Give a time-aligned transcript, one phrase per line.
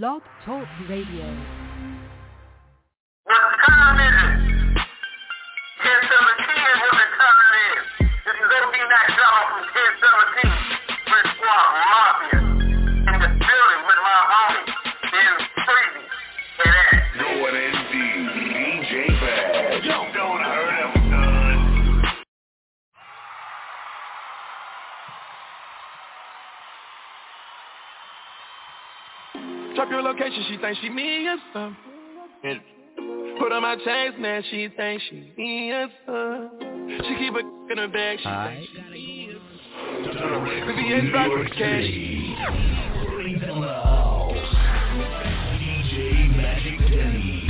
[0.00, 1.28] Blog Talk Radio.
[3.28, 4.80] What time is it?
[5.84, 7.84] 1017 is what the time is.
[8.24, 10.48] This is from 1017.
[10.48, 10.81] Chris
[30.32, 32.60] Drop your location, she thinks she me or something.
[33.38, 37.00] Put on my chains, man, she thinks she me or something.
[37.08, 37.38] She keep a
[37.70, 40.44] in her bag, she thinks she me or something.
[40.68, 41.88] VVS rock with the cash.
[45.58, 47.48] DJ Magic Denny.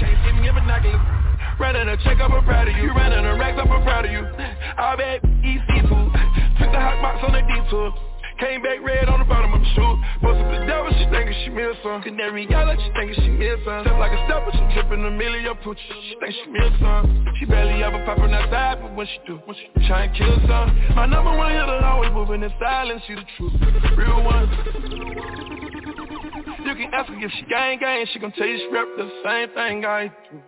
[0.00, 1.06] Can't see me in binoculars.
[1.60, 2.90] Running a check, I'm proud of you.
[2.92, 4.24] Running a racks, I'm proud of you.
[4.78, 6.12] I bet eat seafood.
[6.58, 8.07] Took the hot box on the detour.
[8.38, 9.98] Came back red on the bottom of the shoe.
[10.22, 12.02] Bust up the devil, she thinking she miss some.
[12.02, 13.82] Canary yellow, she thinking she miss some.
[13.82, 15.78] Step like a stepper, she dripping a million pooch.
[16.06, 17.26] She think she miss some.
[17.40, 20.70] She barely ever popping outside, but when she do, when she try and kill some.
[20.94, 23.52] My number one hitter always moving in silence, she the truth.
[23.98, 24.46] Real one.
[26.62, 29.10] You can ask her if she gang gang, she gon' tell you she rep the
[29.24, 30.40] same thing I do.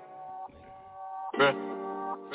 [1.39, 1.70] Bruh.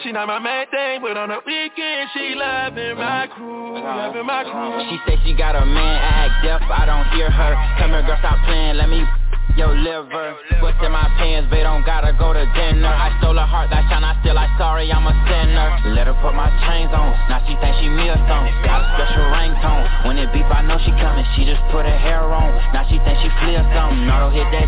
[0.03, 4.43] She not my main thing, but on the weekend she loving my crew, loving my
[4.43, 4.75] crew.
[4.91, 7.53] She say she got a man, act deaf, I don't hear her.
[7.79, 9.07] Come here girl, stop playing, let me
[9.55, 10.35] your liver.
[10.59, 12.91] What's in my pants, they don't gotta go to dinner.
[12.91, 15.95] I stole her heart, that shine I still, I sorry, I'm a sinner.
[15.95, 17.87] Let her put my chains on, now she think she
[18.27, 21.23] something Got a special ringtone, when it beep I know she coming.
[21.39, 24.11] She just put her hair on, now she think she or something.
[24.11, 24.67] Auto hit that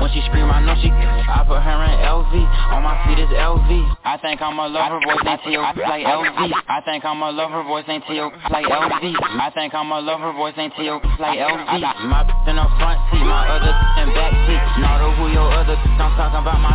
[0.00, 2.32] when she scream, I know she I put her in LV,
[2.72, 3.70] on my feet is LV
[4.02, 5.60] I think I'm a lover, voice ain't T.O.
[5.60, 8.32] like LV I think I'm a lover, voice ain't T.O.
[8.50, 10.98] like LV I think I'm a lover, voice ain't T.O.
[11.20, 11.70] like LV
[12.08, 14.62] My bitch in the front seat, my other in back seat.
[14.80, 16.74] Know who your other I'm talking about my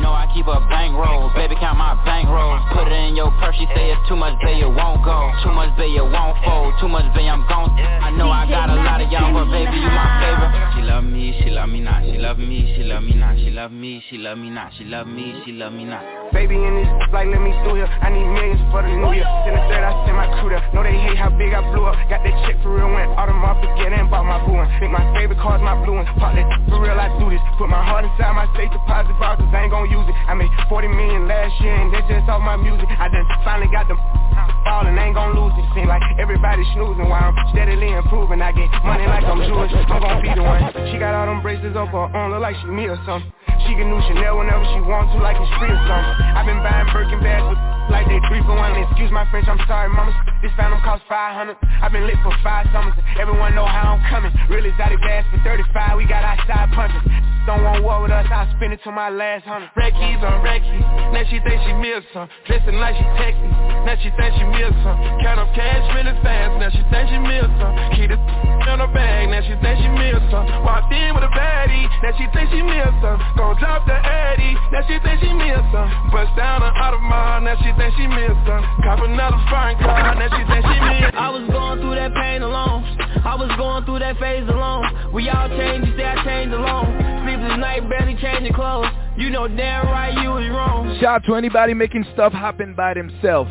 [0.00, 3.66] No, I keep a bankroll, baby count my bankroll Put it in your purse, she
[3.74, 5.32] say it's too much, baby, it won't go.
[5.42, 6.74] Too much, baby, it won't fold.
[6.80, 7.70] Too much, baby, I'm gone.
[7.74, 10.52] I know I got a lot of y'all, but baby, you my favorite.
[10.76, 13.50] She love me, she love me not, she love me, she love me not, she
[13.50, 16.02] love me, she love me not, she love me, she love me not.
[16.32, 17.88] Baby in this like let me through here.
[17.88, 19.24] I need millions for the new year.
[19.24, 20.62] Oh, send the third, I send my crew there.
[20.76, 21.96] Know they hate how big I blew up.
[22.12, 24.68] Got that check for real, went Audemars Piguet and bought my blue one.
[24.78, 26.06] Think my favorite car's my blue one.
[26.20, 27.40] Pop that for real, I do this.
[27.56, 30.16] Put my heart inside my safe deposit box, cause I ain't gon' use it.
[30.28, 32.86] I made 40 million last year and that's just all my music.
[32.92, 33.98] I done finally got them
[34.68, 35.64] falling, ain't gon' lose it.
[35.72, 38.44] Seem like everybody snoozing while I'm steadily improving.
[38.44, 39.72] I get money like I'm Jewish.
[39.72, 40.60] I'm gon' be the one.
[40.92, 42.18] She got all them braces up her uh.
[42.20, 43.30] arm, look like she me or something.
[43.66, 46.14] She can do Chanel whenever she wants to, like it's free or something.
[46.36, 48.76] I've been buying Birkin bags with like they three for one.
[48.76, 50.12] Excuse my French, I'm sorry, mama.
[50.40, 51.56] This phantom cost 500.
[51.82, 52.94] I've been lit for five summers.
[53.18, 54.32] Everyone know how I'm coming.
[54.48, 55.96] Real exotic gas for 35.
[55.96, 57.02] We got outside punches.
[57.48, 58.28] Don't want war with us.
[58.28, 59.72] I'll spend it to my last hundred.
[59.72, 60.84] Red keys on red keys.
[61.16, 62.28] Now she think she miss some.
[62.44, 63.48] Dressing like she texting.
[63.88, 65.00] Now she think she miss some.
[65.24, 66.60] Count up cash really fast.
[66.60, 67.72] Now she think she miss some.
[67.96, 68.20] Keep the
[68.68, 69.32] in her bag.
[69.32, 70.44] Now she think she miss some.
[70.60, 71.88] Walked in with a baddie.
[72.04, 73.22] Now she think she miss some.
[73.38, 74.52] Gon' drop the Addy.
[74.74, 75.88] Now she think she miss some.
[76.10, 77.46] Bust down her Audemars.
[77.46, 78.62] Now she think she miss some.
[78.82, 80.14] Cop another foreign car.
[80.18, 82.84] Now she think she miss I was going through that pain alone.
[83.24, 85.12] I was going through that phase alone.
[85.12, 86.90] We all changed, you say I changed alone.
[87.24, 88.90] Sleepless night, barely changing clothes.
[89.16, 90.96] You know damn right you was wrong.
[91.00, 93.50] Shout out to anybody making stuff happen by themselves.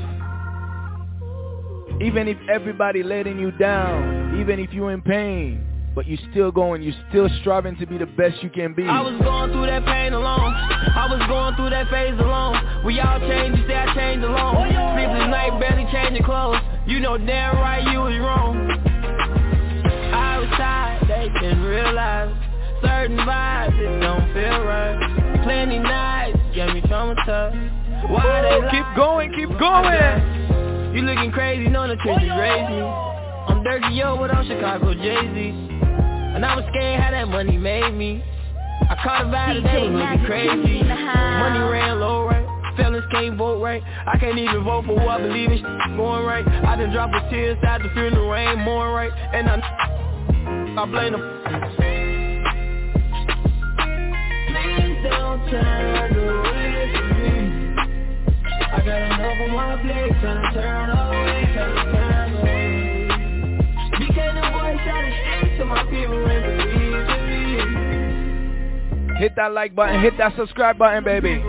[2.01, 5.66] Even if everybody letting you down, even if you're in pain,
[5.97, 8.85] but you still going, you still striving to be the best you can be.
[8.85, 10.53] I was going through that pain alone.
[10.53, 12.85] I was going through that phase alone.
[12.85, 14.69] We all changed, you say I changed alone.
[14.94, 16.62] Sleepless night, barely changing clothes.
[16.85, 18.69] You know damn right you was wrong.
[20.13, 22.29] I was tired, they didn't realize
[22.85, 25.41] certain vibes it don't feel right.
[25.41, 27.58] Plenty nights get me traumatized.
[28.14, 28.69] Why oh, they lie?
[28.69, 30.94] Keep going, keep going.
[30.94, 32.85] You looking crazy, know the trenches raised me.
[32.85, 35.76] I'm Dirty Yo without Chicago Jay-Z.
[36.35, 38.23] And I was scared how that money made me.
[38.90, 40.84] I caught a vibe today, was crazy.
[40.84, 42.46] Money ran low, right?
[42.78, 43.81] Felons can't vote right.
[44.05, 45.61] I can't even vote for who I believe in
[45.97, 46.47] going right.
[46.47, 49.11] I done dropped a tear inside the in the rain, more right.
[49.34, 49.55] And I,
[50.78, 51.23] I blame them.
[54.47, 57.75] Please don't turn away from me.
[58.72, 61.86] I got enough on my plate, away, tryna turn away.
[69.19, 71.41] Hit that like button, hit that subscribe button, baby.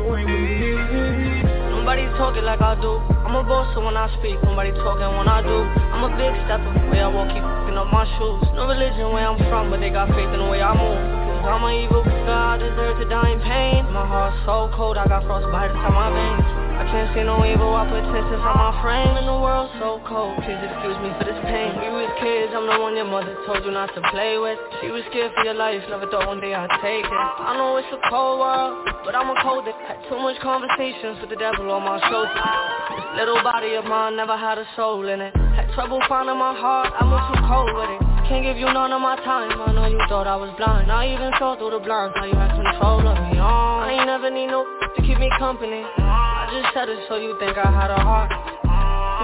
[1.69, 2.97] Nobody talking like I do.
[3.29, 5.69] I'm a boss so when I speak, nobody talking when I do.
[5.99, 9.27] I'm a big stepper, way I walk, keep fucking up my shoes No religion where
[9.27, 10.95] I'm from, but they got faith in the way I move
[11.43, 14.97] Cause I'm an evil God, I deserve to die in pain My heart's so cold,
[14.97, 18.55] I got frostbite inside my veins I can't see no evil, I put tensions on
[18.55, 21.75] my frame And the world's so cold, please excuse me for this pain.
[21.75, 24.63] We was kids, I'm the one your mother told you not to play with.
[24.79, 27.11] She was scared for your life, never thought one day I'd take it.
[27.11, 31.19] I know it's a cold world, but I'm a cold it Had too much conversations
[31.19, 32.31] with the devil on my shoulder.
[32.31, 35.35] This little body of mine never had a soul in it.
[35.59, 38.93] Had trouble finding my heart, I was too cold with it can't give you none
[38.93, 39.57] of my time.
[39.57, 40.93] I know you thought I was blind.
[40.93, 42.13] I even saw through the blinds.
[42.13, 45.33] Now you have control of me oh, I ain't never need no to keep me
[45.41, 45.81] company.
[45.81, 48.29] I just said it so you think I had a heart.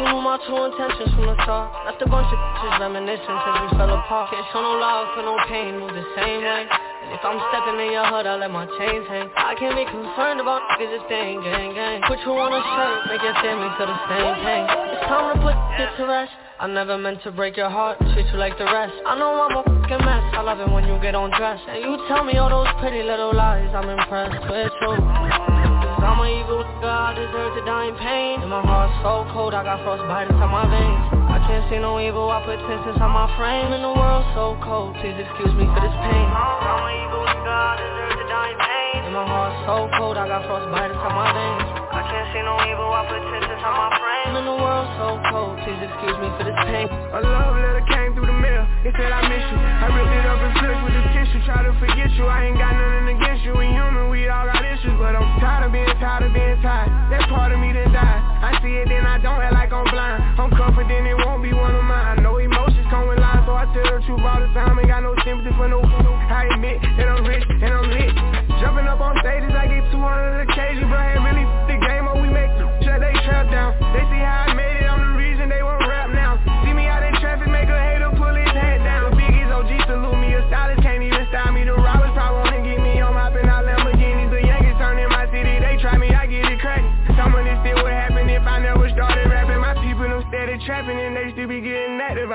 [0.00, 1.68] You knew my true intentions from the start.
[1.84, 4.32] Left a bunch of bitches reminiscing since we fell apart.
[4.32, 6.64] Can't show no love for no pain, move the same way.
[6.64, 9.28] And if I'm stepping in your hood, I let my chains hang.
[9.36, 12.00] I can't be concerned about niggas they ain't gang gang.
[12.08, 14.62] Put you on a shirt, make your family feel the same thing
[14.96, 18.30] It's time to put it to rest I never meant to break your heart, treat
[18.30, 18.94] you like the rest.
[19.02, 21.66] I know I'm a fucking mess, I love it when you get undressed.
[21.66, 24.94] And you tell me all those pretty little lies, I'm impressed with you.
[24.94, 28.46] Cause I'm an evil God, I deserve to die in pain.
[28.46, 31.26] And my heart's so cold, I got frostbite inside my veins.
[31.26, 33.74] I can't see no evil, I put tense inside my frame.
[33.74, 36.28] And the world's so cold, please excuse me for this pain.
[36.38, 39.00] I'm an evil God, I deserve to die in pain.
[39.10, 41.83] And my heart's so cold, I got frostbite inside my veins
[42.14, 45.18] I can't see no evil, I put tense inside my frame And the world's so
[45.34, 46.86] cold, please excuse me for this pain.
[46.86, 49.58] A love letter came through the mail, it said I miss you.
[49.58, 52.30] I ripped it up and flipped with the tissue, try to forget you.
[52.30, 55.66] I ain't got nothing against you, we human, we all got issues But I'm tired
[55.66, 56.86] of being tired of being tired.
[57.10, 58.22] That part of me that died.
[58.46, 60.38] I see it then I don't act like I'm blind.
[60.38, 62.14] I'm confident it won't be one of mine.
[62.14, 64.78] I know emotions come with lies So I tell the truth all the time.
[64.78, 67.53] Ain't got no sympathy for no I admit that I'm rich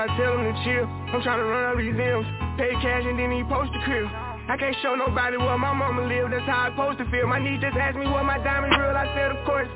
[0.00, 0.88] I tell them to chill.
[1.12, 2.24] I'm trying to run up these M's.
[2.56, 4.08] Pay cash and then he post the crib.
[4.48, 7.28] I can't show nobody where my mama live, that's how I supposed to feel.
[7.28, 9.68] My niece just asked me what my diamond real, I said of course.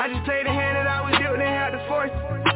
[0.00, 2.08] I just played the hand that I was dealt and had the force.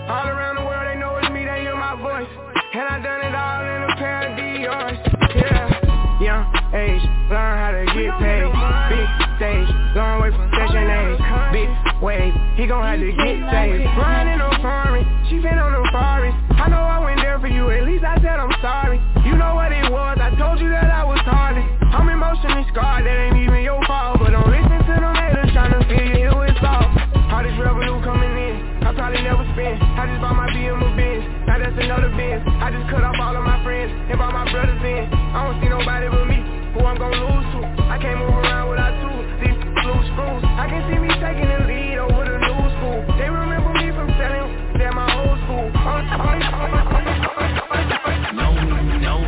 [0.08, 2.30] All around the world they know it's me, they hear my voice.
[2.72, 4.98] And I done it all in a pair of Dior's,
[5.36, 8.48] yeah Young age, learn how to get paid.
[8.96, 11.20] Big stage, long way from session age.
[11.52, 15.84] Big wave, he gon' have to get saved Riding on foreign, she been on the
[15.92, 19.00] foreigns I know I went there for you, at least I said I'm sorry.
[19.24, 23.02] You know what it was, I told you that I was hardly I'm emotionally scarred,
[23.02, 24.20] that ain't even your fault.
[24.20, 26.86] But don't listen to them haters tryna feel you it's all
[27.32, 28.54] All this revenue coming in,
[28.84, 29.80] I probably never spend.
[29.98, 32.44] I just bought my BM a Benz, now that's another Benz.
[32.62, 35.08] I just cut off all of my friends, and brought my brothers in.
[35.34, 36.44] I don't see nobody but me,
[36.76, 37.60] who I'm gon' lose to.
[37.90, 40.42] I can't move around without two, these loose screws.
[40.46, 41.89] I can see me taking the lead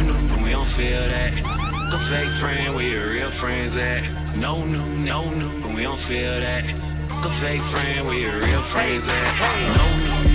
[0.02, 4.64] no, no, we don't feel that The fake friend, where your real friends at No,
[4.64, 6.64] no, no, no, we don't feel that
[7.22, 9.32] The fake friend, where your real friends at
[9.76, 9.86] No,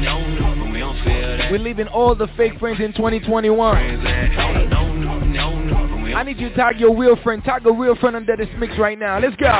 [0.01, 3.51] no, no, no, we don't feel that We're leaving all the fake friends in 2021
[3.73, 7.43] Friends at No, no, no, no, we I need you to tag your real friend,
[7.43, 9.19] tag a real friend under this mix right now.
[9.19, 9.51] Let's go.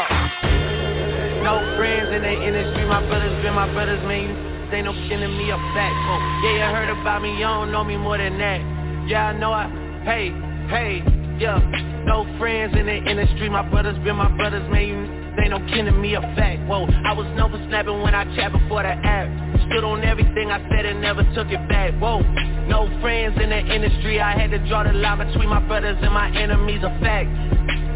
[1.43, 4.23] No friends in the industry, my brothers been my brothers, man.
[4.23, 5.95] You they no sending me a back.
[5.95, 8.59] Oh, yeah, you heard about me, you don't know me more than that.
[9.07, 10.31] Yeah, I know I, hey,
[10.71, 11.03] hey,
[11.37, 11.59] yeah.
[12.07, 14.87] No friends in the industry, my brothers been my brothers, man.
[14.87, 16.65] You they no kidding me a fact.
[16.67, 19.27] Whoa, I was for snapping when I chat before the app.
[19.69, 21.93] Stood on everything I said and never took it back.
[22.01, 22.21] Whoa,
[22.65, 26.13] no friends in the industry, I had to draw the line between my brothers and
[26.13, 27.29] my enemies, a fact.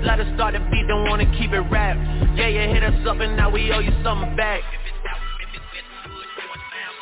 [0.05, 1.97] Let us start the beat, don't wanna keep it rap.
[2.35, 4.61] Yeah, you hit us up and now we owe you something back.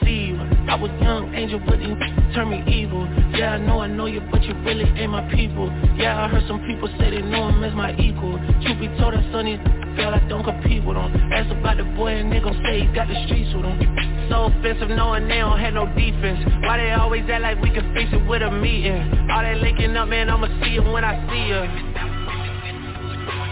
[0.03, 1.97] See you, I was young, angel, but you
[2.35, 3.01] turned me evil.
[3.33, 5.65] Yeah, I know I know you, but you really ain't my people.
[5.97, 8.37] Yeah, I heard some people say they know him as my equal.
[8.61, 9.57] Truth be told, that sonny
[9.97, 11.09] feel I don't compete with him.
[11.33, 13.81] Ask about the boy and they gon' say he got the streets with him.
[14.29, 16.45] So offensive knowing they don't have no defense.
[16.61, 19.01] Why they always act like we can fix it with a meeting?
[19.33, 21.65] All that linking up, man, I'ma see him when I see her.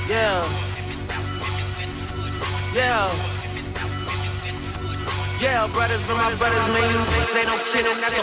[0.05, 0.45] Yeah.
[2.75, 3.36] Yeah.
[5.39, 6.97] Yeah, brothers for my brothers, man, you
[7.35, 8.21] they don't shit and that's a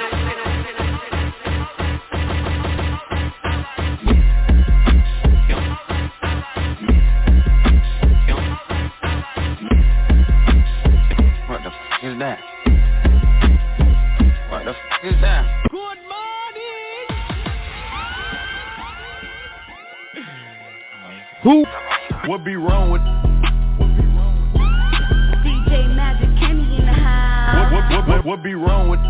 [12.03, 12.39] Is that?
[14.51, 14.73] What the
[15.09, 15.47] is that?
[15.71, 17.07] Good morning.
[21.45, 21.65] Who
[22.29, 23.34] would be wrong with?
[28.07, 29.01] What, what, be wrong with?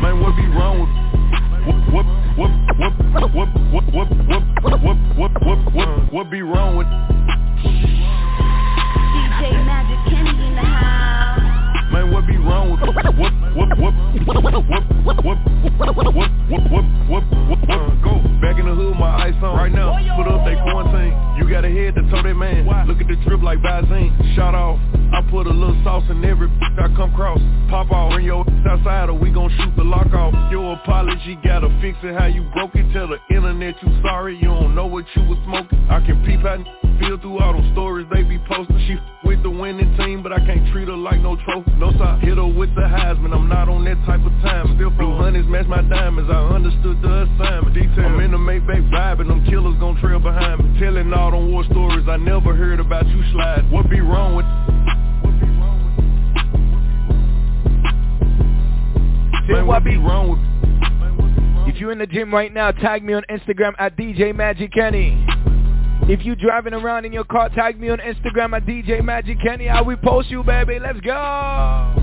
[0.00, 0.88] Man, what be wrong with?
[1.68, 2.06] What, what,
[2.38, 4.48] what, what, what, what, what, what,
[4.80, 6.86] what, what, what, what, what be wrong with?
[9.12, 11.92] DJ Magic Kenny in the house.
[11.92, 12.80] Man, what be wrong with?
[12.80, 16.64] What, what, what, what, what, what, what, what, what, what, what,
[17.10, 17.24] what,
[17.68, 19.92] what, go back in the hood, my ice on right now.
[20.16, 21.29] Put up they quarantine.
[21.50, 22.64] You got a head to toe that man.
[22.64, 22.84] Why?
[22.84, 24.14] Look at the drip like Visine.
[24.36, 24.78] Shot off.
[25.12, 26.46] I put a little sauce in every
[26.78, 27.40] I come cross.
[27.68, 30.32] Pop off, bring your outside or we gon' shoot the lock off.
[30.52, 32.86] Your apology gotta fix it how you broke it.
[32.92, 35.84] Tell the internet you sorry, you don't know what you was smoking.
[35.90, 36.60] I can peep out
[37.00, 38.78] feel through all them stories they be posting.
[38.86, 41.72] She with the winning team, but I can't treat her like no trophy.
[41.78, 43.34] No side, hit her with the Heisman.
[43.34, 44.76] I'm not on that type of time.
[44.76, 46.30] Still blue honeys match my diamonds.
[46.30, 47.74] I understood the assignment.
[47.74, 48.06] Detail.
[48.06, 50.80] I'm in the Maybach vibe and them killers gon' trail behind me.
[50.80, 53.70] Telling all them war stories I never heard about you slide.
[53.70, 54.46] What be wrong with?
[59.48, 60.40] Say what be wrong with?
[61.68, 65.24] If you're in the gym right now, tag me on Instagram at DJ Magic Kenny.
[66.08, 69.68] If you driving around in your car, tag me on Instagram at DJ Magic Kenny.
[69.68, 70.78] I will post you, baby.
[70.78, 71.12] Let's go.
[71.12, 72.00] Uh.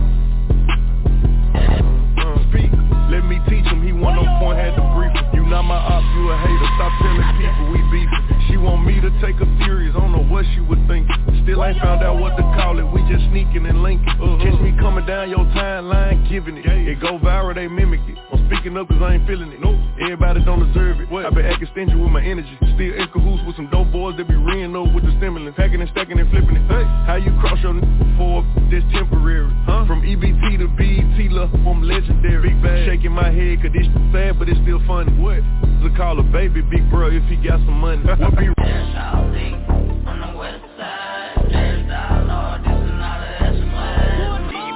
[3.07, 3.87] Let me teach him.
[3.87, 5.31] He want no point, had to brief him.
[5.31, 6.69] You not my op, you a hater.
[6.75, 8.23] Stop telling people we beefing.
[8.51, 9.95] She want me to take her serious.
[9.95, 11.07] I don't know what she would think.
[11.47, 12.83] Still ain't found out what to call it.
[12.83, 14.11] We just sneaking and linking.
[14.11, 14.43] Uh-huh.
[14.43, 16.67] Catch me coming down your timeline, giving it.
[16.67, 18.19] It go viral, they mimic it.
[18.47, 19.59] I'm speaking up cause I ain't feeling it.
[19.59, 19.75] Nope.
[19.99, 21.11] Everybody don't deserve it.
[21.11, 21.25] What?
[21.25, 22.55] I been acting stingy with my energy.
[22.79, 25.57] Still in cahoots with some dope boys that be reeing up with the stimulants.
[25.57, 26.63] Packing and stacking and flipping it.
[26.71, 27.83] Hey, how you cross your n-
[28.15, 29.51] for this temporary?
[29.67, 29.83] Huh?
[29.85, 32.55] From EBT to BET, look, I'm legendary.
[32.55, 32.87] Big bag.
[32.87, 35.11] Shaking my head cause this sad but it's still funny.
[35.19, 35.43] What?
[35.83, 37.99] To call a baby big bro if he got some money.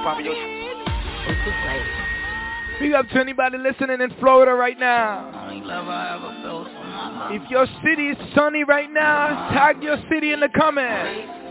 [0.02, 0.51] What be
[2.82, 5.30] Big up to anybody listening in Florida right now.
[7.30, 11.42] If your city is sunny right now, tag your city in the comments.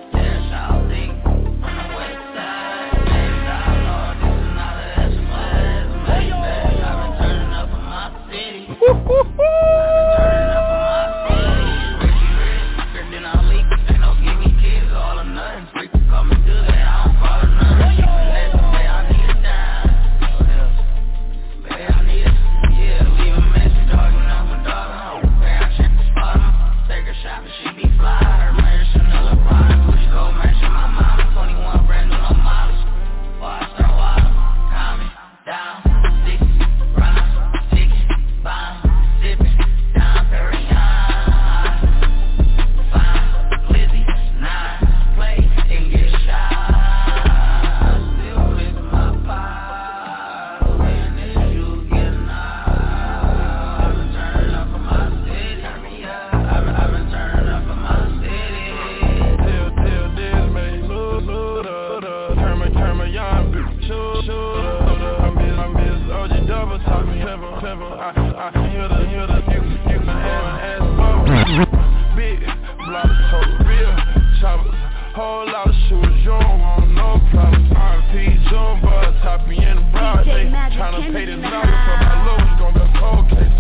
[80.92, 82.44] trying to pay the dollar for my load.
[82.76, 83.56] to cold case.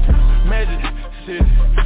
[0.47, 0.83] Magic.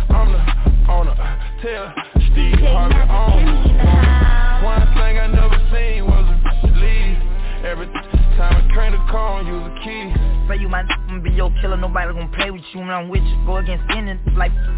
[0.09, 0.41] I'm the
[0.89, 1.13] owner.
[1.61, 1.93] Tell
[2.31, 7.65] Steve Harvey on oh, One thing I never seen was a lead.
[7.65, 7.85] Every
[8.37, 10.61] time I a use a key.
[10.61, 10.83] You my
[11.35, 11.51] Oh,
[13.77, 14.19] we stand in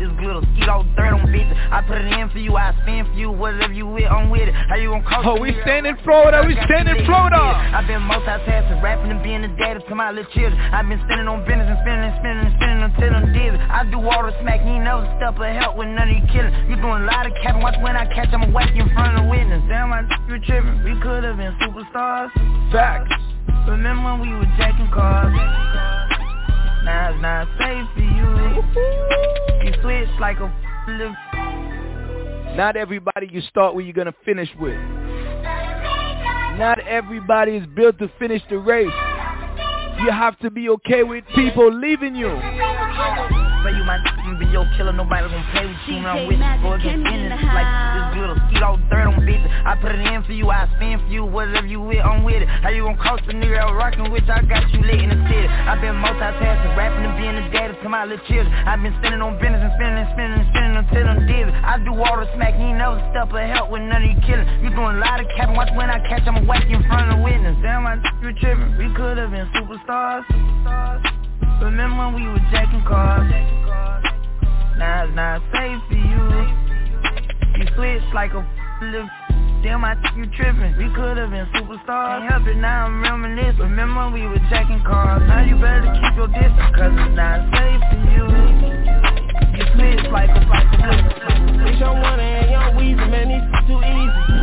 [0.04, 4.48] Florida, we stand in for you, I spin for you Whatever you with I'm with
[4.48, 6.44] it How you gon' fit So we standin' Florida.
[6.48, 7.38] We stand in Florida.
[7.38, 10.56] I've been multitasking, rapping and being a daddy to my little children.
[10.56, 13.60] I've been spending on business and spending and spending and spending until I'm dizzy.
[13.60, 16.54] I do all the smack, you never step or help with none of you killing.
[16.72, 19.18] You doing a lot of capping, watch when I catch, I'ma whack you in front
[19.18, 19.64] of the witness.
[19.68, 20.84] Damn, I you tripping.
[20.84, 22.32] We could have been superstars.
[22.72, 23.12] Facts.
[23.68, 25.36] Remember when we were jacking cars?
[26.88, 28.28] Now it's not safe for you.
[29.66, 30.48] You switch like a
[32.56, 34.80] Not everybody you start with you're gonna finish with.
[36.58, 38.88] Not everybody is built to finish the race.
[39.98, 42.30] You have to be okay with people leaving you.
[42.30, 44.06] Say you might
[44.38, 46.62] be your killer, nobody gonna play with you when I'm with you.
[46.62, 49.50] Go against business like this little skeet all dirt on bitches.
[49.66, 52.46] I put it in for you, I spin for you, whatever you with, I'm with
[52.46, 52.48] it.
[52.48, 55.20] How you gonna cost a nigga out rockin' with I got you lit in the
[55.26, 55.48] city.
[55.50, 58.54] I've been multitasking, rapping and being a daddy to my little children.
[58.54, 61.52] I've been spending on business and spending and spending and spending until I'm dizzy.
[61.66, 64.22] I do all the smack, you ain't never step or help with none of you
[64.22, 64.46] killing.
[64.62, 67.10] You doing a lot of capping, watch when I catch, I'ma whack you in front
[67.10, 67.58] of the witness.
[67.66, 68.78] Damn, I you trippin'.
[68.78, 69.50] We could've been
[69.88, 71.62] superstars.
[71.62, 73.30] Remember when we were jacking cars?
[74.78, 76.24] Now it's not safe for you.
[77.58, 78.46] You switch like a
[78.82, 79.10] little
[79.64, 80.78] Damn, I think you tripping.
[80.78, 82.22] We could've been superstars.
[82.22, 83.58] Ain't help it, now I'm reminiscing.
[83.58, 85.24] Remember when we were checking cars?
[85.28, 88.26] Now you better keep your distance, cause it's not safe for you.
[89.58, 91.18] You switch like a like a
[91.58, 94.37] Bitch, I'm one and young Weezy, man, these too easy.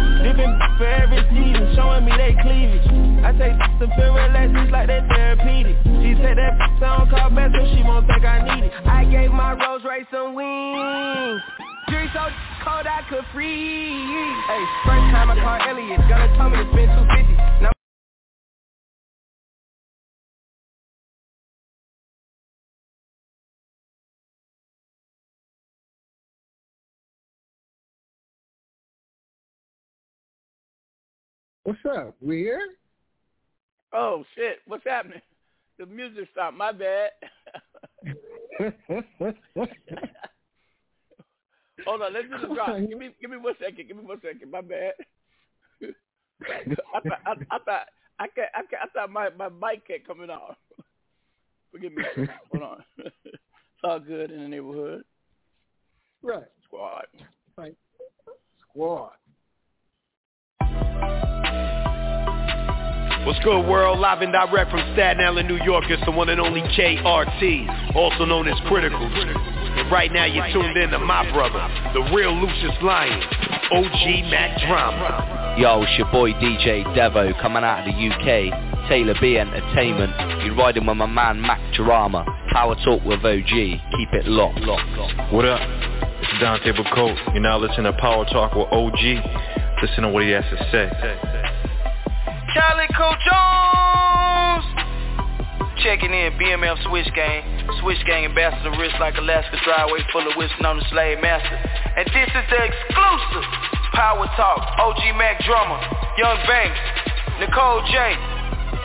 [0.44, 2.84] Different for every season, showing me they cleavage.
[3.24, 5.76] I take some feel relaxes like they therapeutic.
[6.04, 8.72] She said that sound called best, so she won't think I need it.
[8.84, 11.40] I gave my Rolls Royce some wings.
[11.88, 12.28] Drink so
[12.64, 14.36] cold I could freeze.
[14.44, 17.64] Hey, first time I called Elliot, gonna tell me to spend 250.
[17.64, 17.73] Now
[31.64, 32.14] What's up?
[32.20, 32.60] We here?
[33.94, 34.58] Oh shit!
[34.66, 35.22] What's happening?
[35.78, 36.56] The music stopped.
[36.56, 37.10] My bad.
[41.86, 42.76] Hold on, let's do the drop.
[42.76, 43.88] Give me, give me one second.
[43.88, 44.50] Give me one second.
[44.50, 44.92] My bad.
[46.94, 50.06] I thought, I, I thought, I can't, I can't, I thought my my mic kept
[50.06, 50.56] coming off.
[51.72, 52.04] Forgive me.
[52.52, 52.84] Hold on.
[52.98, 53.38] it's
[53.82, 55.02] all good in the neighborhood.
[56.22, 56.44] Right.
[56.66, 57.06] Squad.
[57.56, 57.74] Right.
[58.70, 59.12] Squad.
[63.24, 64.00] What's good, world?
[64.00, 65.84] Live and direct from Staten Island, New York.
[65.88, 69.00] It's the one and only KRT, also known as Critical.
[69.00, 73.22] And right now, you're tuned in to my brother, the real Lucious Lyon,
[73.72, 75.56] OG Mack Drama.
[75.58, 78.88] Yo, it's your boy DJ Devo coming out of the UK.
[78.90, 80.12] Taylor B Entertainment.
[80.44, 82.26] You're riding with my man Mack Drama.
[82.52, 83.48] Power Talk with OG.
[83.48, 85.32] Keep it locked, locked, locked.
[85.32, 85.60] What up?
[86.20, 87.32] It's Dante Bacote.
[87.32, 89.00] You're now listening to Power Talk with OG.
[89.80, 91.53] Listen to what he has to say.
[92.54, 94.62] Calico Jones.
[95.82, 97.42] Checking in, BMF Switch Gang.
[97.82, 101.58] Switch Gang ambassador wrist like Alaska driveway full of whistling on the slave master.
[101.98, 103.46] And this is the exclusive
[103.92, 104.62] Power Talk.
[104.78, 105.82] OG Mack Drama,
[106.16, 106.78] Young Banks,
[107.42, 108.14] Nicole J.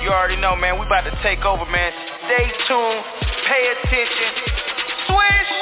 [0.01, 0.79] You already know, man.
[0.79, 1.93] We about to take over, man.
[2.25, 3.05] Stay tuned.
[3.45, 4.32] Pay attention.
[5.05, 5.53] Swish.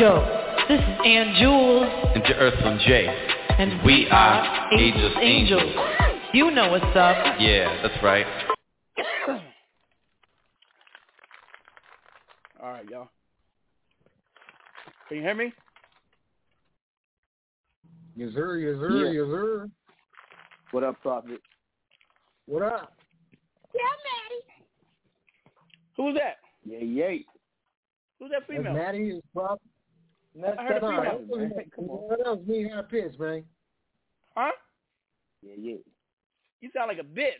[0.00, 0.20] Yo,
[0.68, 1.88] this is Ann Jules.
[2.14, 3.37] And to Earth from J.
[3.58, 5.62] And we are Angels Angels.
[5.62, 6.22] Angels.
[6.32, 7.40] You know what's up.
[7.40, 8.24] Yeah, that's right.
[12.62, 13.08] All right, y'all.
[15.08, 15.52] Can you hear me?
[18.14, 18.58] Yes, sir.
[18.58, 19.06] Yes, sir.
[19.06, 19.10] Yeah.
[19.10, 19.68] Yes, sir.
[20.70, 21.40] What up, Prophet?
[22.46, 22.92] What up?
[23.74, 24.62] Yeah, Matty.
[25.96, 26.36] Who's that?
[26.64, 27.24] Yeah, yay.
[28.20, 28.74] Who's that That's female?
[28.74, 29.22] Matty is
[30.34, 30.44] prop.
[30.56, 31.48] That's I heard a Nah, female.
[31.56, 32.08] that Come on.
[32.08, 33.44] That was me high pitch, man.
[34.36, 34.50] Huh?
[35.42, 35.76] Yeah, yeah.
[36.60, 37.32] You sound like a bitch.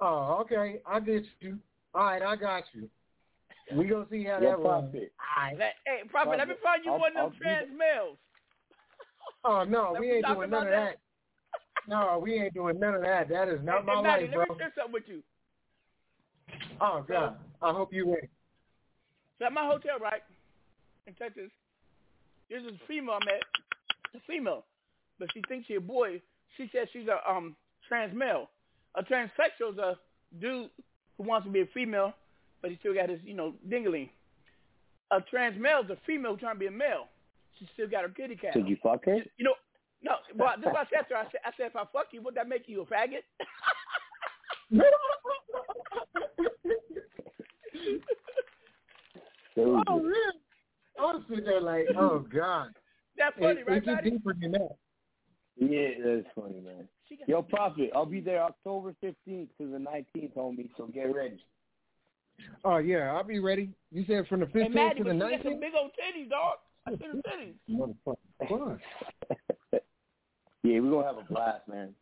[0.00, 0.80] Oh, okay.
[0.86, 1.58] I get you.
[1.94, 2.88] All right, I got you.
[3.74, 4.90] We gonna see how Yo, that runs.
[4.92, 5.12] Prophet.
[5.58, 8.18] That- hey, Prophet, let me find you I'll- one of I'll them trans males.
[9.44, 10.98] Oh no, we ain't doing about none of that.
[11.86, 13.28] No, we ain't doing none of that.
[13.28, 15.22] That is not hey, my hey, Matty, life, let me share something with you.
[16.80, 18.28] Oh God, I hope you win.
[19.38, 20.22] So at my hotel, right,
[21.08, 21.50] in Texas,
[22.48, 23.42] there's this female I met,
[24.14, 24.64] a female,
[25.18, 26.20] but she thinks she's a boy.
[26.56, 27.56] She says she's a um
[27.88, 28.50] trans male.
[28.94, 29.98] A transsexual is a
[30.40, 30.70] dude
[31.16, 32.12] who wants to be a female,
[32.60, 34.10] but he still got his, you know, dingling.
[35.10, 37.08] A trans male is a female trying to be a male.
[37.58, 38.54] She still got her kitty cat.
[38.54, 39.16] Did you fuck her?
[39.36, 39.54] You know,
[40.02, 40.12] no.
[40.36, 41.20] Well, this is what I said to her.
[41.20, 43.24] I said, I said, if I fuck you, would that make you a faggot?
[49.58, 50.37] Oh man,
[51.18, 52.68] I was sitting there like, oh God.
[53.16, 54.10] That's funny, It- right, it's Matty?
[54.10, 54.76] deeper than that.
[55.60, 56.88] Yeah, that's funny, man.
[57.26, 61.44] Yo, Prophet, I'll be there October 15th to the 19th, homie, so get ready.
[62.64, 63.70] Oh yeah, I'll be ready.
[63.90, 65.60] You said from the Hey, 15th Matty, to the but she got some 19th.
[65.60, 66.58] big old titties, dog.
[66.86, 67.94] I see her titties.
[68.46, 68.78] Motherfucker.
[70.64, 71.94] Yeah, we're going to have a blast, man.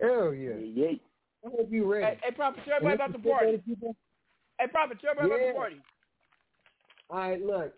[0.00, 0.54] Hell yeah.
[0.58, 0.96] Yeah, yeah.
[1.46, 2.06] I hope you ready.
[2.06, 3.62] Hey, hey, Prophet, tell everybody about the party.
[4.58, 5.76] Hey, Prophet, tell everybody about the party.
[7.10, 7.74] All right, look,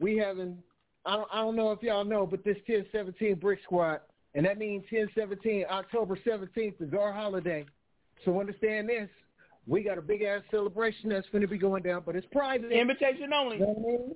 [0.00, 0.58] we having.
[1.06, 4.00] I don't, I don't know if y'all know, but this 1017 Brick Squad,
[4.34, 7.64] and that means 1017 October 17th is our holiday.
[8.24, 9.08] So understand this:
[9.66, 12.72] We got a big ass celebration that's going to be going down, but it's private.
[12.72, 13.56] Invitation only.
[13.58, 14.14] You, know I mean?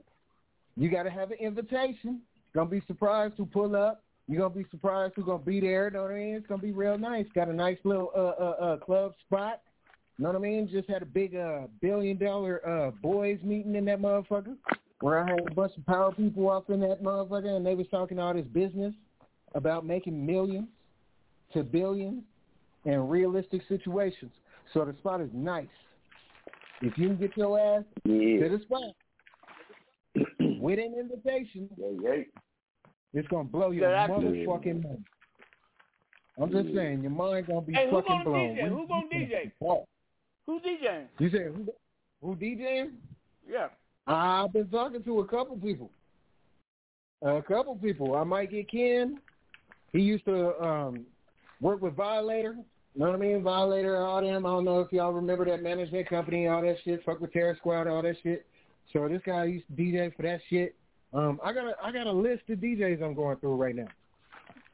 [0.76, 2.20] you got to have an invitation.
[2.54, 4.02] Gonna be surprised who pull up.
[4.28, 5.90] You're gonna be surprised who's gonna be there.
[5.90, 6.34] Know what I mean?
[6.34, 7.26] It's gonna be real nice.
[7.34, 9.62] Got a nice little uh uh, uh club spot.
[10.18, 10.68] Know what I mean?
[10.70, 14.56] Just had a big uh billion dollar uh boys meeting in that motherfucker.
[15.02, 17.88] Where I had a bunch of power people up in that motherfucker, and they was
[17.90, 18.94] talking all this business
[19.56, 20.68] about making millions
[21.54, 22.22] to billions
[22.84, 24.30] in realistic situations.
[24.72, 25.66] So the spot is nice.
[26.82, 28.44] If you can get your ass Yeah.
[28.44, 28.82] to the spot
[30.60, 31.68] with an invitation,
[33.12, 35.04] it's gonna blow your Yeah, that's- motherfucking mind.
[36.40, 38.54] I'm just saying, your mind gonna be Hey, who fucking gonna blown.
[38.56, 38.68] DJ?
[38.68, 39.52] Who gonna DJ?
[40.46, 41.06] Who DJing?
[41.18, 41.66] You said who,
[42.22, 42.92] who DJing?
[43.48, 43.68] Yeah.
[44.06, 45.90] I've been talking to a couple people.
[47.22, 48.16] A couple people.
[48.16, 49.20] I might get Ken.
[49.92, 51.06] He used to um
[51.60, 52.56] work with Violator.
[52.94, 53.42] You know what I mean?
[53.42, 54.44] Violator, all them.
[54.44, 57.02] I don't know if y'all remember that management company, all that shit.
[57.04, 58.44] Fuck with Terror Squad, all that shit.
[58.92, 60.74] So this guy used to DJ for that shit.
[61.14, 63.88] Um, I got a I got a list of DJs I'm going through right now.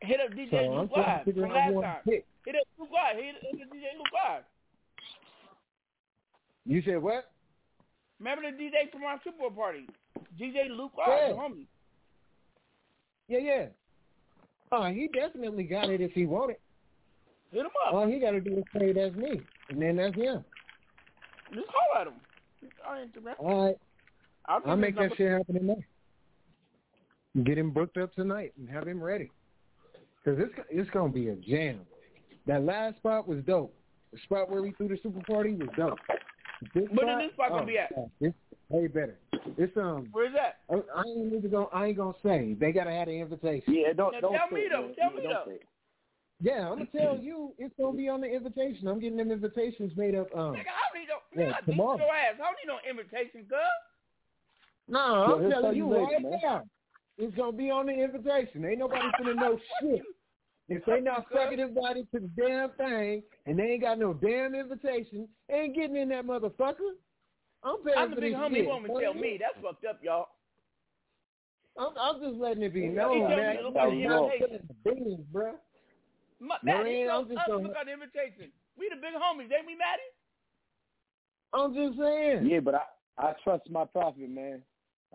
[0.01, 1.97] Hit up DJ So Luke Live from last time.
[2.05, 2.27] pick.
[2.45, 3.17] Hit up Luke Live.
[3.17, 4.43] Hit hit up DJ Luke Live.
[6.65, 7.31] You said what?
[8.19, 9.87] Remember the DJ from our Super Bowl party?
[10.39, 11.33] DJ Luke Yeah.
[11.33, 11.67] homie.
[13.29, 13.67] Yeah, yeah.
[14.73, 16.57] Oh, he definitely got it if he wanted.
[17.51, 17.95] Hit him up.
[17.95, 20.45] All he got to do is say that's me, and then that's him.
[21.55, 22.15] Just call at him.
[23.39, 23.77] All right.
[24.47, 25.85] I'll, I'll make that shit happen tonight.
[27.45, 29.31] Get him booked up tonight and have him ready.
[30.25, 31.81] Because it's, it's going to be a jam.
[32.47, 33.75] That last spot was dope.
[34.13, 35.99] The spot where we threw the super party was dope.
[36.75, 37.95] This Where the new spot gonna oh, be at?
[37.95, 38.37] God, It's
[38.69, 39.19] way better.
[39.57, 40.09] It's um.
[40.13, 40.59] Where's that?
[40.71, 41.67] I, I ain't even gonna.
[41.73, 42.55] I ain't gonna say.
[42.59, 43.75] They gotta have an invitation.
[43.75, 44.83] Yeah, don't Now don't tell me it, though.
[44.83, 44.95] man.
[44.99, 45.53] Tell Yeah, me though.
[46.41, 47.53] Yeah, I'm gonna tell you.
[47.59, 48.89] It's gonna be on the invitation.
[48.89, 50.29] I'm getting them invitations made up.
[50.37, 50.55] Um.
[50.55, 51.43] Nigga, how need no?
[51.43, 51.99] Yeah, I beat tomorrow.
[51.99, 52.35] your ass.
[52.39, 53.59] How need no invitation, cuz?
[54.89, 56.41] No, Yeah, I'm he'll telling you you right man.
[56.43, 56.63] now.
[57.19, 58.65] It's gonna be on the invitation.
[58.65, 60.03] Ain't nobody finna know shit.
[60.69, 64.55] If they not fucking invited to the damn thing and they ain't got no damn
[64.55, 67.01] invitation, ain't getting in that motherfucker.
[67.65, 68.49] I'm paying I'm the big homie.
[68.55, 68.61] shit.
[68.63, 69.39] He want me to tell me.
[69.41, 70.27] That's fucked up, y'all.
[71.79, 73.57] I'm, I'm just letting it be He known, tell man.
[73.57, 74.69] to look I'm at the not invitation.
[74.85, 75.53] selling beans, bro.
[76.41, 78.53] Ma- No, Matty, man, tell I'm just us gonna- look at the invitation.
[78.77, 80.07] We the big homies, ain't we, Matty?
[81.53, 82.47] I'm just saying.
[82.47, 82.83] Yeah, but I
[83.19, 84.63] I trust my prophet, man.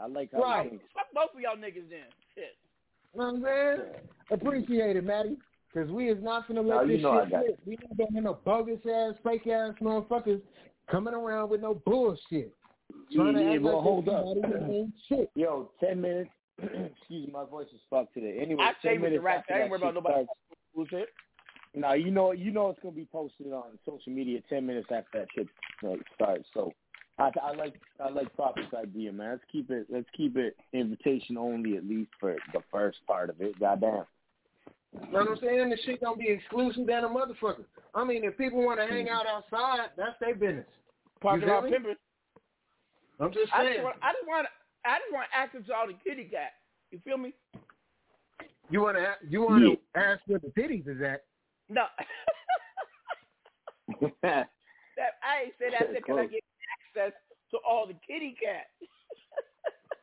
[0.01, 0.71] I like how Right.
[0.93, 2.09] Fuck both of y'all niggas then.
[2.35, 2.57] Shit.
[3.13, 3.79] You know what I'm saying?
[4.31, 5.37] Appreciate it, Matty.
[5.73, 7.59] Because we is not going to let No, you this know shit slip.
[7.65, 10.41] We ain't going to no bogus ass, fake ass motherfuckers
[10.89, 12.53] coming around with no bullshit.
[13.13, 14.25] Trying to Yeah, yeah, well, like hold up.
[14.25, 15.31] somebody that ain't shit.
[15.35, 16.29] Yo, ten minutes.
[16.61, 18.37] Excuse me, my voice is fucked today.
[18.39, 19.37] Anyway, I ten say with the minutes right.
[19.37, 20.13] after I ain't that worried about nobody.
[20.25, 20.29] starts-
[20.75, 21.09] Bullshit.
[21.75, 25.19] No, you know, you know, it's gonna be posted on social media ten minutes after
[25.19, 25.47] that shit
[25.87, 26.45] uh, starts.
[26.53, 26.71] So,
[27.17, 29.31] I, I like, I like Prophet's idea, man.
[29.31, 33.41] Let's keep it, let's keep it invitation only at least for the first part of
[33.41, 33.59] it.
[33.59, 34.05] Goddamn.
[34.93, 35.69] You know what I'm saying?
[35.69, 37.65] The shit gonna be exclusive than a motherfucker.
[37.95, 40.65] I mean, if people want to hang out outside, that's their business.
[41.21, 41.71] Parking feel lot me?
[41.71, 41.97] pimpers.
[43.19, 43.73] I'm just I saying.
[43.75, 43.97] just want.
[44.01, 44.47] I just want.
[44.85, 46.51] I just want access to all the kitty cat.
[46.91, 47.33] You feel me?
[48.69, 51.23] You want to you want to ask where the titties is at?
[51.69, 51.85] No.
[54.21, 54.47] that
[55.21, 55.89] I ain't say that.
[55.89, 56.43] I said, can I get
[56.95, 57.13] access
[57.51, 58.67] to all the kitty cat?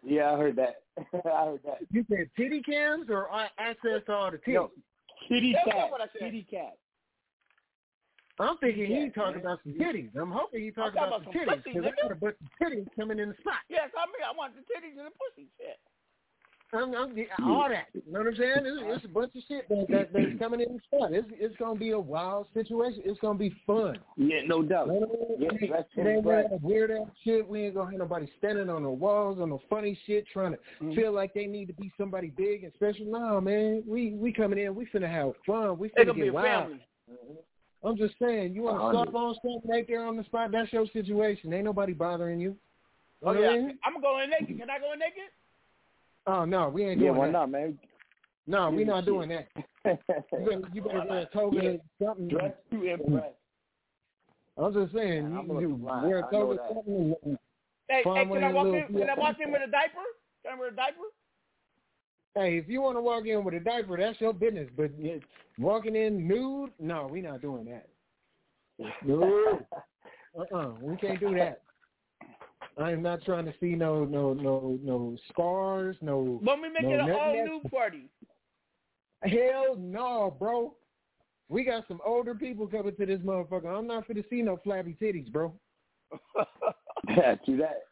[0.03, 0.83] Yeah, I heard that.
[0.99, 1.79] I heard that.
[1.91, 4.55] You said titty cams or uh, access to all the titties?
[4.55, 4.71] Yo,
[5.29, 5.91] kitty cat.
[5.91, 6.21] not I said.
[6.31, 6.77] Kitty cat.
[8.41, 9.53] I'm thinking he Yeah, talking man.
[9.53, 10.17] about some titties.
[10.17, 12.03] I'm hoping he talking talking about, about some some titties because I nigga.
[12.09, 13.61] got a bunch of titties coming in the spot.
[13.69, 15.53] Yes, I mean I want the titties and the pussy.
[15.61, 15.77] Shit.
[16.73, 17.87] I'm, I'm, all that.
[17.95, 18.63] You know what I'm saying?
[18.65, 21.13] It's, it's a bunch of shit that, that, that's coming in the spot.
[21.13, 23.03] It's, it's going to be a wild situation.
[23.05, 23.99] It's going to be fun.
[24.17, 24.89] Yeah, no doubt.
[24.89, 25.71] You know I Yeah, mean?
[25.71, 26.49] that's it ain't right.
[26.49, 27.47] gonna weird ass shit.
[27.49, 30.59] We ain't gonna have nobody standing on the walls on no funny shit trying to
[30.83, 30.95] Mm-hmm.
[30.95, 33.07] feel like they need to be somebody big and special.
[33.07, 33.83] Nah, man.
[33.87, 34.75] We we coming in.
[34.75, 35.79] We finna have fun.
[35.79, 36.65] We finna gonna be get wild.
[36.71, 36.81] family.
[37.83, 38.55] I'm just saying.
[38.55, 40.53] You want to stop on something right there on the spot?
[40.53, 41.53] That's your situation.
[41.53, 42.57] Ain't nobody bothering you.
[43.25, 43.79] Oh You know what I yeah, mean?
[43.85, 44.59] I'm gonna go in naked.
[44.59, 45.31] Can I go naked?
[46.27, 47.05] Oh no, we ain't doing that.
[47.05, 47.33] Yeah, doing why that.
[47.33, 47.79] not, man?
[48.47, 49.07] No, we Yeah, not shit.
[49.07, 49.49] doing that.
[49.85, 49.99] You
[50.33, 51.71] better, you better wear a toga Yeah.
[51.71, 52.29] or something.
[52.29, 53.31] Dress to impress.
[54.59, 57.15] I'm just saying, Man, I'm you, you wear a I know toga or something.
[57.25, 57.39] and-
[57.89, 58.87] Hey, hey, can I walk in?
[58.99, 59.99] Can I walk in with a diaper?
[60.45, 60.97] Can I wear a diaper?
[62.37, 64.69] Hey, if you want to walk in with a diaper, that's your business.
[64.77, 65.23] But it-
[65.59, 67.89] walking in nude, no, we're not doing that.
[69.05, 69.59] No,
[70.39, 71.63] uh-uh, we can't do that.
[72.79, 76.39] I am not trying to see no, no, no, no scars, no.
[76.43, 77.49] When we make no it an nothing all else.
[77.63, 78.09] new party.
[79.23, 80.75] Hell no, bro.
[81.49, 83.67] We got some older people coming to this motherfucker.
[83.67, 85.53] I'm not for to see no flabby titties, bro.
[87.09, 87.85] Yeah, do that.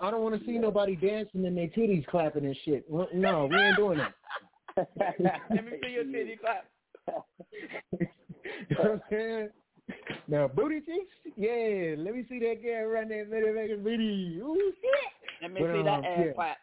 [0.00, 2.84] I don't want to see nobody dancing and their titties clapping and shit.
[2.88, 4.14] No, we ain't doing that.
[5.50, 6.66] Let me see your titty clap.
[8.70, 9.48] You know what I'm saying?
[10.28, 11.10] Now, booty cheeks?
[11.36, 14.38] Yeah, let me see that girl run that motherfucking booty.
[14.40, 15.42] Ooh, shit.
[15.42, 16.32] Let me But, see that um, ass yeah.
[16.34, 16.56] clap.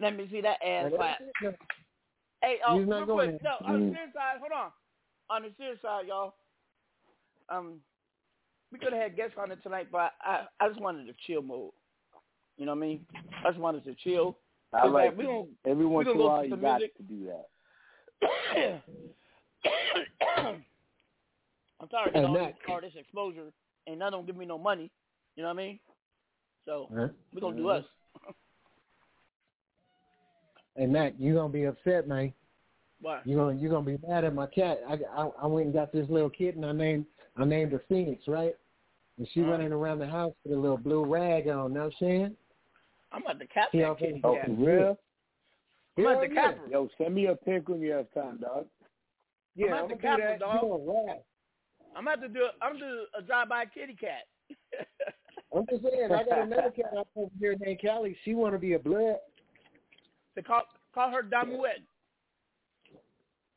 [0.00, 1.18] Let me see that ass Now, clap.
[1.42, 1.56] that's.
[2.42, 3.92] Hey, oh, He's not real going quick, no, on the Mm.
[3.92, 4.70] serious side, hold on.
[5.28, 6.34] On the serious side, y'all,
[7.50, 7.80] um,
[8.72, 11.42] we could have had guests on it tonight, but I, I just wanted to chill
[11.42, 11.72] mode.
[12.56, 13.06] You know what I mean?
[13.44, 14.38] I just wanted to chill.
[14.72, 15.26] I Cause, like we it.
[15.26, 15.48] don't.
[15.66, 16.96] Every we once in gonna a go while, you the got music.
[16.96, 18.82] to do that.
[21.80, 22.54] I'm tired of Hey, getting all Mack.
[22.54, 23.52] this, all this exposure,
[23.86, 24.90] and that don't give me no money.
[25.36, 25.78] You know what I mean?
[26.64, 27.08] So Huh?
[27.32, 27.84] we're gonna do us.
[30.76, 32.32] Hey, Mack, you going to be upset, man.
[33.00, 33.20] Why?
[33.24, 34.78] You gonna you gonna be mad at my cat.
[34.88, 36.62] I, I I went and got this little kitten.
[36.64, 37.04] I named
[37.36, 38.54] I named her Phoenix, right?
[39.18, 39.50] And she uh-huh.
[39.50, 41.72] running around the house with a little blue rag on.
[41.74, 42.36] Know what I'm saying?
[43.12, 44.30] I'm about to cap She that off kitty in- cat.
[44.30, 44.98] Oh, for real?
[45.96, 46.66] I'm about Hell to cap her.
[46.70, 48.66] Yo, send me a pic when you have time, dog.
[49.56, 50.40] Yeah, I'm I'm about gonna to cap her, that.
[50.40, 50.54] dog.
[50.62, 51.18] You gonna rag.
[51.96, 52.46] I'm about to do.
[52.62, 54.26] I'm gonna do a drive-by kitty cat.
[55.54, 56.12] I'm just saying.
[56.12, 58.16] I got another cat out over here named Callie.
[58.24, 59.16] She want to be a blood.
[60.36, 60.62] They call
[60.94, 61.82] call her Damuet.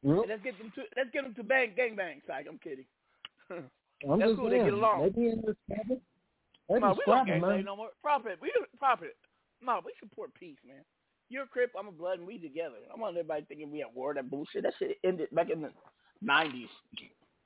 [0.04, 0.26] Yep.
[0.28, 2.22] Let's get them to let's get them to bang gang bang.
[2.26, 2.86] Psych, I'm kidding.
[3.52, 4.50] I'm That's cool.
[4.50, 4.64] saying.
[4.64, 5.04] They get along.
[5.04, 6.02] They be in this cabin.
[6.70, 7.90] They no, we don't gang bang no more.
[8.02, 8.40] Profit.
[8.42, 9.16] We profit.
[9.62, 10.82] No, we support peace, man.
[11.30, 11.72] You're a crip.
[11.78, 12.78] I'm a blood, and we together.
[12.92, 14.14] I want everybody thinking we at war.
[14.14, 14.64] That bullshit.
[14.64, 15.70] That shit ended back in the
[16.26, 16.68] '90s.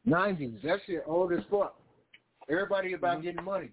[0.05, 0.59] Nineties.
[0.63, 1.75] That shit old as fuck.
[2.49, 3.69] Everybody about getting money.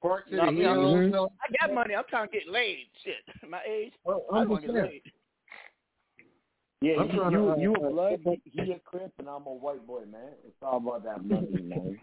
[0.00, 1.12] Park City No, I mean, I'm- Hills.
[1.12, 1.94] no- I got money.
[1.96, 2.86] I'm trying to get laid.
[3.04, 3.14] Shit,
[3.50, 3.92] my age.
[4.04, 5.00] Well, I I'm want just to get saying.
[5.04, 5.12] laid.
[6.80, 9.12] Yeah, I'm you, trying you, to, uh, you uh, a blood, he, he a crip,
[9.18, 10.30] and I'm a white boy, man.
[10.46, 11.98] It's all about that money, man.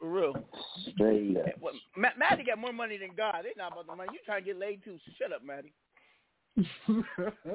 [0.00, 0.34] For real.
[0.94, 1.44] Straight up.
[1.60, 3.42] Well, Ma- Matty got more money than God.
[3.44, 4.08] They not about the money.
[4.14, 4.96] You trying to get laid too?
[5.04, 5.72] So shut up, Matty.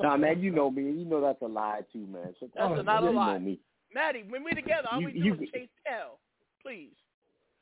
[0.01, 0.83] Nah, man, you know me.
[0.83, 2.35] You know that's a lie too, man.
[2.39, 3.33] So That's come on, not a you lie.
[3.33, 3.59] Know me.
[3.93, 6.19] Matty, when we're together, all You- we do you- is chase tail.
[6.61, 6.93] Please.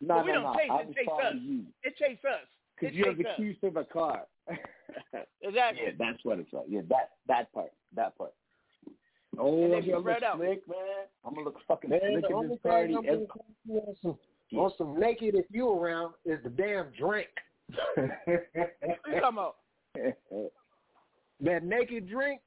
[0.01, 0.59] No, But we no, don't no.
[0.59, 0.85] chase I it.
[0.85, 1.35] just Chase us.
[1.35, 2.47] you It chase us.
[2.75, 3.37] because you're chase the us.
[3.37, 4.27] keys to the car.
[5.41, 5.83] Exactly.
[5.85, 6.65] Yeah, that's what it's like.
[6.67, 8.33] Yeah, that that part, that part.
[9.37, 10.37] Oh, And I'm then gonna look out.
[10.37, 10.77] slick, man.
[11.23, 12.93] I'm gonna look fucking Man, slick the in only this thing party.
[12.95, 14.19] I'm Every- gonna call you on some,
[14.59, 17.29] on some naked if you around is the damn drink.
[17.95, 19.57] What you talking about?
[21.41, 22.41] that naked drink,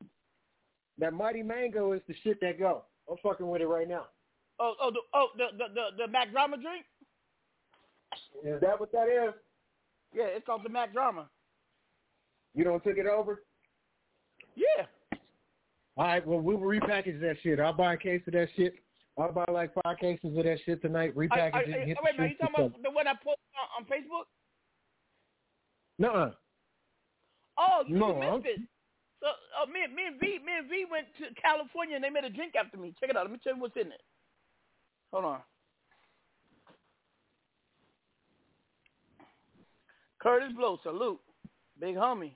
[0.99, 2.85] that mighty mango is the shit that go.
[3.11, 4.07] I'm fucking with it right now.
[4.61, 6.85] Oh, oh, the, oh, the the the, the Mack Drama drink.
[8.45, 9.35] Is that what that is?
[10.15, 11.29] Yeah, it's called the Mack Drama.
[12.55, 13.43] You don't took it over?
[14.55, 14.85] Yeah.
[15.97, 17.61] All right, well we'll repackage that shit.
[17.61, 18.75] I'll buy a case of that shit.
[19.19, 21.12] I'll buy like five cases of that shit tonight.
[21.15, 21.75] I, Repackage I, it.
[21.75, 23.53] I, and hit wait a the minute, you talking and about the one I posted
[23.61, 24.25] on, on Facebook?
[25.99, 26.31] Nuh-uh.
[27.59, 28.61] Oh, you No, missed I'm- it.
[29.23, 32.25] So, oh, me, me and V, me and V went to California and they made
[32.25, 32.93] a drink after me.
[32.99, 33.23] Check it out.
[33.23, 34.03] Let me tell you what's in it.
[35.13, 35.39] Hold on.
[40.21, 41.21] Kurtis Blow, salute,
[41.79, 42.33] big homie.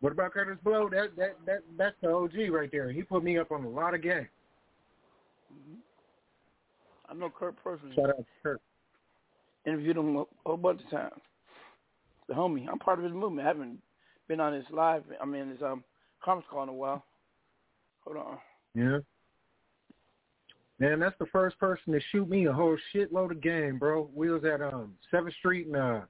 [0.00, 0.88] What about Kurtis Blow?
[0.90, 2.90] That that that that's the OG right there.
[2.90, 4.28] He put me up on a lot of game.
[5.52, 5.80] Mm-hmm.
[7.10, 7.94] I know Kurt personally.
[7.96, 8.60] Shout out to Kurt.
[9.66, 11.20] Interviewed him a whole bunch of times.
[12.28, 12.66] The homie.
[12.70, 13.46] I'm part of his movement.
[13.46, 13.78] I haven't
[14.28, 15.02] been on his live.
[15.20, 15.82] I mean, his um
[16.22, 17.04] conference call in a while.
[18.04, 18.38] Hold on.
[18.74, 18.98] Yeah.
[20.78, 24.08] Man, that's the first person to shoot me a whole shitload of game, bro.
[24.14, 26.00] We was at um Seventh Street and uh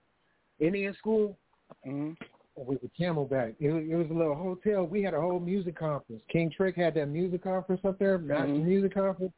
[0.58, 1.38] Indian School
[1.86, 2.12] mm-hmm.
[2.56, 3.54] with the Camelback.
[3.60, 4.84] It was, it was a little hotel.
[4.84, 6.22] We had a whole music conference.
[6.30, 8.64] King Trick had that music conference up there, Master Mhm.
[8.64, 9.32] Music Conference.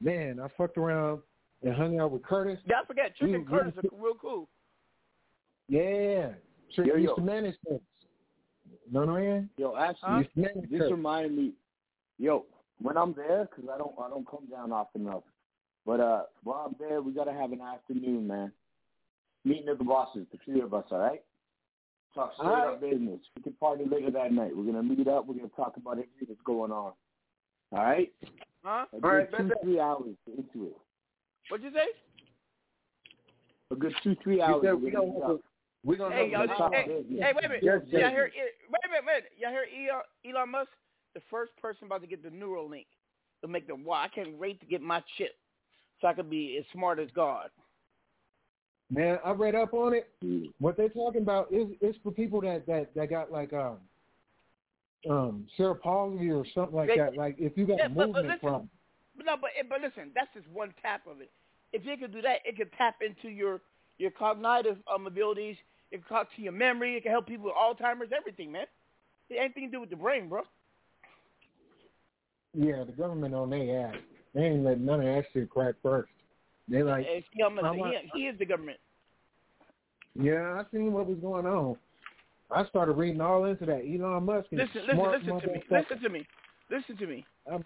[0.00, 1.20] Man, I fucked around
[1.62, 2.58] and hung out with Curtis.
[2.64, 3.16] Yeah, I forget.
[3.16, 4.48] Trick and Curtis we- are real cool.
[5.72, 6.32] Yeah.
[6.74, 7.14] Trick Yo, used yo.
[7.16, 7.80] to manage things.
[8.90, 9.50] Know what I mean?
[9.56, 10.90] Yo, actually, Used to this Kurt.
[10.92, 11.52] reminded me.
[12.18, 12.44] Yo,
[12.80, 15.22] when I'm there, 'cause I don't, I don't come down often enough.
[15.86, 18.52] But uh, while I'm there, we gotta have an afternoon, man.
[19.46, 21.22] Meeting of the bosses, the three of us, all right?
[22.14, 23.20] Talk straight All up business.
[23.34, 24.54] We can party later that night.
[24.54, 25.26] We're gonna meet up.
[25.26, 26.92] We're gonna talk about everything that's going on.
[27.72, 28.12] All right?
[28.62, 28.84] Huh?
[28.92, 29.62] A good All right, two, bet, bet.
[29.62, 30.76] three hours into it.
[31.48, 31.86] What'd you say?
[33.70, 34.62] A good two, three You hours.
[34.64, 35.40] said we're we gonna gonna meet
[35.84, 35.88] have up.
[35.88, 37.62] a- we gonna Hey, have y'all, a hey, hey, wait a minute.
[37.62, 38.10] Yes, y'all yes.
[38.12, 38.30] hear?
[38.34, 39.24] Wait a minute, wait.
[39.38, 40.02] Y'all hear Elon,
[40.36, 40.70] Elon Musk?
[41.14, 42.86] The first person about to get the neural Neuralink
[43.42, 44.02] to make the wow.
[44.02, 45.32] I can't wait to get my chip
[46.00, 47.50] so I could be as smart as God.
[48.90, 50.10] Man, I read up on it.
[50.58, 53.78] What they're talking about is is for people that that that got like um
[55.08, 55.46] um
[55.82, 57.16] palsy or something like They- that.
[57.16, 58.70] Like if you got Yeah, a but- but movement listen, problem.
[59.16, 61.30] But no, but but listen, that's just one tap of it.
[61.72, 63.60] If you could do that, it could tap into your
[63.98, 65.56] your cognitive um, abilities.
[65.92, 66.96] It can talk to your memory.
[66.96, 68.64] It can help people with Alzheimer's, everything, man.
[69.28, 70.42] It anything to do with the brain, bro.
[72.54, 73.96] Yeah, the government on their ass.
[74.34, 76.10] They ain't let none of that shit crack first.
[76.68, 77.94] They like, It's the government.
[78.14, 78.78] He, he is the government.
[80.14, 81.76] yeah, I seen what was going on.
[82.50, 83.82] I started reading all into that.
[83.84, 85.62] Elon Musk is Listen, listen, smart listen to me.
[85.70, 86.26] Listen to me.
[86.70, 87.26] Listen to me.
[87.50, 87.62] I'm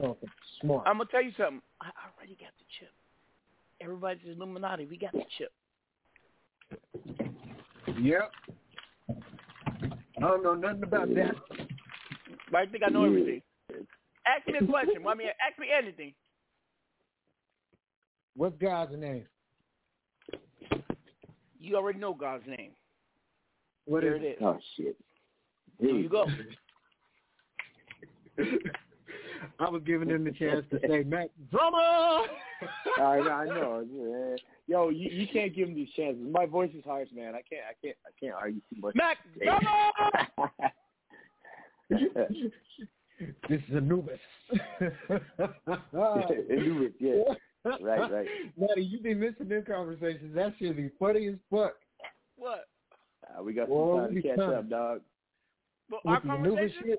[0.61, 0.87] smart.
[0.87, 1.62] I'm gonna tell you something.
[1.81, 2.91] I already got the chip.
[3.81, 4.87] Everybody's Illuminati.
[4.87, 5.53] We got the chip.
[8.01, 8.33] Yep.
[9.11, 11.35] I don't know nothing about that.
[12.51, 13.42] But I think I know everything.
[14.27, 15.07] Ask me a question.
[15.07, 16.14] I mean, ask me anything.
[18.35, 19.25] What's God's name?
[21.59, 22.70] You already know God's name.
[23.87, 24.37] What there is it is.
[24.42, 24.96] Oh shit.
[25.81, 26.27] There you go.
[29.59, 31.77] I was giving them the chance to say Mac drummer.
[31.77, 32.27] I,
[33.01, 33.85] I know.
[33.92, 34.37] Yeah.
[34.68, 36.22] Yo, you, you can't give him these chances.
[36.31, 37.35] My voice is harsh, man.
[37.35, 37.62] I can't.
[37.68, 37.96] I can't.
[38.05, 38.94] I can't argue too much.
[38.96, 39.18] Mack
[43.48, 44.18] this is Anubis.
[46.50, 47.22] Anubis, yeah.
[47.81, 48.26] Right, right.
[48.59, 50.35] Matty, you be missing them conversations.
[50.35, 51.74] That shit be funny as fuck.
[52.37, 52.66] What?
[53.26, 54.50] Uh, we got some time to catch come.
[54.50, 55.00] up, dog.
[55.88, 56.96] But With our conversation.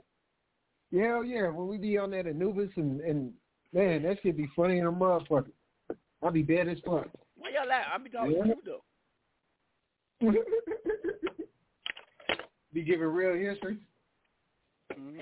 [0.91, 1.49] Yeah, yeah.
[1.49, 3.33] When we be on that Anubis and, and
[3.73, 5.51] man, that shit be funny in a motherfucker.
[6.23, 7.07] I'll be bad as fuck.
[7.47, 7.85] Why y'all laugh?
[7.93, 8.43] I be talking Yeah.
[8.43, 8.83] to you though.
[12.73, 13.77] be giving real history.
[14.93, 15.21] Mm-hmm.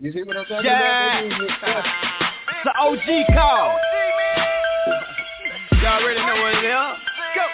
[0.00, 1.18] You see what I'm talking Yeah.
[1.18, 1.30] about?
[1.30, 1.44] baby?
[1.44, 3.78] It's the OG call.
[5.82, 6.98] Y'all already know what it is.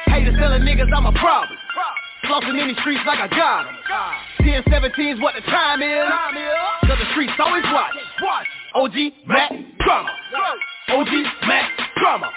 [0.06, 1.58] Haters telling niggas I'm a problem.
[2.24, 3.76] Flossing in these streets like I got 'em.
[4.44, 6.04] 10, 17's what the time is.
[6.86, 7.94] Cause the streets always watch.
[8.74, 10.10] OG Mack Drama.
[10.88, 11.08] OG
[11.46, 12.30] Mack Drama.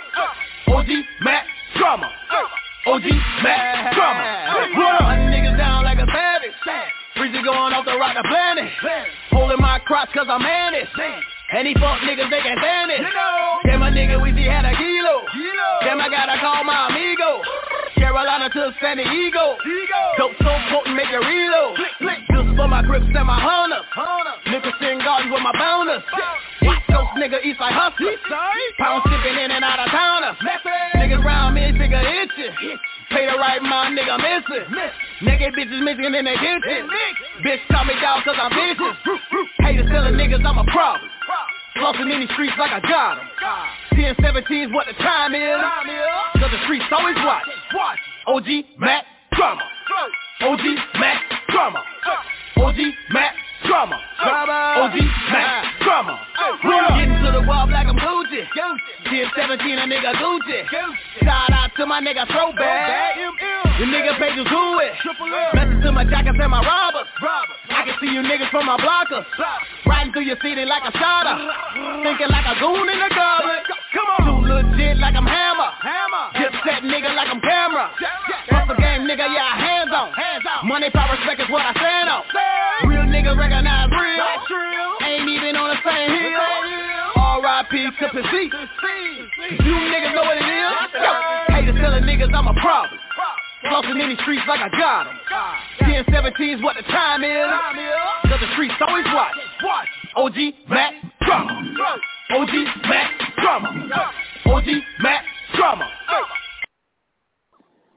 [0.67, 0.89] OG
[1.21, 1.45] Mack
[1.77, 2.09] Drama.
[2.85, 3.03] OG
[3.43, 4.23] Mack Drama.
[5.01, 6.55] Hunting niggas down like a savage.
[7.15, 8.69] Breezy going off the rock the planet.
[9.31, 10.41] Holding my crotch cause I'm.
[11.47, 12.99] And these fuck niggas, they can't stand it.
[13.63, 15.23] Damn, my nigga, we see had a kilo.
[15.81, 17.39] Damn, I gotta call my amigo.
[17.95, 19.55] Carolina to San Diego.
[20.17, 21.79] Dope so potent, make it reload.
[22.35, 23.87] Just for my grips and my hunters.
[24.45, 26.03] Nicholson Garden with my bounders.
[26.97, 28.09] Coast nigga, East Side hustler.
[28.81, 30.33] Pound shipping in and out of towners.
[30.97, 32.49] Niggas round me, figure itchy.
[33.13, 34.65] Pay the right mind, nigga missing.
[35.21, 36.89] Naked bitches missing in the kitchen.
[37.45, 38.97] Bitch call me dog cause I'm bitches.
[39.61, 41.05] Haters telling niggas I'm a problem.
[41.77, 43.29] Flossing in these streets like I got 'em.
[43.93, 45.61] 10, 17's what the time is.
[46.41, 47.45] Cause the streets always watch.
[48.25, 49.05] OG Mack
[49.37, 49.61] Drama.
[50.41, 50.65] OG
[50.97, 51.21] Mack
[51.53, 51.83] Drama.
[52.57, 52.79] OG
[53.13, 53.35] Mack
[53.67, 53.99] Drama.
[54.87, 54.95] OG
[55.31, 56.15] Mack Drama.
[56.97, 58.41] Getting to the wall like I'm Gucci.
[58.47, 60.59] 10, 17 a nigga Gucci.
[61.23, 63.15] Shout out to my nigga Throwback.
[63.79, 64.93] The nigga pages do it.
[65.53, 67.07] Message to my jackets and my robbers.
[67.69, 69.25] I can see you niggas from my blockers.
[69.85, 71.35] Riding through your city like a shotter.
[72.03, 73.63] Thinking like a goon in the goblet.
[73.93, 74.21] Come on.
[74.25, 75.71] Too legit like I'm Hammer.
[76.39, 77.89] Dip set nigga like I'm Cam'ron.
[78.49, 80.09] Hustle game nigga, yeah, hands on.
[80.67, 82.23] Money, power, respect is what I stand on.
[83.17, 84.29] Nigga recognize real.
[85.01, 86.37] Ain't even on the same hill.
[87.17, 87.73] R.I.P.
[87.97, 88.45] to the C.
[89.65, 90.69] You niggas know what it is.
[90.93, 91.09] Yo,
[91.49, 92.99] haters telling niggas I'm a problem.
[93.65, 95.17] Flossing in these streets like I got 'em.
[95.79, 97.49] 10, 17's what the time is.
[98.29, 99.89] Cause the streets always watch.
[100.15, 100.93] OG Mack
[101.25, 101.73] Drama.
[102.37, 102.53] OG
[102.85, 104.13] Mack Drama.
[104.45, 104.67] OG
[105.01, 105.25] Mack
[105.55, 105.89] Drama.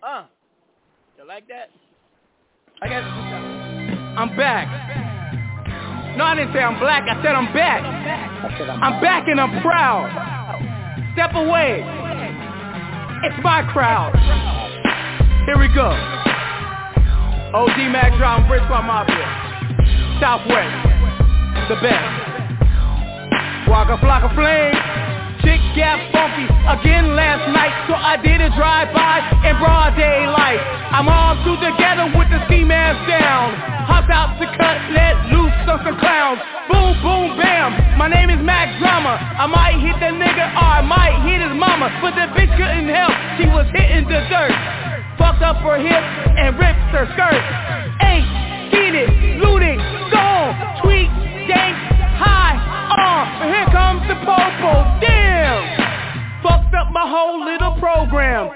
[0.02, 0.22] Uh.
[1.18, 1.68] You like that?
[2.80, 3.04] I guess
[4.16, 5.09] I'm back.
[6.16, 7.04] No, I didn't say I'm black.
[7.08, 7.82] I said I'm back.
[8.82, 10.10] I'm back and I'm proud.
[11.14, 11.82] Step away.
[13.22, 14.16] It's my crowd.
[15.46, 15.90] Here we go.
[17.52, 19.26] OG Mack Drama, Bridgeport Mafia.
[20.20, 20.86] Southwest.
[21.68, 22.30] The best.
[23.68, 25.09] Waka Flocka Flame.
[25.70, 30.58] Gas funky again last night, so I did a drive-by in broad daylight.
[30.90, 33.54] I'm all two together with the ski mask down.
[33.86, 36.42] Hop out to cut, let loose on some clowns.
[36.66, 37.70] Boom, boom, bam.
[37.94, 39.14] My name is Mack Drama.
[39.14, 42.90] I might hit the nigga or I might hit his mama, but the bitch couldn't
[42.90, 43.14] help.
[43.38, 44.54] She was hitting the dirt.
[45.22, 46.02] Fucked up her hip
[46.34, 47.42] and ripped her skirt.
[48.02, 48.26] Ain't
[48.74, 49.78] seen it, looted,
[50.10, 50.50] gone,
[50.82, 51.06] tweet,
[51.46, 51.78] dank,
[52.18, 52.58] high,
[52.90, 53.22] on.
[53.46, 54.89] Here comes the popo,
[57.20, 58.48] whole little program.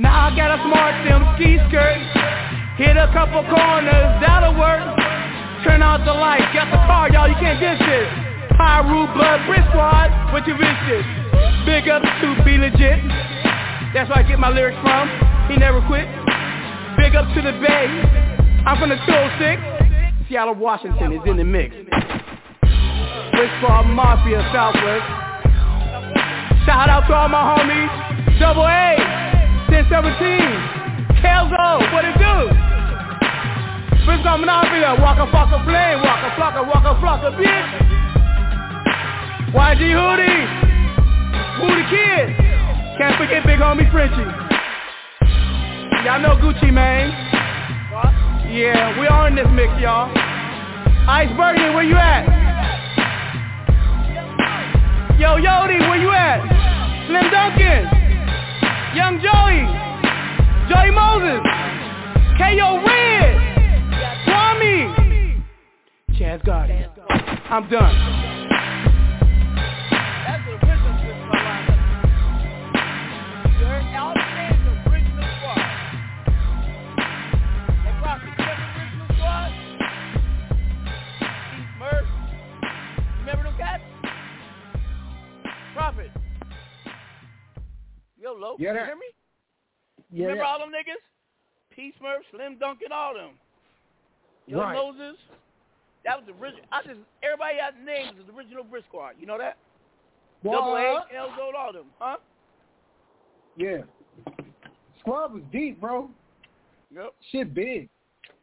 [0.00, 2.00] Now I got a smart them ski skirt.
[2.80, 4.80] Hit a couple corners, that'll work.
[5.60, 8.08] Turn out the lights, got the car, y'all, you can't diss this.
[8.56, 11.04] Pyru Blood Squad, what you wish?
[11.68, 12.98] Big up to B-Legit.
[13.92, 15.12] That's where I get my lyrics from.
[15.52, 16.08] He never quit.
[16.96, 17.86] Big up to the Bay.
[18.64, 20.28] I'm from the 206.
[20.28, 21.76] Seattle, Washington is in the mix.
[23.60, 25.21] Squad Mafia Southwest.
[26.64, 27.90] Shout out to all my homies.
[28.38, 28.94] Double A,
[29.66, 29.82] 1017.
[31.18, 32.36] Kelzo, what it do?
[34.06, 37.68] Brick Squad Mafia, Waka Flocka Flame, Waka Flocka, Waka Flocka, bitch.
[39.54, 40.42] YG Hootie,
[41.62, 42.30] Woody Kid.
[42.98, 44.22] Can't forget big homie Frenchie.
[46.04, 47.10] Y'all know Gucci Mane.
[48.50, 50.10] Yeah, we all in this mix, y'all.
[51.08, 52.51] Ice Burger, where you at?
[55.22, 56.42] Yo, Yodi, where you at?
[57.06, 57.86] Slim Dunkin,
[58.92, 59.62] Young Joey,
[60.66, 61.38] Joey Moses,
[62.36, 62.82] K.O.
[62.82, 63.36] Red,
[64.26, 65.44] Kwame,
[66.18, 66.90] Chaz Guardian.
[67.48, 67.94] I'm done.
[88.38, 89.10] Yo, Yeah, you hear me?
[90.10, 90.50] Yeah, Remember yeah.
[90.50, 91.00] all them niggas?
[91.74, 93.30] P Smurf, Slim Dunkin, all them.
[94.46, 94.74] Yo Right.
[94.74, 95.16] Moses.
[96.04, 96.64] That was the original.
[96.72, 99.12] I just everybody got names is the original Brick Squad.
[99.20, 99.56] You know that?
[100.42, 101.10] Double A, What?
[101.12, 102.16] Elzo, all them, huh?
[103.56, 103.82] Yeah.
[105.00, 106.10] Squad was deep, bro.
[106.94, 107.14] Yep.
[107.30, 107.88] Shit big.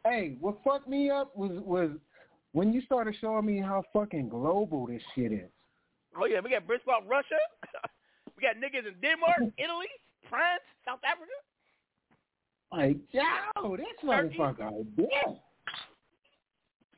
[0.04, 1.90] Hey, what fucked me up was was
[2.52, 5.50] when you started showing me how fucking global this shit is.
[6.18, 7.36] Oh yeah, we got Brick Squad Russia.
[8.40, 9.86] we got niggas in Denmark, Italy,
[10.28, 11.32] France, South Africa.
[12.72, 14.86] Like, yo, this motherfucker.
[14.96, 15.06] Yeah.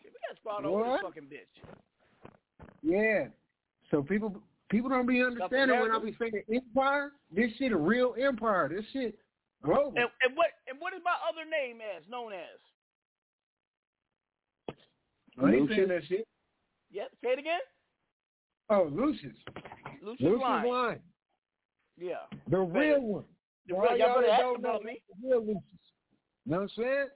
[0.04, 1.54] We got squad over this fucking bitch.
[2.82, 3.28] Yeah.
[3.90, 4.36] So people
[4.70, 7.12] people don't be understanding when I be saying empire.
[7.34, 8.68] This shit a real empire.
[8.68, 9.18] This shit
[9.64, 9.94] global.
[9.96, 12.60] And, and what and what is my other name as known as?
[15.42, 16.28] I ain't saying that shit.
[16.90, 17.08] Yep.
[17.24, 17.60] Say it again.
[18.68, 19.32] Oh, Lucious.
[20.02, 20.68] Lucius, Lucious Lyon.
[20.68, 21.00] Lyon.
[22.02, 22.16] Yeah.
[22.48, 23.24] The real one.
[23.68, 25.02] The real- y'all better ask about know, me.
[25.22, 25.62] the real Lucious.
[26.46, 27.06] Know what I'm saying?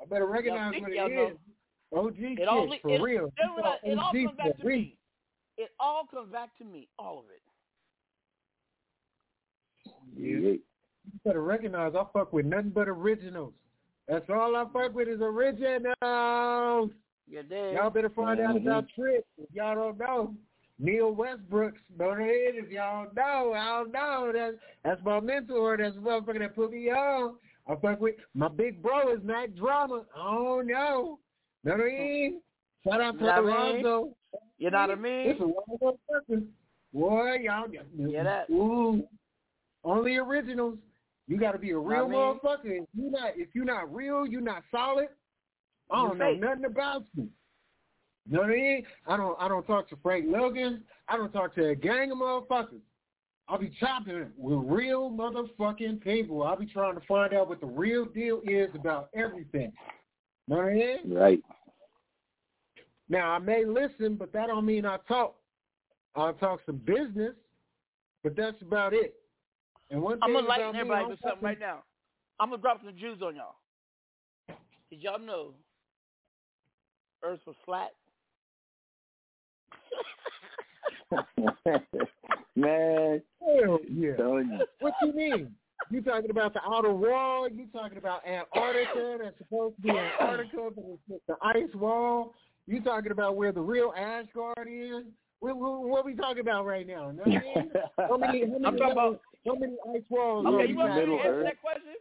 [0.00, 1.32] I better recognize what it y'all know.
[1.96, 3.26] OG It all, for it, real.
[3.26, 4.78] It, all- it all comes back to real.
[4.78, 4.98] me.
[5.58, 6.88] It all comes back to me.
[6.98, 7.42] All of it.
[10.16, 10.60] You, you
[11.24, 13.52] better recognize I fuck with nothing but originals.
[14.08, 16.90] That's all I fuck with is originals.
[17.28, 17.42] You.
[17.74, 18.62] Y'all better find out Mhm.
[18.62, 19.24] about Trick.
[19.36, 20.36] If y'all don't know,
[20.78, 21.80] Neil Westbrooks.
[21.98, 23.54] Know that it if y'all know.
[23.54, 24.30] I don't know.
[24.34, 25.76] That's that's my mentor.
[25.76, 27.36] That's the motherfucker that put me on.
[27.68, 30.02] I fuck with my big bro is Mack Drama.
[30.16, 31.18] I don't know.
[31.64, 32.40] Know what I mean?
[32.84, 33.84] Shout out to You know what I mean?
[33.86, 34.16] Alonzo.
[34.58, 35.28] You know what I mean?
[35.30, 36.46] It's a wild motherfucker.
[36.94, 37.66] Boy, y'all
[37.96, 38.50] Yeah, that.
[38.50, 39.02] Ooh.
[39.82, 40.78] Only originals.
[41.26, 42.64] You got to be a real mean- motherfucker.
[42.64, 45.08] If you not, if you're not real, you're not solid.
[45.90, 46.40] I don't know fake.
[46.40, 47.28] nothing about you.
[48.28, 48.86] You know what I mean?
[49.06, 49.36] I don't.
[49.40, 50.82] I don't talk to Frank Logan.
[51.08, 52.80] I don't talk to a gang of motherfuckers.
[53.48, 56.42] I'll be chopping it with real motherfucking people.
[56.42, 59.72] I'll be trying to find out what the real deal is about everything.
[60.48, 60.98] Know what I mean?
[61.06, 61.40] Right.
[63.08, 65.36] Now I may listen, but that don't mean I talk.
[66.16, 67.34] I'll talk some business,
[68.24, 69.14] but that's about it.
[69.90, 71.84] And one I'm thing gonna lighten everybody I'm with something right now.
[72.40, 73.54] I'm gonna drop some Jews on y'all.
[74.90, 75.52] Did y'all know
[77.22, 77.92] Earth was flat?
[82.56, 83.22] Man.
[83.40, 84.12] Hell yeah.
[84.18, 84.58] You.
[84.80, 85.54] What do you mean?
[85.90, 87.48] You talking about the outer wall?
[87.48, 89.18] You talking about Antarctica?
[89.22, 92.34] That's supposed to be Antarctica, but it's just the ice wall.
[92.66, 95.04] You talking about where the real Asgard is?
[95.40, 97.10] What, what, what we talking about right now?
[97.12, 97.70] Know what I mean?
[97.98, 100.44] How many, how many, I'm talking about- how many ice walls?
[100.46, 101.44] Okay, you want me talking to answer about?
[101.44, 101.94] that question?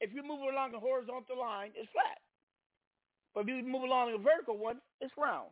[0.00, 2.18] If you move along a horizontal line, it's flat.
[3.34, 5.50] But if you move along a vertical one, it's round.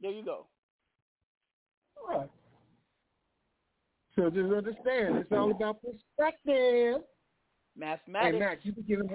[0.00, 0.46] There you go.
[2.08, 2.30] Right.
[4.16, 7.02] So just understand, it's all about perspective.
[7.76, 8.34] Mathematics.
[8.34, 8.38] Hey.
[8.38, 9.08] Mack, you be giving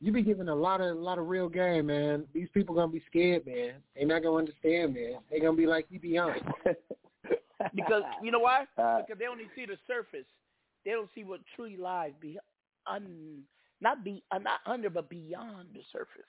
[0.00, 2.24] you be giving a lot of a lot of real game, man.
[2.32, 3.74] These people gonna be scared, man.
[3.96, 5.18] They not gonna understand, man.
[5.30, 6.40] They gonna be like you beyond.
[7.74, 8.64] because you know why?
[8.78, 10.26] Uh, because they only see the surface.
[10.84, 12.38] They don't see what truly lies be
[12.86, 13.42] un,
[13.80, 16.22] not be uh, not under, but beyond the surface.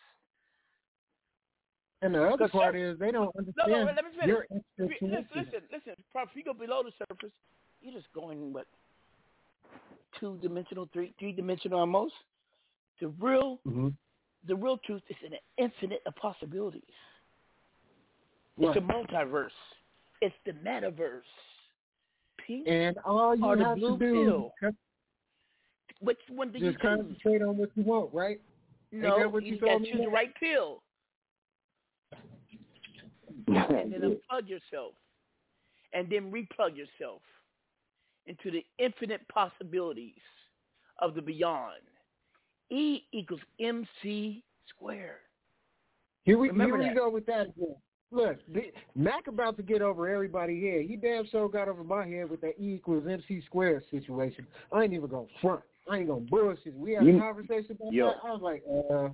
[2.01, 4.27] And the other part is they don't understand no, let me finish.
[4.27, 4.61] your you-
[5.01, 5.93] Listen, listen, listen.
[6.15, 7.33] If you go below the surface,
[7.81, 8.67] you're just going what
[10.19, 12.13] two dimensional, three three dimensional almost.
[13.01, 13.93] The real Mhm.
[14.47, 16.83] the real truth is an infinite of possibilities.
[18.57, 18.69] Right.
[18.69, 19.51] It's a multiverse.
[20.21, 21.21] It's the metaverse.
[22.37, 24.13] Pink And all you have blue to do
[24.61, 24.73] pill.
[25.99, 26.97] Which one do you just choose?
[26.97, 28.39] concentrate on what you want, right?
[28.93, 30.81] No, what you you got to choose the right pill
[33.55, 34.93] and then unplug yourself,
[35.93, 37.21] and then replug yourself
[38.27, 40.13] into the infinite possibilities
[40.99, 41.81] of the beyond.
[42.69, 45.15] E equals MC squared.
[46.23, 47.75] Here we Remember here we go with that again.
[48.11, 50.81] Look, the, Mack about to get over everybody here.
[50.81, 54.45] He damn sure got over my head with that E equals MC squared situation.
[54.71, 55.61] I ain't even gonna front.
[55.89, 56.75] I ain't gonna bullshit.
[56.75, 58.07] We had a You- conversation about Yo.
[58.07, 58.17] that.
[58.23, 59.09] I was like, uh,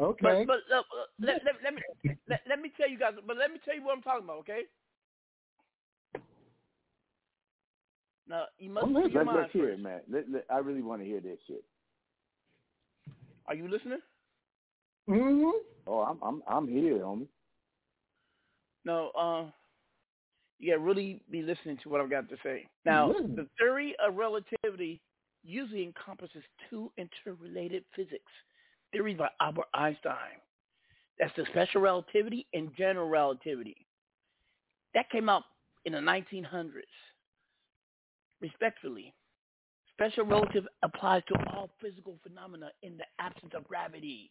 [0.00, 0.44] okay.
[0.46, 0.82] But but uh,
[1.20, 1.82] let, let, let me
[2.28, 3.12] let, let me tell you guys.
[3.26, 4.38] But let me tell you what I'm talking about.
[4.38, 4.62] Okay.
[8.28, 10.00] Now you must I'm Let's, let's hear it, man.
[10.10, 11.64] Let, let, I really want to hear this shit.
[13.46, 14.00] Are you listening?
[15.08, 15.50] hmm
[15.86, 17.26] Oh, I'm I'm I'm here, homie.
[18.84, 19.50] No, uh,
[20.58, 22.66] you gotta really be listening to what I've got to say.
[22.84, 23.34] Now, Listen.
[23.36, 25.00] the theory of relativity
[25.44, 28.32] usually encompasses two interrelated physics
[28.92, 30.40] theories by Albert Einstein.
[31.18, 33.86] That's the special relativity and general relativity.
[34.94, 35.44] That came out
[35.84, 36.72] in the 1900s.
[38.40, 39.12] Respectfully,
[39.92, 44.30] special relative applies to all physical phenomena in the absence of gravity.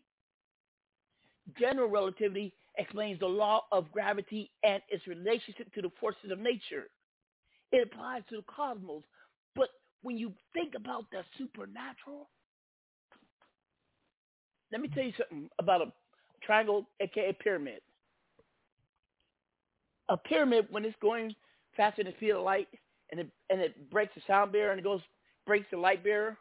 [1.60, 6.90] General relativity explains the law of gravity and its relationship to the forces of nature.
[7.72, 9.04] It applies to the cosmos.
[9.56, 9.70] But
[10.04, 12.30] when you think about the supernatural,
[14.72, 15.92] let me tell you something about a
[16.42, 17.82] triangle, aka pyramid.
[20.10, 21.36] A pyramid, when it's going
[21.76, 22.68] faster than the speed of light,
[23.12, 25.02] and it and it breaks the sound barrier and it goes
[25.46, 26.38] breaks the light barrier,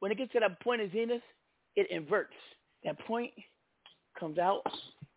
[0.00, 1.22] when it gets to that point of zenith,
[1.74, 2.34] it inverts.
[2.84, 3.32] That point
[4.18, 4.62] comes out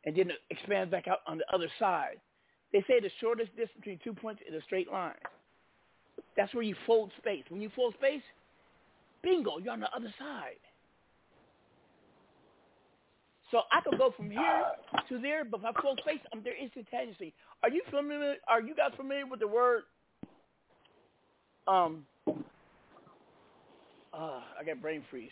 [0.05, 2.17] and then it expands back out on the other side.
[2.71, 5.13] They say the shortest distance between two points is a straight line.
[6.37, 7.43] That's where you fold space.
[7.49, 8.21] When you fold space,
[9.23, 10.59] bingo, you're on the other side.
[13.51, 14.63] So I could go from here
[15.09, 17.33] to there, but if I fold space, I'm there instantaneously.
[17.63, 18.35] Are you familiar?
[18.47, 19.83] Are you guys familiar with the word?
[21.67, 22.05] Um.
[24.13, 25.31] Uh, I got brain freeze.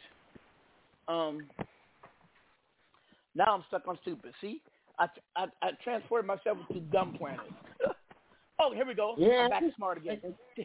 [1.08, 1.46] Um.
[3.36, 4.34] Now I'm stuck on stupid.
[4.42, 4.62] See,
[4.98, 7.42] I I, I transported myself to dumb planet.
[8.60, 9.14] oh, here we go.
[9.18, 9.44] Yeah.
[9.44, 10.20] I'm back smart again.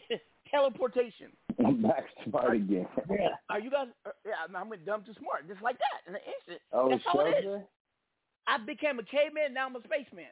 [0.50, 1.28] Teleportation.
[1.66, 2.86] I'm back smart again.
[3.10, 3.28] Yeah.
[3.50, 3.88] Are you guys?
[4.06, 6.60] uh, Yeah, I'm- I went dumb to smart, just like that in an instant.
[6.72, 7.60] Oh, That's how it is.
[8.46, 9.54] I became a caveman.
[9.54, 10.26] Now I'm a spaceman.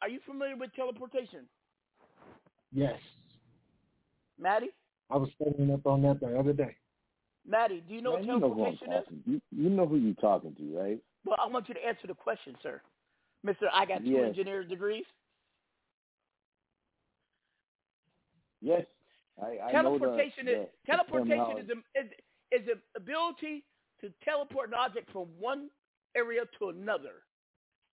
[0.00, 1.46] Are you familiar with teleportation,
[2.72, 2.98] Yes.
[4.38, 4.70] Matty?
[5.10, 6.74] I was studying up on that the other day.
[7.46, 9.04] Matty, do you know Man, what you know who I'm teleportation is?
[9.04, 9.22] talking.
[9.26, 10.98] You, you know who you're talking to, right?
[11.24, 12.80] Well, I want you to answer the question, sir.
[13.44, 14.28] Mister, I got two Yes.
[14.28, 15.04] engineer degrees.
[18.60, 18.86] Yes.
[19.42, 22.10] I, I know the- teleportation the, is teleportation the is a, is
[22.62, 23.64] is the ability
[24.00, 25.68] to teleport an object from one
[26.14, 27.22] area to another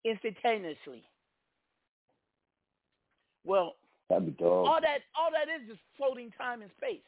[0.05, 1.03] instantaneously.
[3.45, 3.75] Well,
[4.09, 4.67] That'd be dope.
[4.67, 7.01] all that all that is is floating time and space.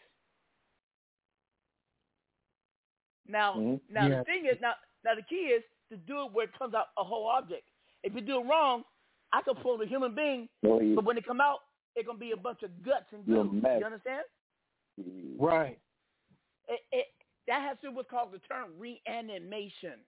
[3.28, 3.82] Now, Mhm.
[3.90, 4.18] now Yeah.
[4.20, 6.88] the thing is, now, now the key is to do it where it comes out
[6.98, 7.70] a whole object.
[8.04, 8.84] If you do it wrong,
[9.32, 11.64] I can float a human being, No, you- but when it come out,
[11.96, 13.62] it's gonna be a bunch of guts and You're goo.
[13.64, 14.24] You understand?
[15.00, 15.44] Mm-hmm.
[15.44, 15.80] Right.
[16.68, 17.06] It, it
[17.48, 20.00] that has to do with what's called the term reanimation.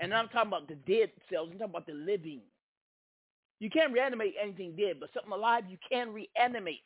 [0.00, 1.48] And I'm talking about the dead cells.
[1.52, 2.40] I'm talking about the living.
[3.60, 6.84] You can't reanimate anything dead, but something alive you can reanimate.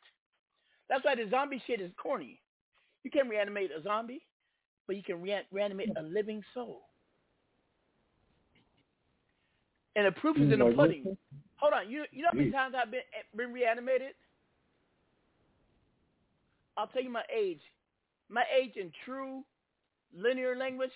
[0.88, 2.40] That's why the zombie shit is corny.
[3.04, 4.22] You can't reanimate a zombie,
[4.86, 6.82] but you can rea- reanimate a living soul.
[9.96, 10.78] And the proof is in the mm-hmm.
[10.78, 11.16] pudding.
[11.62, 11.72] What?
[11.72, 12.52] Hold on, you you know how many Jeez.
[12.52, 14.14] times I've been eh, been reanimated?
[16.76, 17.60] I'll tell you my age.
[18.28, 19.42] My age in true
[20.16, 20.90] linear language.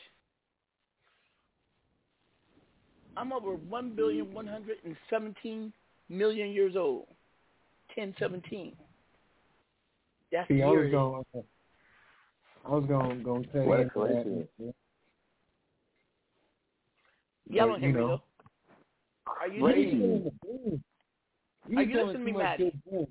[3.16, 5.72] I'm over one billion one hundred and seventeen
[6.08, 7.06] million years old.
[7.94, 8.72] Ten seventeen.
[10.32, 11.24] That's See, the I was going.
[12.66, 14.48] I was going going to tell What a you coincidence.
[14.58, 14.74] that.
[17.48, 18.08] Y'all But, don't hear you me know.
[18.08, 18.22] though.
[19.40, 20.00] Are you What are listening?
[20.00, 20.82] you doing?
[21.78, 22.72] Are you telling listening to me, much Matty?
[22.90, 23.06] man.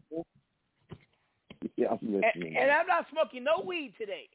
[1.77, 2.57] Yeah, I'm And, listening.
[2.57, 4.29] and I'm not smoking no weed today.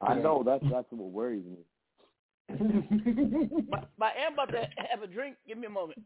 [0.00, 1.64] I know that's that's what worries me.
[3.70, 5.36] but, but I am about to have a drink.
[5.48, 5.98] Give me a moment.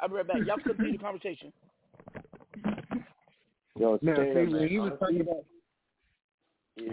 [0.00, 0.38] I'll be right back.
[0.46, 1.52] Y'all continue the conversation.
[3.78, 4.68] Yo, Now, stay see, there, man.
[4.68, 5.44] he was Honestly, talking about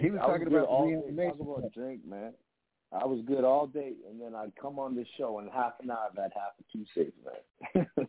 [0.02, 2.32] he was I talking about all the talking about drink, man.
[2.94, 5.90] I was good all day, and then I'd come on this show, and half an
[5.90, 7.86] hour I'd have a Tuesday, man.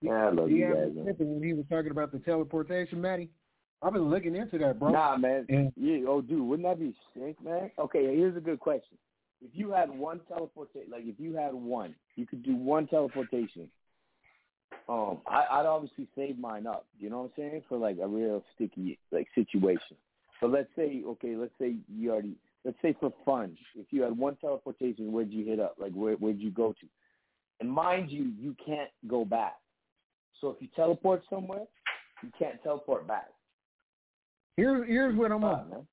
[0.00, 1.16] yeah, I love you guys, man.
[1.18, 3.28] when he was talking about the teleportation, Matty.
[3.82, 4.92] I've been looking into that, bro.
[4.92, 5.46] Nah, man.
[5.48, 7.72] And Yeah, oh, dude, wouldn't that be sick, man?
[7.78, 8.96] Okay, here's a good question.
[9.42, 13.68] If you had one teleportation, like if you had one, you could do one teleportation.
[14.88, 16.86] Um, I, I'd obviously save mine up.
[16.98, 17.62] You know what I'm saying?
[17.68, 19.98] For like a real sticky like situation.
[20.40, 24.16] But let's say, okay, let's say you already, let's say for fun, if you had
[24.16, 25.76] one teleportation, where'd you hit up?
[25.78, 26.86] Like where where'd you go to?
[27.60, 29.54] And mind you, you can't go back.
[30.40, 31.62] So if you teleport somewhere,
[32.22, 33.28] you can't teleport back.
[34.56, 35.86] here's here's what I'm on.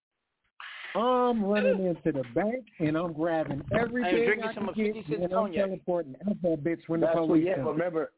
[0.93, 4.95] I'm running into the bank and I'm grabbing everything drinking I some can of get
[4.95, 5.65] 50 and I'm cognac.
[5.67, 7.63] teleporting out that bitch when That's the what, police yeah, come.
[7.65, 8.11] but remember,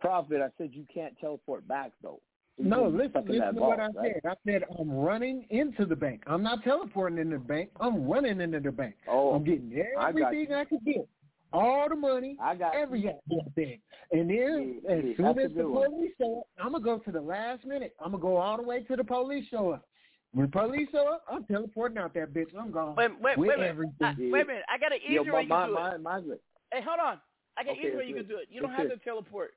[0.00, 2.20] Prophet, I said you can't teleport back though.
[2.58, 4.12] So you No, can't listen, listen that to what vault, I right?
[4.22, 4.30] said.
[4.30, 6.22] I said I'm running into the bank.
[6.26, 7.70] I'm not teleporting into the bank.
[7.80, 8.96] I'm running into the bank.
[9.08, 11.08] Oh, I'm getting I got everything I, can get.
[11.52, 13.80] All the money, I got every goddamn thing.
[14.12, 17.12] And then Yeah, as yeah, soon as the police show up, I'm gonna go to
[17.12, 17.94] the last minute.
[18.00, 19.88] I'm gonna go all the way to the police show up.
[20.32, 22.54] When police show up, I'm teleporting out that bitch.
[22.58, 22.96] I'm gone.
[22.96, 23.70] Wait, wait, with wait, a minute.
[23.70, 24.06] everything.
[24.06, 24.64] Uh, wait a minute.
[24.68, 26.00] I got an easier Yo, way you my, can do my, it.
[26.02, 26.34] my, my,
[26.72, 27.20] Hey, hold on.
[27.56, 28.48] I got an Okay, easier way you do can do it.
[28.50, 29.52] You don't Let's have do to teleport.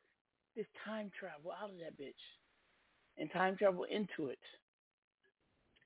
[0.56, 2.20] This time travel out of that bitch.
[3.18, 4.40] And time travel into it.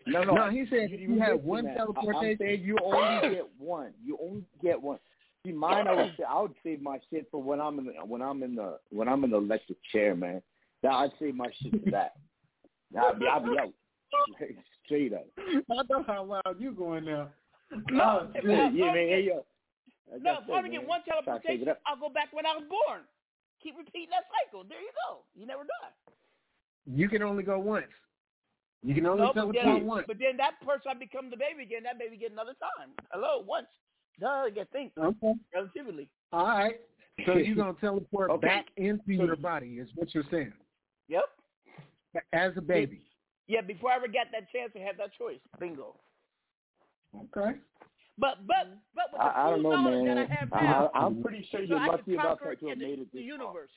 [0.08, 0.36] No, no.
[0.36, 1.74] No, he said you, you have one man.
[1.74, 2.16] I- teleportation.
[2.16, 3.92] I'm saying you only get one.
[4.04, 5.00] You only get one.
[5.46, 7.94] See, mine, I would say, I would save my shit for when I'm in the,
[8.06, 10.42] when I'm in the when I'm in the electric chair, man.
[10.82, 12.14] That I'd save my shit for that.
[12.98, 13.74] I'll be I'll be out
[14.86, 15.26] straight up.
[15.38, 17.30] I don't know how loud you going now.
[17.92, 18.96] No, oh, if Yeah, yeah, man.
[18.96, 19.46] Hey, yo.
[20.22, 21.74] No, if I only get one try to save teleportation.
[21.86, 23.02] I'll go back when I was born.
[23.62, 24.64] Keep repeating that cycle.
[24.64, 25.26] There you go.
[25.34, 25.94] You never die.
[26.86, 27.86] You can only go once.
[28.84, 30.06] You can only No, but teleport then, once.
[30.08, 31.84] but then that person I become the baby again.
[31.84, 32.92] That baby get another time.
[33.12, 33.68] Hello, once.
[34.20, 35.34] Duh, you think Okay.
[35.54, 36.08] relatively.
[36.32, 36.80] All right.
[37.26, 38.48] So you're gonna teleport Okay.
[38.48, 40.54] back into your body, is what you're saying,
[41.08, 41.26] Yep.
[42.34, 43.02] as a baby.
[43.48, 45.40] Yeah, before I ever got that chance to have that choice.
[45.60, 45.96] Bingo.
[47.16, 47.58] Okay.
[48.18, 50.16] But but but with the I, I don't know, knowledge man.
[50.16, 52.46] that I have I, now, I, I'm pretty sure you're I lucky can enough to
[52.70, 53.68] have made it the this far.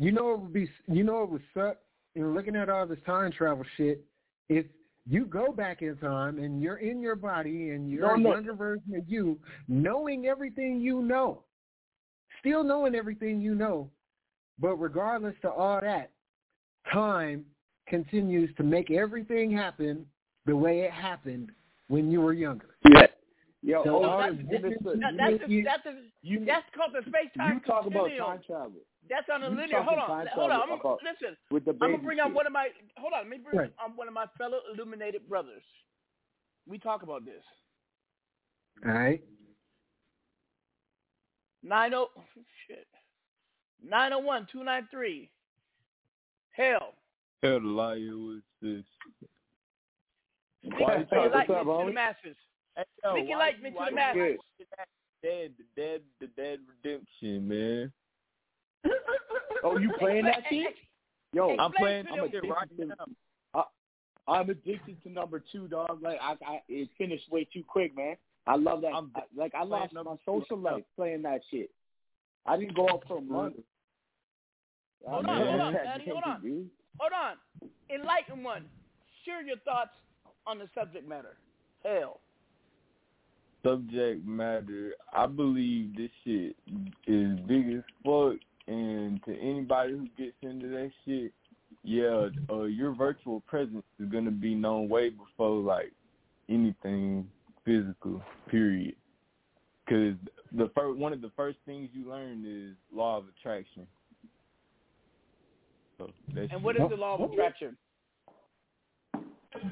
[0.00, 0.06] Universe.
[0.06, 0.70] You know it would be.
[0.88, 1.76] You know it would suck.
[2.16, 4.04] In looking at all this time travel shit,
[4.48, 4.66] if
[5.06, 8.30] you go back in time and you're in your body and you're No, a no.
[8.34, 9.38] younger version of you,
[9.68, 11.42] knowing everything you know,
[12.40, 13.88] still knowing everything you know,
[14.58, 16.10] but regardless to all that,
[16.92, 17.44] time
[17.88, 20.04] continues to make everything happen
[20.46, 21.50] the way it happened
[21.88, 22.74] when you were younger.
[22.92, 23.06] Yeah.
[23.62, 26.66] Yo, So oh, all that's, this different- listen, That, that's a, that's a, you- that's
[26.76, 28.26] called the space time you talk about continuum.
[28.30, 28.72] time travel.
[29.10, 29.82] That's on a you linear.
[29.82, 30.60] Hold on, hold on.
[30.62, 32.68] I'm, about- listen, with the I'm gonna bring on one of my.
[32.96, 33.72] Hold on, let me bring Right.
[33.84, 35.64] on one of my fellow illuminated brothers.
[36.68, 37.42] We talk about this.
[38.86, 39.22] All right.
[41.64, 42.08] Nine oh
[42.68, 42.86] shit.
[43.82, 45.28] Nine oh one two nine three.
[46.52, 46.94] Hell.
[47.42, 48.84] Hell, the liar was this.
[50.62, 52.36] Speak enlightenment to the masses.
[52.76, 54.38] Hey, yo, Speak why enlightenment to the masses.
[55.22, 57.92] Dead, the dead, the dead redemption, man.
[59.62, 60.74] Oh, you playing that shit?
[61.32, 63.64] Yo, I'm playing I'm that addicted shit right to, now.
[64.26, 66.00] I, I'm addicted to number two, dog.
[66.02, 68.16] Like I, I, it finished way too quick, man.
[68.46, 68.88] I love that.
[68.94, 70.76] I'm I, like I playing lost my social right now.
[70.76, 71.70] life playing that shit.
[72.46, 73.54] I didn't go out for a month.
[73.54, 75.10] Mm-hmm.
[75.12, 76.42] Hold on, hold on, Daddy, hold on.
[76.42, 76.70] dude.
[76.98, 77.70] Hold on.
[77.94, 78.64] Enlighten one.
[79.24, 79.90] Share your thoughts
[80.46, 81.36] on the subject matter.
[81.84, 82.20] Hell.
[83.64, 84.94] Subject matter.
[85.12, 86.56] I believe this shit
[87.06, 88.34] is big as fuck,
[88.70, 91.32] and to anybody who gets into that shit,
[91.82, 95.92] yeah, uh, your virtual presence is gonna be known way before like
[96.48, 97.28] anything
[97.64, 98.22] physical.
[98.48, 98.94] Period.
[99.84, 100.14] Because
[100.52, 103.86] the first one of the first things you learn is law of attraction.
[105.98, 107.76] So that's And what is the law of attraction?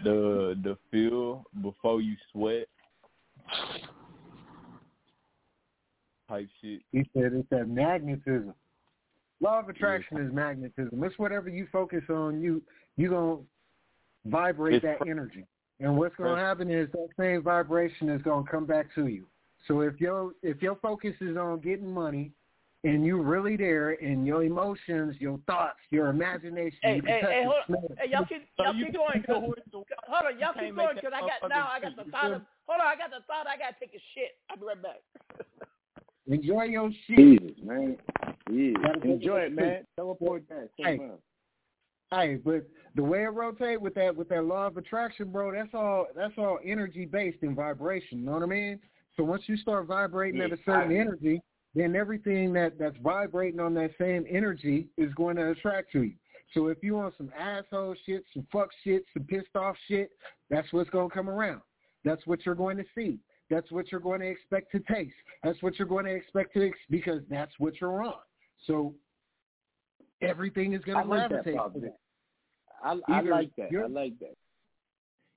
[0.02, 2.66] the the feel before you sweat
[6.28, 6.82] type shit.
[6.90, 8.54] He said it's that magnetism.
[9.40, 11.02] Law of attraction is magnetism.
[11.04, 12.62] It's whatever you focus on, you
[12.96, 13.38] you gonna
[14.26, 15.46] vibrate It's that pr- energy.
[15.80, 16.40] And what's gonna Right.
[16.40, 19.26] happen is that same vibration is gonna come back to you.
[19.66, 22.32] So if your if your focus is on getting money
[22.84, 27.44] and you really there and your emotions, your thoughts, your imagination, Hey, you hey, hey,
[27.44, 27.74] hold on.
[27.92, 27.98] it.
[27.98, 29.12] Hey, y'all keep, y'all keep going.
[29.12, 31.68] can't 'cause- go with the- hold on, y'all keep going because I got now.
[31.68, 32.42] I got the thought of.
[32.66, 33.46] Hold on, I got the thought.
[33.46, 34.36] I gotta take a shit.
[34.50, 35.00] I'll be right back.
[36.26, 37.16] Enjoy your shit.
[37.16, 37.96] Jesus, man.
[38.50, 38.72] Yeah.
[39.04, 39.84] Enjoy it man.
[39.96, 40.70] Teleport that.
[40.76, 40.98] Hey.
[42.10, 42.36] Hey.
[42.36, 46.06] But the way it rotate with that with that law of attraction, bro, that's all
[46.16, 48.20] that's all energy based in vibration.
[48.20, 48.78] You know what I mean?
[49.16, 51.42] So once you start vibrating at a certain energy,
[51.74, 56.14] then everything that that's vibrating on that same energy is going to attract to you.
[56.54, 60.10] So if you want some asshole shit, some fuck shit, some pissed off shit,
[60.48, 61.60] that's what's going to come around.
[62.04, 63.18] That's what you're going to see.
[63.50, 65.14] That's what you're going to expect to taste.
[65.42, 68.14] That's what you're going to expect to ex- because that's what you're on.
[68.66, 68.94] So
[70.20, 71.96] everything is going to gravitate that.
[72.84, 73.68] I, I like that.
[73.72, 74.34] I like that.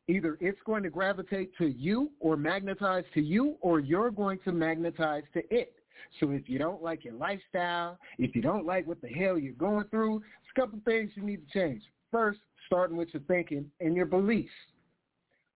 [0.08, 4.52] Either it's going to gravitate to you or magnetize to you, or you're going to
[4.52, 5.74] magnetize to it.
[6.20, 9.54] So if you don't like your lifestyle, if you don't like what the hell you're
[9.54, 11.84] going through, it's a couple things you need to change.
[12.12, 14.50] First, starting with your thinking and your beliefs.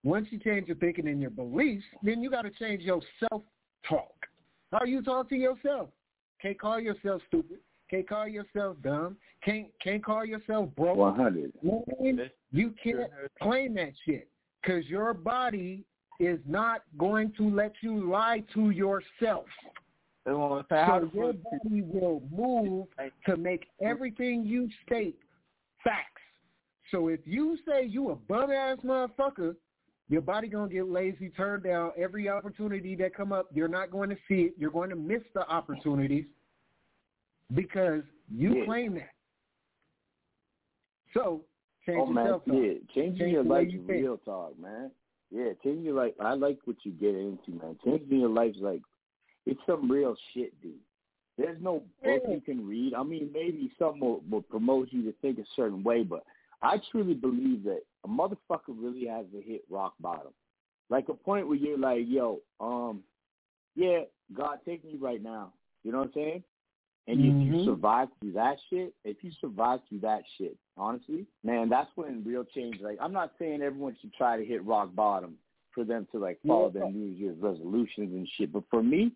[0.04, 4.14] Once you change your thinking and your beliefs, then you got to change your self-talk.
[4.72, 5.88] How you talk to yourself.
[6.40, 7.58] Can't call yourself stupid.
[7.90, 9.16] Can't call yourself dumb.
[9.44, 10.96] Can't can't call yourself broke.
[10.96, 11.52] One hundred.
[11.62, 12.30] You know what I mean?
[12.52, 13.10] You can't
[13.40, 14.28] claim that shit
[14.60, 15.84] because your body
[16.18, 19.46] is not going to let you lie to yourself.
[20.24, 22.86] They want to say how So the your body will move
[23.26, 25.16] to make everything you state
[25.84, 26.22] facts.
[26.90, 29.54] So if you say you a bum ass motherfucker,
[30.08, 33.46] your body gonna get lazy, turn down every opportunity that come up.
[33.52, 34.54] You're not going to see it.
[34.56, 36.26] You're going to miss the opportunities
[37.54, 38.02] because
[38.32, 38.64] you Yeah.
[38.66, 39.10] claim that.
[41.14, 41.44] So
[41.84, 42.54] change oh your man, self-talk.
[42.54, 43.88] yeah, changing Change your the way life's think.
[43.88, 44.90] real talk, man.
[45.30, 46.14] Yeah, changing your life.
[46.20, 47.76] I like what you get into, man.
[47.84, 48.82] Changing your life's like
[49.44, 50.74] it's some real shit, dude.
[51.38, 52.94] There's no book you can read.
[52.94, 56.24] I mean, maybe some will, will promote you to think a certain way, but
[56.62, 60.32] I truly believe that a motherfucker really has to hit rock bottom,
[60.90, 63.02] like a point where you're like, yo, um,
[63.74, 64.00] yeah,
[64.32, 65.52] God, take me right now.
[65.82, 66.44] You know what I'm saying?
[67.08, 67.64] And if you Mhm.
[67.64, 72.42] survive through that shit, if you survive through that shit, honestly, man, that's when real
[72.44, 72.80] change.
[72.80, 75.38] Like, I'm not saying everyone should try to hit rock bottom
[75.70, 78.50] for them to like follow their New Year's resolutions and shit.
[78.50, 79.12] But for me,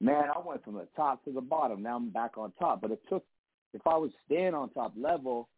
[0.00, 1.82] man, I went from the top to the bottom.
[1.82, 2.82] Now I'm back on top.
[2.82, 3.24] But it took,
[3.72, 5.48] if I was staying on top level,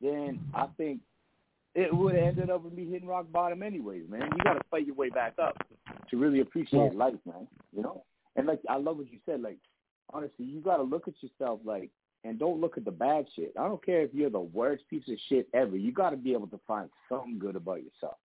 [0.00, 1.00] then I think
[1.74, 4.22] it would have ended up with me hitting rock bottom anyways, man.
[4.36, 5.56] You got to fight your way back up
[6.10, 7.46] to really appreciate life, man.
[7.74, 8.04] You know?
[8.36, 9.42] And like, I love what you said.
[9.42, 9.58] Like,
[10.12, 11.90] honestly, you got to look at yourself like,
[12.24, 13.52] and don't look at the bad shit.
[13.58, 15.76] I don't care if you're the worst piece of shit ever.
[15.76, 18.16] You got to be able to find something good about yourself.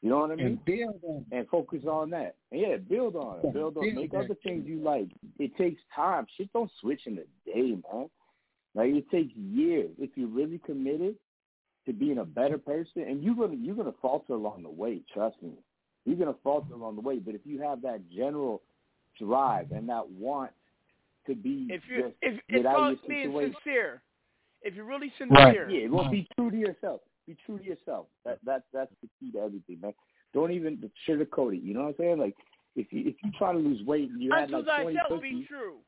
[0.00, 0.46] You know what I mean?
[0.46, 1.36] And build on it.
[1.36, 2.34] and focus on that.
[2.50, 3.52] And yeah, build on it.
[3.54, 5.06] Build on make other things you like.
[5.38, 6.26] It takes time.
[6.36, 8.10] Shit don't switch in a day, man.
[8.74, 9.90] Like it takes years.
[9.98, 11.16] If you're really committed
[11.86, 15.36] to being a better person and you're gonna you're gonna falter along the way, trust
[15.42, 15.52] me.
[16.04, 17.18] You're gonna falter along the way.
[17.18, 18.62] But if you have that general
[19.18, 20.50] drive and that want
[21.26, 24.02] to be If you just if get it's out of called your being sincere,
[24.62, 25.54] if you're really Right.
[25.54, 27.00] sincere, Yeah, well, be true to yourself.
[27.26, 28.06] Be true to yourself.
[28.24, 29.94] That that that's the key to everything, man.
[30.32, 31.62] Don't even sugarcoat it.
[31.62, 32.18] You know what I'm saying?
[32.18, 32.36] Like
[32.74, 35.22] if you if you try to lose weight and you had unto like 20 thyself
[35.22, 35.78] be true.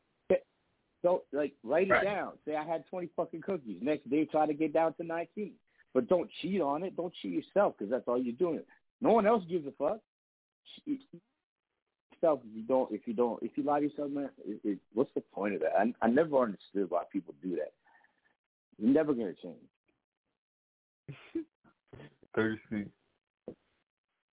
[1.05, 2.02] Don't like write Right.
[2.02, 2.32] it down.
[2.44, 3.78] Say I had 20 fucking cookies.
[3.80, 5.52] Next day, try to get down to 19.
[5.92, 6.96] But don't cheat on it.
[6.96, 8.62] Don't cheat yourself because that's all you're doing.
[9.00, 10.00] No one else gives a fuck.
[10.84, 11.02] Cheat
[12.12, 12.90] yourself if you don't.
[12.90, 13.40] If you don't.
[13.42, 15.76] If you lie to yourself, man, it, it, what's the point of that?
[15.78, 17.72] I, I never understood why people do that.
[18.78, 19.57] You're never gonna change.
[22.34, 22.86] Thirsty.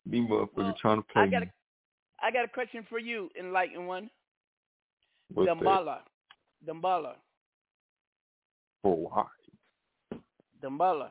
[0.06, 1.52] These motherfuckers Oh, trying to play I got a,
[2.24, 4.10] I got a question for you, enlightened one.
[5.34, 6.02] What's that?
[6.68, 7.16] Dambala, oh, Dambala,
[8.84, 9.26] For why?
[10.64, 11.10] Dambala.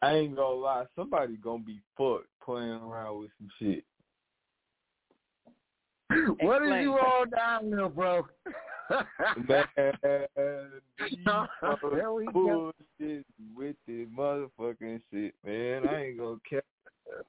[0.00, 3.84] I ain't gonna lie, somebody gonna be fucked playing around with some shit.
[6.40, 6.82] What is Explain.
[6.82, 8.26] you all down there, bro?
[9.48, 9.64] Man,
[10.98, 12.32] these There we go.
[12.32, 15.86] bullshit with this motherfucking shit, man.
[15.86, 16.62] I ain't gonna care.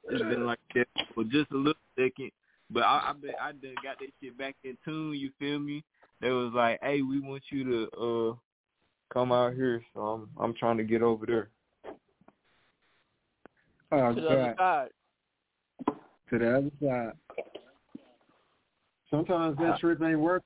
[0.09, 2.31] It's been like that for just a little second,
[2.69, 5.15] but I, I been I done got that shit back in tune.
[5.15, 5.83] You feel me?
[6.21, 8.35] They was like, "Hey, we want you to uh
[9.13, 11.49] come out here," so I'm I'm trying to get over there.
[13.91, 14.89] Oh, to the other side.
[16.29, 17.13] To the other side.
[19.09, 20.43] Sometimes that trip ain't worth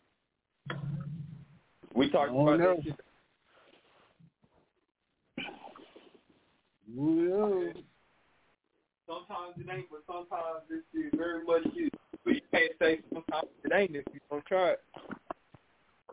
[1.93, 2.75] We talked about no.
[2.75, 2.99] that shit.
[9.05, 11.89] Sometimes it ain't, but sometimes this shit very much is.
[12.23, 14.81] But you can't say sometimes it ain't if you don't try it.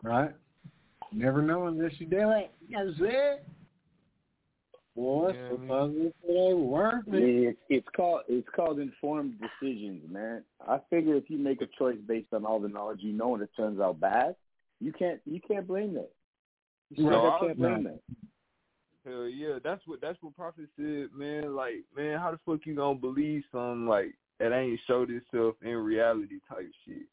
[0.03, 0.31] Right?
[1.11, 2.51] Never know unless you do it.
[2.69, 2.75] That's it.
[2.75, 3.37] what I'm saying?
[4.95, 7.23] Boy, Yeah, sometimes it ain't worth Yeah, it.
[7.49, 10.43] it's, it's called it's called informed decisions, man.
[10.67, 13.43] I figure if you make a choice based on all the knowledge you know and
[13.43, 14.35] it turns out bad,
[14.79, 16.11] you can't you can't blame that.
[16.89, 17.99] You No, I- can't blame that.
[19.05, 21.55] Hell yeah, that's what that's what Prophet said, man.
[21.55, 25.75] Like, man, how the fuck you gonna believe something like that ain't showed itself in
[25.75, 27.07] reality type shit?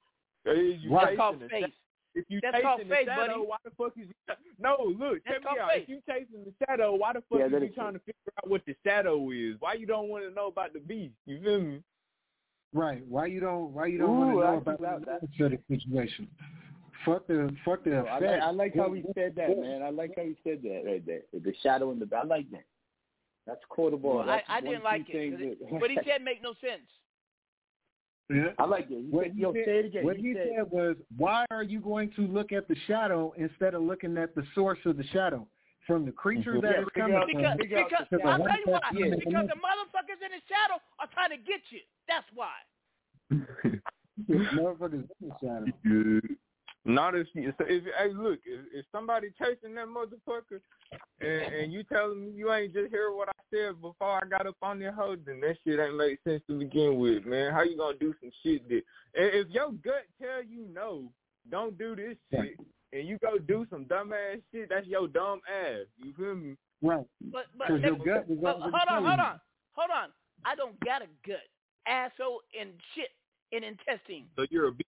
[0.45, 1.73] Hey, you That's called faith.
[2.15, 3.47] Sha- If you That's chasing the faith, shadow, buddy.
[3.49, 4.15] why the fuck is you?
[4.59, 5.71] No, look, That's check me out.
[5.71, 5.83] faith.
[5.85, 7.99] If you chasing the shadow, why the fuck Yeah, is that you is trying to
[8.01, 9.57] figure out what the shadow is?
[9.61, 11.15] Why you don't want to know about the beast?
[11.27, 11.83] You feel me?
[12.75, 13.03] Right.
[13.09, 15.59] Why you don't why you don't Ooh, want to know see about that- the that-
[15.69, 16.29] the situation?
[17.07, 18.41] Fuck the fuck the Yo, I, like.
[18.43, 19.83] I like how he said that, man.
[19.83, 21.23] I like how he said that right there.
[21.33, 22.09] The shadow in the.
[22.15, 22.65] I like that.
[23.47, 24.17] That's quotable.
[24.17, 25.31] Well, I, That's I one didn't key like thing it.
[25.31, 26.91] 'cause it that- what he said make no sense.
[28.31, 28.49] Yeah.
[28.59, 29.05] I like it.
[29.05, 30.05] He What said, he yo, said- say it again.
[30.05, 33.33] What he he said, said was, why are you going to look at the shadow
[33.37, 35.47] instead of looking at the source of the shadow?
[35.87, 36.67] From the creature mm-hmm.
[36.67, 37.17] that Yeah, it's figure coming
[37.47, 37.57] out- from.
[37.57, 38.81] Because, because the I'll tell you why.
[38.93, 39.15] Yeah.
[39.25, 41.81] Because the motherfuckers in the shadow are trying to get you.
[42.07, 42.53] That's why.
[44.29, 45.65] Motherfuckers in the shadow.
[46.87, 46.95] Good.
[46.95, 50.61] Not if you, so if hey look, if, if somebody chasing that motherfucker
[51.21, 54.47] and, and you telling me you ain't just hear what I said before I got
[54.47, 57.53] up on that hoe, then that shit ain't make sense to begin with, man.
[57.53, 58.83] How you gonna do some shit that
[59.15, 61.11] and if your gut tell you no,
[61.51, 62.57] don't do this shit
[62.93, 65.87] and you go do some dumbass shit, that's your dumb ass.
[66.03, 66.57] You feel me?
[66.83, 67.05] Right.
[67.33, 69.41] But but, your but- gut was but hold on, hold on,
[69.73, 70.09] hold on.
[70.45, 71.43] I don't got a gut,
[71.87, 73.11] asshole, and shit
[73.53, 74.27] in intestine.
[74.37, 74.88] So you're a beast.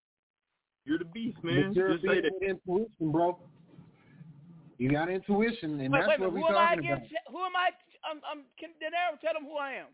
[0.85, 1.73] You're the beast, man.
[1.75, 2.49] you're Just say being that.
[2.49, 3.39] intuition, bro.
[4.79, 6.93] You got intuition, and wait, that's wait what we're Who am I talking again?
[6.93, 7.09] about.
[7.29, 7.69] Who am I?
[8.11, 9.87] Um, um, can De Niro tell them who I am?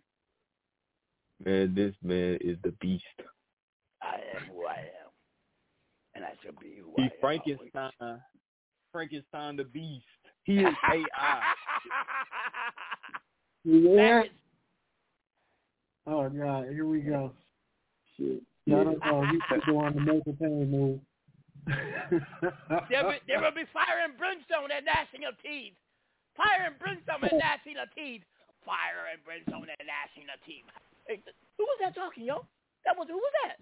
[1.45, 3.05] Man, this man is the beast.
[4.01, 5.11] I am who I am,
[6.14, 7.11] and I shall be who He I am.
[7.20, 8.20] Frankenstein.
[8.93, 10.05] Frankenstein the beast.
[10.45, 11.43] He is AI.
[13.64, 14.22] Yeah.
[16.07, 17.32] Oh God, here we go.
[18.16, 18.43] Shit.
[18.67, 21.01] You keep doing the Michael Payne move.
[22.91, 25.75] there, will, there will be fire and brimstone and gnashing of teeth.
[26.37, 28.23] Fire and brimstone and gnashing of teeth.
[28.67, 30.67] Fire and brimstone and gnashing of teeth.
[31.07, 31.23] Hey,
[31.59, 32.45] who was that talking, yo?
[32.85, 33.57] That was who was that?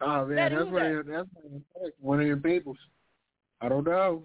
[0.00, 0.98] Oh man, Daddy, that's who's what that?
[0.98, 1.06] it,
[1.80, 2.78] that's one of your peoples.
[3.60, 4.24] I don't know.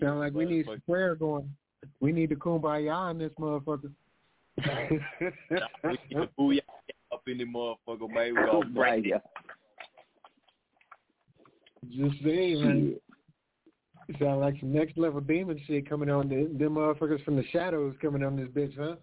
[0.00, 1.50] Sound like we need some prayer going.
[2.00, 3.90] We need to kumbaya in this motherfucker.
[5.84, 6.77] we need to booyah up
[7.28, 8.34] in the motherfucker, man.
[8.34, 9.22] We gonna break it.
[11.90, 12.96] Just saying, man.
[14.18, 16.28] Sound like some next level demon shit coming on.
[16.28, 18.96] The, them motherfuckers from the shadows coming on this bitch, huh?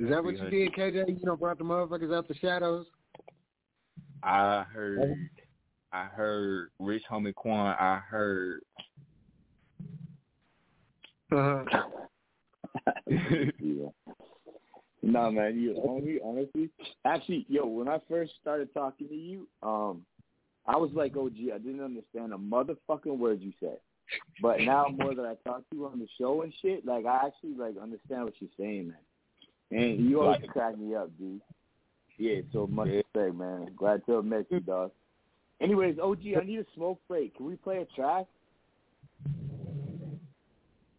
[0.00, 1.20] Is that what you did, KJ?
[1.20, 2.86] You know, brought the motherfuckers out the shadows?
[4.22, 5.28] I heard,
[5.92, 7.76] I heard Rich Homie Quan.
[7.78, 8.62] I heard.
[11.30, 11.64] Uh-huh.
[13.06, 13.88] yeah.
[15.02, 16.70] Nah, man, you homie, honestly.
[17.04, 20.02] Actually, yo, when I first started talking to you, um,
[20.66, 23.78] I was like, oh, gee, I didn't understand a motherfucking word you said.
[24.42, 27.26] But now, more that I talk to you on the show and shit, like I
[27.26, 28.96] actually like understand what you're saying, man.
[29.70, 31.40] And you always crack me up, dude.
[32.16, 33.68] Yeah, so much respect, man.
[33.76, 34.90] Glad to have met you, dog.
[35.60, 37.36] Anyways, OG, I need a smoke break.
[37.36, 38.26] Can we play a track?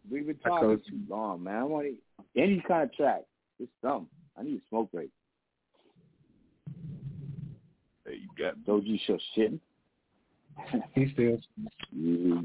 [0.10, 1.56] We've been talking too long, man.
[1.56, 3.24] I want to, any kind of track.
[3.60, 4.08] Just something.
[4.38, 5.10] I need a smoke break.
[8.06, 9.54] There you got OG show shit.
[10.94, 11.38] He still,
[11.92, 12.42] Yeah.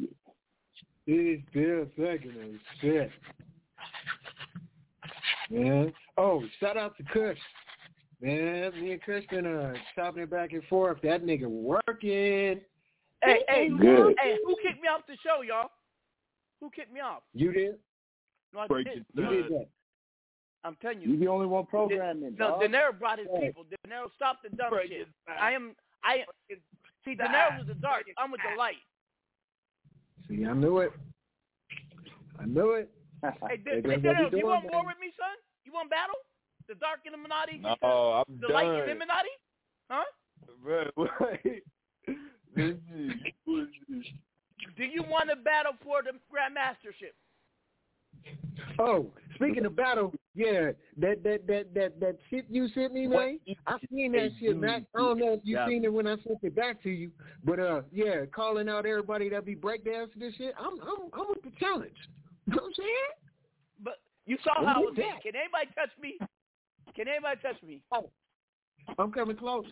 [1.06, 3.10] he's still second and shit.
[5.50, 5.92] Man.
[6.16, 7.38] Oh, shout out to Kush.
[8.20, 10.98] Man, me and Kush been uh, chopping it back and forth.
[11.02, 12.60] That nigga working.
[13.22, 14.14] Hey, hey, Good.
[14.20, 15.70] hey, who kicked me off the show, y'all?
[16.60, 17.22] Who kicked me off?
[17.32, 17.76] You did?
[18.52, 19.06] No, I Break didn't.
[19.14, 19.66] You did that.
[20.64, 21.10] I'm telling you.
[21.10, 22.60] You the only one programming, No, dog.
[22.60, 23.42] De Niro brought his Right.
[23.54, 23.64] people.
[23.64, 25.02] De Niro stopped the dumb Break shit.
[25.02, 25.08] it.
[25.28, 25.76] I am.
[26.02, 26.24] I
[27.04, 27.14] see.
[27.14, 28.04] De Niro was the dark.
[28.16, 28.80] I'm with the light.
[30.28, 30.92] See, I knew it.
[32.40, 32.90] I knew it.
[33.22, 35.36] Hey, De, Hey, hey, De Niro, you doing, want war with me, son?
[35.64, 36.16] You want battle?
[36.66, 37.58] The dark Illuminati?
[37.58, 38.88] No, against I'm the, the light done.
[38.88, 39.28] Illuminati?
[39.90, 40.04] Huh?
[40.62, 40.90] Bro,
[41.20, 41.62] wait.
[42.54, 43.12] This is
[43.44, 44.06] bullshit.
[44.76, 47.12] Do you want to battle for the Grandmastership?
[48.78, 53.38] Oh, speaking of battle, yeah, that that that that that shit you sent me, man.
[53.66, 54.82] I seen that shit, Mack.
[54.94, 55.68] I don't know if you Yeah.
[55.68, 57.12] seen it when I sent it back to you,
[57.44, 60.54] but uh, yeah, calling out everybody that be breakdancing this shit.
[60.58, 61.96] I'm I'm I'm with the challenge.
[62.46, 63.12] You know what I'm saying?
[63.82, 63.94] But
[64.26, 64.96] you saw Who how I did was.
[64.96, 65.22] that?
[65.22, 66.18] Can anybody touch me?
[66.94, 67.80] Can anybody touch me?
[67.92, 68.10] Oh,
[68.98, 69.66] I'm coming close.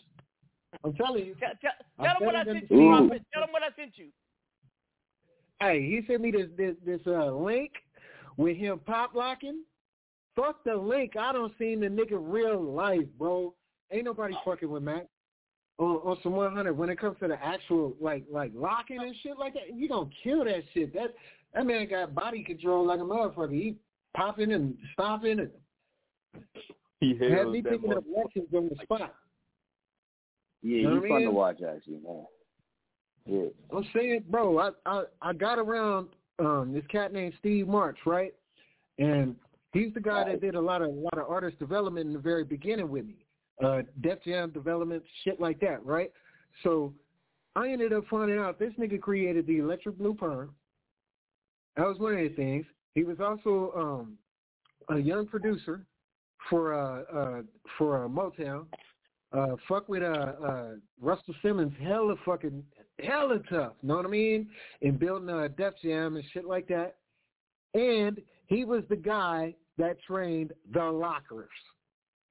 [0.84, 1.34] I'm telling you.
[1.34, 1.72] Tell, tell,
[2.04, 3.08] tell them what I sent you, Ooh.
[3.32, 4.08] Tell them what I sent you.
[5.60, 7.72] Hey, he sent me this this this uh link
[8.36, 9.62] with him pop locking.
[10.34, 11.16] Fuck the link.
[11.16, 13.54] I don't seen the nigga real life, bro.
[13.90, 14.50] Ain't nobody oh.
[14.50, 15.06] fucking with Mack.
[15.78, 19.38] On, on some 100, when it comes to the actual like like locking and shit
[19.38, 20.92] like that, you gonna kill that shit.
[20.94, 21.14] That
[21.54, 23.52] That man got body control like a motherfucker.
[23.52, 23.76] He
[24.14, 25.50] popping and stopping and
[27.00, 29.14] He had me picking up lessons on the spot.
[30.62, 31.34] Yeah, Know he's what I fun to mean?
[31.34, 32.24] watch actually, man.
[33.26, 33.76] Yeah.
[33.76, 36.08] I'm saying, bro, I, I I got around
[36.38, 38.34] um this cat named Steve March, right?
[38.98, 39.36] And
[39.72, 42.18] he's the guy that did a lot of a lot of artist development in the
[42.18, 43.24] very beginning with me.
[43.62, 46.10] Uh Def Jam development, shit like that, right?
[46.62, 46.92] So
[47.54, 50.54] I ended up finding out this nigga created the Electric Blue Perm.
[51.76, 52.66] That was one of the things.
[52.94, 54.18] He was also um
[54.88, 55.84] a young producer
[56.50, 57.42] for uh uh
[57.78, 58.66] for uh, Motown.
[59.32, 60.70] Uh fuck with uh uh
[61.00, 62.62] Russell Simmons hella fucking
[63.00, 64.48] hella tough, know what I mean?
[64.80, 66.96] In building a Def Jam and shit like that.
[67.74, 71.48] And he was the guy that trained the lockers.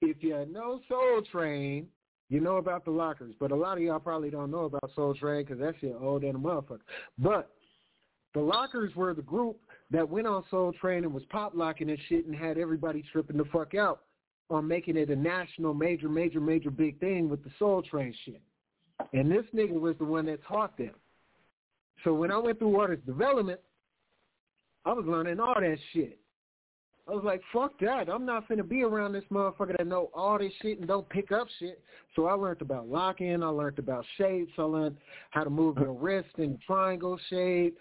[0.01, 1.88] If you know Soul Train,
[2.30, 3.36] you know about the lockers.
[3.39, 6.24] But a lot of y'all probably don't know about Soul Train because that shit old
[6.24, 6.80] than a motherfucker.
[7.18, 7.51] But
[8.34, 9.57] the lockers were the group
[9.91, 13.38] that went on Soul Train and was pop locking and shit and had everybody tripping
[13.38, 14.01] the fuck out
[14.49, 18.41] on making it a national major, major, major big thing with the Soul Train shit.
[19.14, 20.93] And this nigga was the one that taught them.
[22.04, 23.60] So when I went through artist development,
[24.86, 26.18] I was learning all that shit.
[27.08, 28.10] I was like, fuck that.
[28.10, 31.32] I'm not finna be around this motherfucker that know all this shit and don't pick
[31.32, 31.82] up shit.
[32.16, 33.43] So I learned about locking.
[33.43, 34.52] I learned about shapes.
[34.58, 34.97] I learned
[35.32, 37.78] how to move your wrist in triangle shape,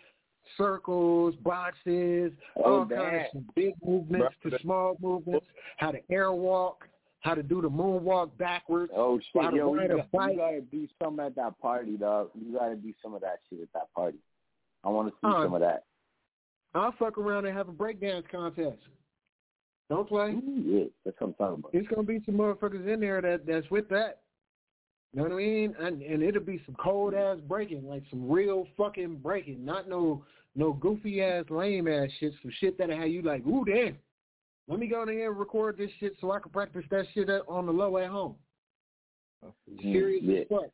[0.57, 5.47] circles, boxes, Oh, all kinds of big movements to small movements,
[5.77, 6.77] how to airwalk,
[7.21, 10.11] how to do the moonwalk backwards, Oh shit, how to yo, we ride a got,
[10.13, 10.33] bike.
[10.33, 12.31] you gotta do some at that party, dog.
[12.35, 14.19] You gotta do some of that shit at that party.
[14.85, 15.85] I want to see Uh, some of that.
[16.75, 18.79] I'll fuck around and have a breakdance contest.
[19.89, 20.37] Don't play.
[20.65, 21.75] Yeah, that's what I'm talking about.
[21.75, 24.21] It's gonna be some motherfuckers in there that that's with that.
[25.13, 25.75] You know what I mean?
[25.81, 30.25] And and it'll be some cold ass breaking, like some real fucking breaking, not no
[30.55, 33.99] no goofy ass lame ass shit, some shit that'll have you like, ooh damn.
[34.71, 37.29] Let me go in here and record this shit so I can practice that shit
[37.29, 38.37] at- on the low at home.
[39.83, 40.41] Serious yeah.
[40.43, 40.71] as fuck.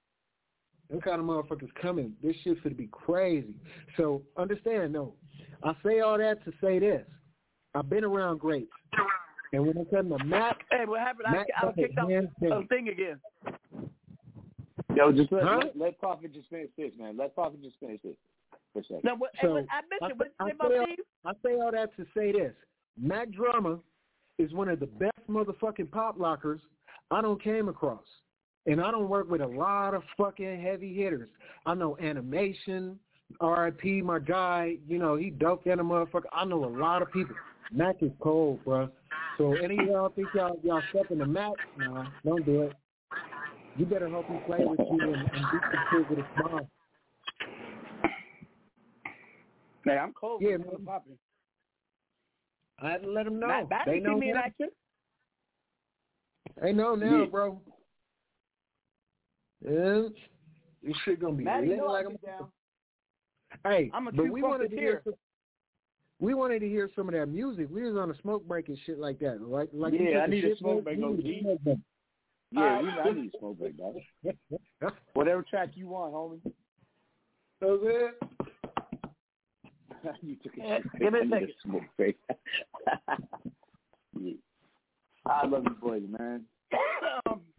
[0.90, 2.14] Them kind of motherfuckers coming.
[2.22, 3.54] This shit's gonna be crazy.
[3.96, 5.14] So understand though,
[5.62, 7.06] I say all that to say this.
[7.74, 8.70] I've been around greats.
[9.52, 11.28] And when it comes to Mack, Hey, what happened?
[11.28, 12.62] I, Mack I was kicked out hands of down.
[12.62, 13.20] the thing again.
[14.94, 15.56] Yo, just let, Huh?
[15.64, 17.16] let, let Prophet just finish this, man.
[17.16, 18.16] Let Prophet just finish this
[18.72, 19.00] for a second.
[19.04, 20.86] No, what, So, hey, what, I mentioned, what I, you I, say about say all,
[21.24, 22.54] I say all that to say this.
[23.00, 23.78] Mack Drama
[24.38, 26.60] is one of the best motherfucking pop lockers
[27.10, 28.04] I don't came across.
[28.66, 31.28] And I don't work with a lot of fucking heavy hitters.
[31.66, 32.98] I know animation,
[33.40, 36.24] RIP, my guy, you know, he dope than a motherfucker.
[36.32, 37.36] I know a lot of people.
[37.72, 38.88] Mack is cold, bro.
[39.38, 41.52] So any of y'all think y'all y'all stepping to Mack?
[41.78, 42.72] Nah, don't do it.
[43.76, 46.60] You better hope he play with you and, and beat the shit with his mom.
[49.84, 50.42] Man, I'm cold.
[50.42, 51.18] Yeah, Yeah, man.
[52.78, 52.88] Popping.
[52.88, 53.46] I had to let them know.
[53.48, 54.42] Matt, Matt they know me in now.
[54.44, 54.68] action.
[56.62, 57.26] They know now, Yeah.
[57.26, 57.60] bro.
[59.64, 60.08] Yeah,
[60.82, 62.48] this shit gonna be Matt, you lit know like I'll a be down.
[63.64, 65.14] Hey, I'm a but we wanted to hear some,
[66.20, 67.68] we wanted to hear some of that music.
[67.70, 69.40] We was on a smoke break and shit like that.
[69.40, 71.24] Like, like Yeah, I need a smoke break, break, OG.
[71.24, 71.78] need a smoke break.
[72.52, 73.96] Yeah, we, I need a smoke break, dog.
[75.14, 76.52] Whatever track you want, homie.
[77.60, 78.12] So good.
[80.22, 81.52] you took a shit give me a I need second.
[81.64, 82.16] smoke break.
[84.20, 84.32] yeah.
[85.26, 86.44] I love you boys, man.
[87.28, 87.40] um,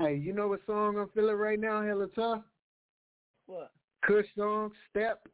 [0.00, 1.82] Hey, you know what song I'm feeling right now?
[1.82, 2.42] Hella tough.
[3.46, 3.72] what?
[4.06, 5.26] Kush song, Step.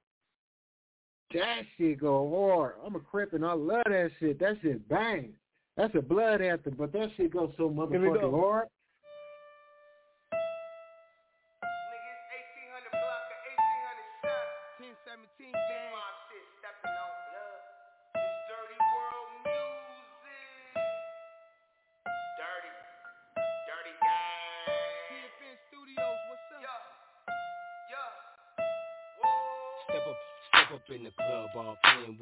[1.35, 2.75] That shit go hard.
[2.85, 4.39] I'm a crip and I love that shit.
[4.39, 5.35] That shit bang.
[5.77, 8.41] That's a blood anthem, but that shit goes so motherfucking go.
[8.41, 8.69] hard.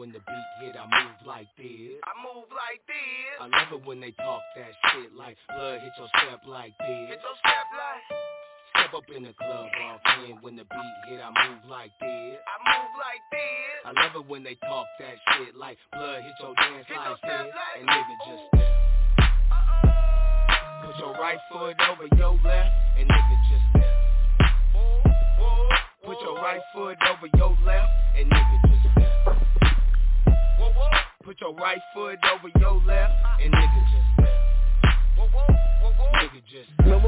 [0.03, 0.75] When the beat hit.
[0.75, 1.95] I move like this.
[2.03, 3.39] I move like this.
[3.39, 7.07] I love it when they talk that shit like blood hit your step like this.
[7.15, 8.03] Hit your step like.
[8.75, 11.23] Step up in the club off in when the beat hit.
[11.23, 12.35] I move like this.
[12.35, 13.79] I move like this.
[13.87, 17.23] I love it when they talk that shit like blood hit your dance Hit like
[17.23, 17.55] this.
[17.55, 18.75] like- And nigga just step.
[20.83, 23.95] Put your right foot over your left and nigga just step.
[26.03, 27.87] Put your right foot over your left
[28.19, 28.92] and nigga just.
[31.25, 34.39] Put your right foot over your left and nigga just step.
[36.19, 37.03] Nigga just step.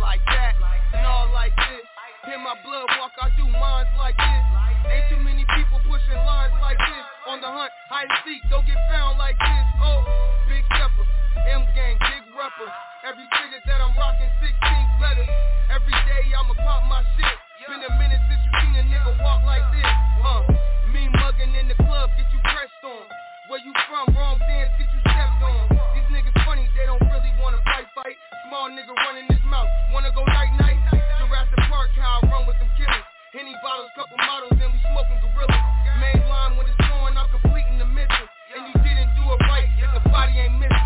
[0.00, 0.52] Like that,
[0.96, 1.84] and all like this.
[2.32, 4.44] In my blood walk, I do minds like this.
[4.88, 7.04] Ain't too many people pushing lines like this.
[7.28, 9.66] On the hunt, hide and seek, don't get found like this.
[9.84, 10.00] Oh,
[10.48, 11.04] big stepper,
[11.52, 12.68] M gang, big rapper.
[13.04, 15.28] Every figure that I'm rocking, 16 letters.
[15.68, 17.36] Every day I'ma pop my shit.
[17.68, 19.88] Been a minute since you seen a nigga walk like this.
[20.20, 20.73] Huh?
[20.94, 23.02] Me mugging in the club, get you pressed on.
[23.50, 24.14] Where you from?
[24.14, 25.66] Wrong dance, get you stepped on.
[25.90, 28.14] These niggas funny, they don't really wanna fight, fight.
[28.46, 30.78] Small nigga running his mouth, wanna go night night.
[31.18, 33.02] Jurassic Park, how I run with them killers.
[33.34, 35.64] Henny bottles, couple models, and we smoking gorillas.
[35.98, 38.26] Main line when it's going, I'm completing the mission.
[38.54, 40.83] And you didn't do it right, if the body ain't missing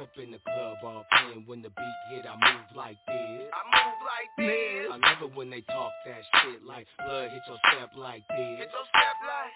[0.00, 3.46] up in the club all playing when the beat hit, I move like this.
[3.52, 4.86] I move like this.
[4.90, 8.58] I love it when they talk that shit like blood hit your step like this.
[8.58, 9.54] Hit your step like.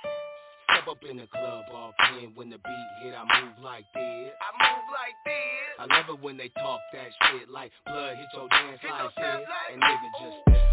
[0.69, 4.31] Step up in the club all playing when the beat hit, I move like this.
[4.39, 5.71] I move like this.
[5.81, 9.01] I love it when they talk that shit like blood hit your dance Hit like
[9.01, 9.49] your this.
[9.49, 10.69] like- And nigga just step.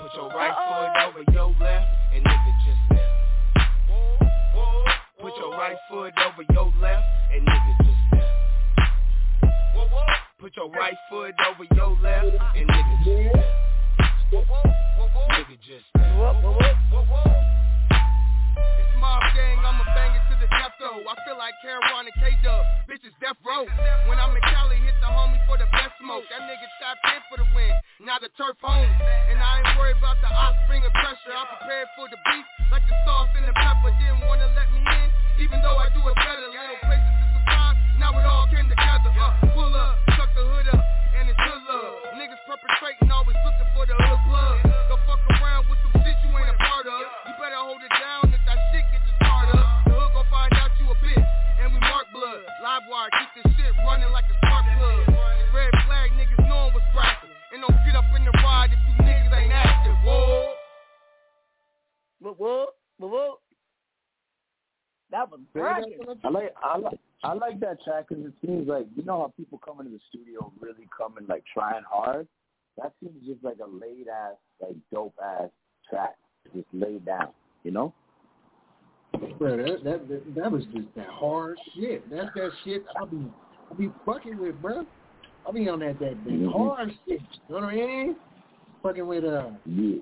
[0.00, 2.39] Put your right foot over your left and nigga.
[5.30, 8.26] Put your right foot over your left and nigga just step.
[10.40, 13.30] Put your right foot over your left and nigga just
[14.26, 14.44] step.
[15.30, 16.34] Nigga just step.
[18.80, 21.00] It's mob gang, I'ma bang it to the death though.
[21.04, 23.64] I feel like Caron and K-Dub, bitches death row.
[24.06, 26.24] When I'm in Cali, hit the homie for the best smoke.
[26.28, 27.72] That nigga tapped in for the win,
[28.04, 28.88] now the turf home.
[29.30, 31.32] And I ain't worried about the offspring of pressure.
[31.32, 33.90] I prepared for the beef, like the sauce and the pepper.
[34.00, 35.08] Didn't wanna let me in,
[35.48, 36.48] even though I do it better.
[36.50, 39.10] Little places to surprise, now it all came together.
[39.16, 40.82] Uh, pull up, tuck the hood up,
[41.16, 42.16] and it's good love.
[42.16, 44.56] Niggas perpetrating, always looking for the hood plug.
[44.88, 45.99] Don't fuck around with some
[62.32, 62.66] Whoa,
[62.98, 63.34] whoa, whoa, whoa.
[65.10, 65.98] That was bragging.
[66.24, 69.32] I like I like I like that track because it seems like you know how
[69.36, 72.28] people come into the studio really coming like trying hard.
[72.76, 75.50] That seems just like a laid ass, like dope ass
[75.88, 76.16] track,
[76.54, 77.28] just laid down.
[77.64, 77.94] You know?
[79.38, 82.08] Bro, that, that that that was just that hard shit.
[82.08, 83.26] That's that shit I be
[83.70, 84.86] I be fucking with, bro.
[85.46, 86.52] I be on that that, that Mhm.
[86.52, 87.20] hard shit.
[87.48, 88.16] You know what I mean?
[88.82, 90.00] Fucking with uh, Yeah.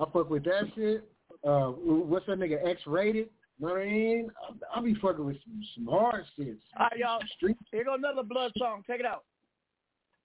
[0.00, 1.08] I fuck with that shit.
[1.46, 3.28] Uh, what's that nigga X rated?
[3.58, 4.30] You know what I mean?
[4.74, 6.58] I, I be fucking with some, some hard shit.
[6.78, 7.20] All right, y'all.
[7.36, 7.56] Street.
[7.70, 8.82] Here go another blood song.
[8.86, 9.24] Check it out.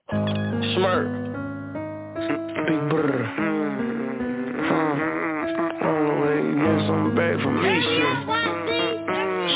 [0.10, 1.08] Smirk.
[2.68, 3.24] Big brother.
[4.64, 4.96] Huh.
[5.86, 8.18] All the way, you know something back from me, shit.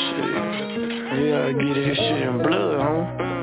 [0.05, 0.31] Shit.
[1.19, 3.34] You gotta get this shit in blood, huh?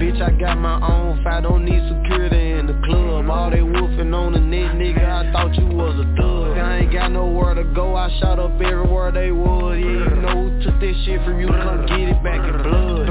[0.00, 3.28] Bitch, I got my own fight, don't need security in the club.
[3.28, 6.56] All they wolfing on the net, nigga, I thought you was a thug.
[6.56, 9.76] I ain't got nowhere to go, I shot up everywhere they was.
[9.76, 13.08] Yeah, you know who took this shit from you, come get it back in blood.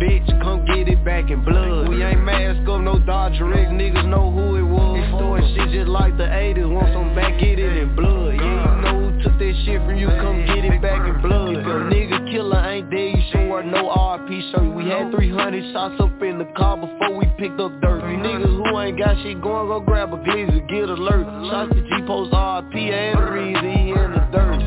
[0.00, 1.90] Bitch, come get it back in blood.
[1.90, 5.04] We ain't mask up, no Dodger niggas know who it was.
[5.20, 8.36] Story shit just like the 80s, want some back, get it in blood.
[8.36, 11.60] Yeah, you know who took this shit from you, come get it back in blood.
[11.60, 14.32] If your nigga killer ain't dead, you should wear no RP.
[14.32, 14.71] We
[15.02, 18.02] had 300 shots up in the car before we picked up dirt.
[18.02, 21.26] Niggas who ain't got shit going, go grab a glizzy, get alert.
[21.50, 24.58] Shots to G-Post RP and the reason he in the dirt.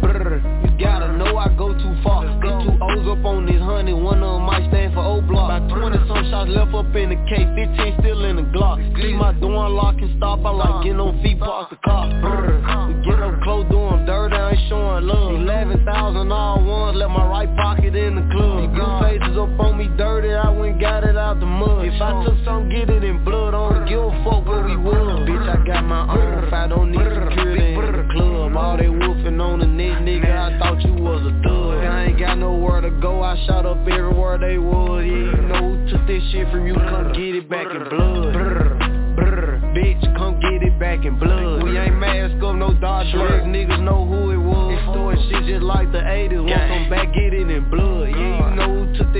[0.00, 2.24] Brr, you gotta know I go too far.
[2.42, 5.62] Got two O's up on this honey, one of them might stand for O block.
[5.62, 8.82] About 20 some shots left up in the K, 15 still in the Glock.
[9.00, 12.10] See my door unlock and stop, I like getting on feet, park the car.
[12.20, 12.58] Brr,
[12.88, 15.34] we get up close, doing dirt, I ain't showing love.
[15.34, 19.05] 11,000 all ones, left my right pocket in the club.
[20.80, 21.86] Got it out the mud.
[21.86, 24.76] If I took some, get it in blood, I don't give a fuck where we
[24.76, 25.28] was.
[25.28, 28.56] Bitch, I got my own I don't need security in the club.
[28.56, 31.84] All they wolfing on the net, nigga, I thought you was a thug.
[31.84, 35.04] I ain't got nowhere to go, I shot up everywhere they was.
[35.04, 38.32] Yeah, you know who took this shit from you, come get it back in blood.
[38.32, 41.62] Brr, bitch, come get it back in blood.
[41.62, 44.74] We ain't mask up, no Dodger X, niggas know who it was.
[44.74, 48.08] They story shit just like the 80s, want some back, get it in blood.
[48.10, 48.75] Yeah, you know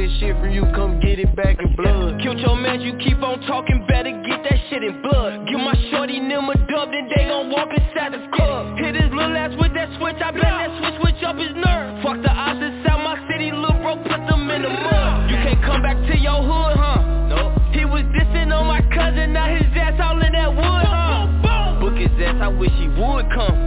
[0.06, 2.20] this shit from you, come get it back in blood.
[2.22, 5.46] Killed your man, you keep on talking, better get that shit in blood.
[5.48, 8.78] Give my shorty them a dub, then they gon' walk inside the club.
[8.78, 12.02] Hit his little ass with that switch, I bet that switch switch up his nerve.
[12.02, 15.30] Fuck the odds inside my city, little bro, put them in the mud.
[15.30, 17.02] You can't come back to your hood, huh?
[17.26, 17.40] No.
[17.74, 21.82] He was dissing on my cousin, now his ass all in that wood, huh?
[21.82, 23.58] Book his ass, I wish he would come.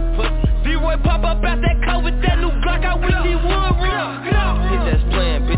[0.64, 4.69] B-Roy pop up out that car with that new Glock, I wish he would run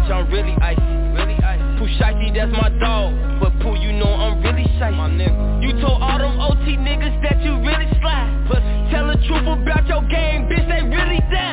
[0.03, 0.83] bitch, I'm really icy.
[1.15, 1.79] Really icy.
[1.79, 3.41] Pooh Shiesty, that's my dog.
[3.41, 4.91] But Pooh, you know I'm really shy.
[4.91, 5.63] My nigga.
[5.63, 8.47] You told all them OT niggas that you really slide.
[8.49, 8.61] But
[8.91, 11.53] tell the truth about your game, bitch, they really dying.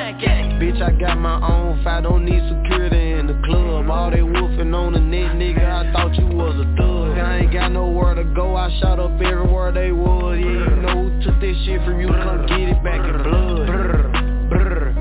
[0.60, 3.90] Bitch, I got my own fight, don't need security in the club.
[3.90, 7.18] All they wolfing on the net, nigga, I thought you was a thug.
[7.18, 10.38] I ain't got nowhere to go, I shot up everywhere they was.
[10.38, 13.99] Yeah, you know who took this shit from you, come get it back in blood.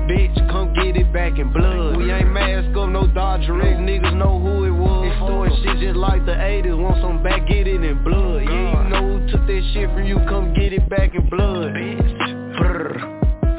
[0.09, 1.97] Bitch, come get it back in blood.
[1.97, 5.11] We ain't mask up, no Dodger X, niggas know who it was.
[5.11, 8.41] Extort shit just like the 80s, want some back, get it in blood.
[8.41, 10.15] Yeah, you know who took that shit from you?
[10.27, 11.73] Come get it back in blood.
[11.73, 12.97] Bitch, brr,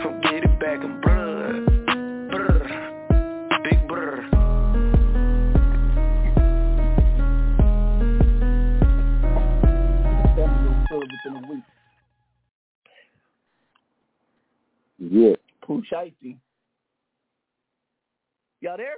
[0.02, 1.66] come get it back in blood.
[2.32, 2.66] Brr,
[3.62, 4.26] big brr.
[10.90, 11.64] within a week.
[14.98, 15.49] Yeah.
[15.70, 15.82] Pooh
[18.60, 18.96] Y'all there?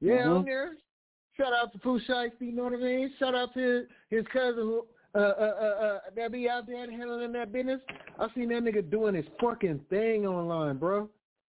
[0.00, 0.36] Yeah, Mhm.
[0.38, 0.76] I'm there.
[1.36, 2.00] Shout out to Pooh
[2.40, 3.14] you know what I mean?
[3.18, 7.32] Shout out to his cousin who uh, uh, uh, uh, that be out there handling
[7.32, 7.80] that business.
[8.18, 11.02] I seen that nigga doing his fucking thing online, bro.
[11.02, 11.08] You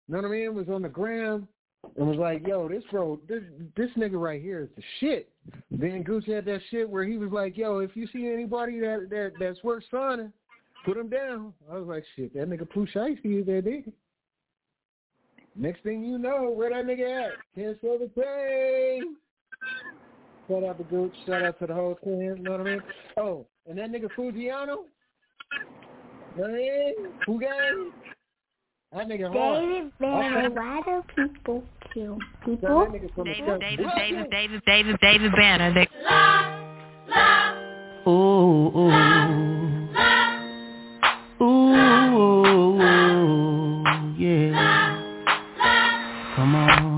[0.10, 0.56] know what I mean?
[0.56, 1.48] Was on the gram
[1.96, 3.44] and was like, yo, this bro, this
[3.78, 5.32] this nigga right here is the shit.
[5.72, 9.08] Then Gucci had that shit where he was like, yo, if you see anybody that,
[9.10, 10.34] that that's worth signing,
[10.84, 11.54] put him down.
[11.72, 13.92] I was like, shit, that nigga Pooh Shiesty is that nigga.
[15.56, 17.32] Next thing you know, where that nigga at?
[17.56, 19.16] Can't sell the thing.
[20.48, 21.14] Shout out to Gooch.
[21.26, 22.36] Shout out to the whole team.
[22.38, 22.82] You know what I mean?
[23.18, 24.86] Oh, and that nigga Foogiano.
[26.36, 26.94] You know what I mean?
[27.28, 27.92] Who gang?
[28.94, 29.64] That nigga hard.
[29.64, 32.70] David Banner, why do people kill people?
[32.88, 35.74] nigga from the David, David, David, David, David, David Banner.
[35.74, 35.88] They...
[38.10, 39.14] Ooh, ooh.
[41.44, 42.78] Ooh,
[44.18, 44.56] yeah.
[46.36, 46.93] Come on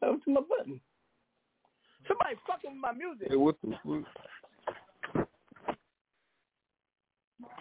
[0.00, 0.80] That was to my button.
[2.06, 3.28] Somebody fucking with my music.
[3.28, 5.26] Hey, what the fuck?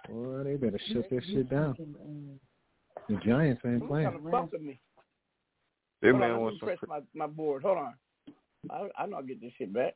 [0.10, 1.76] Boy, they better shut that shit down.
[1.80, 2.38] Uh,
[3.10, 4.10] the Giants ain't Who's playing.
[4.10, 4.80] trying fuck with me?
[6.02, 7.64] That Hold man on, wants me press my, my board.
[7.64, 7.94] Hold on.
[8.70, 9.96] I I know I'll get this shit back.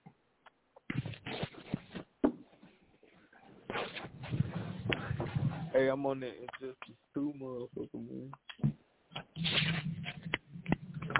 [5.73, 8.31] Hey, I'm on that Injustice 2 motherfucker, man.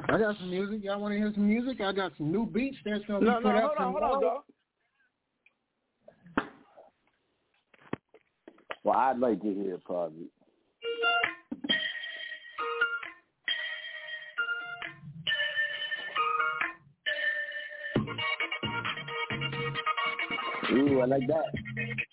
[0.09, 0.83] I got some music.
[0.83, 1.81] Y'all want to hear some music?
[1.81, 4.03] I got some new beats that's gonna No, be no, put hold up on, hold
[4.03, 4.43] on, tomorrow.
[8.83, 10.29] Well, I'd like to hear it probably.
[20.71, 22.08] Ooh, I like that.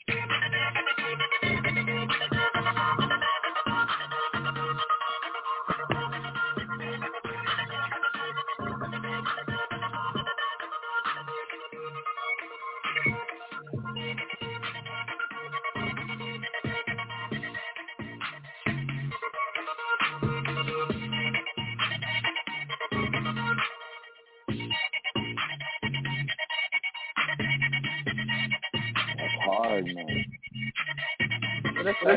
[32.06, 32.14] Yeah,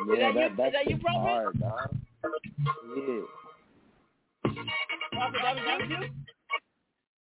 [0.00, 1.20] Is that that you- that's is that you, just Prophet?
[1.20, 1.96] hard, dog.
[2.96, 3.22] Yeah.
[5.12, 6.08] Prophet, that was you?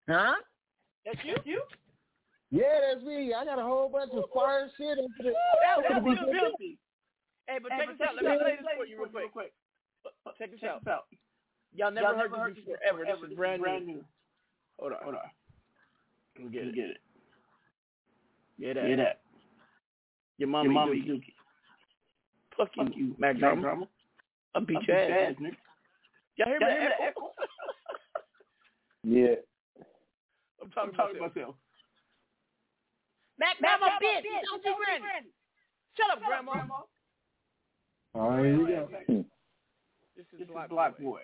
[0.08, 0.34] Huh?
[1.04, 1.36] That's you?
[1.44, 1.62] You?
[2.50, 3.34] Yeah, that's me.
[3.34, 5.32] I got a whole bunch of fire shit into the.
[5.32, 6.78] That into was the- you, filthy.
[7.48, 8.14] Hey, but check this out.
[8.16, 9.52] Let me play this for you real quick.
[10.38, 10.82] Check this out.
[11.74, 13.04] Y'all never Y'all heard never this before ever.
[13.04, 14.04] This is brand new.
[14.78, 14.98] Hold on.
[15.02, 15.30] Hold on.
[16.36, 16.72] Let me get Let it.
[16.72, 17.00] me get it.
[18.58, 18.88] Yeah, that.
[18.88, 19.20] Yeah, that.
[20.38, 21.08] Your mommy, Your mommy Dookie.
[21.08, 21.34] Dookie.
[22.56, 23.60] Fuck you, Fuck you, Mack Mack Drama.
[23.62, 23.88] Drama.
[24.54, 25.30] I'll beat your ass.
[25.30, 25.56] ass, nigga.
[26.36, 26.66] Y'all hear me?
[26.66, 27.30] Y'all hear that that echo?
[29.08, 29.36] Yeah.
[30.60, 31.36] I'm talking, I'm talking about myself.
[31.36, 31.54] myself.
[33.38, 34.24] Mack, Mack, my bitch.
[34.50, 35.28] Don't you granny.
[35.96, 36.52] Shut up, Grandma.
[38.14, 38.88] All right, here we go.
[40.16, 41.04] This is This Black, is Black Boy.
[41.04, 41.20] Boy.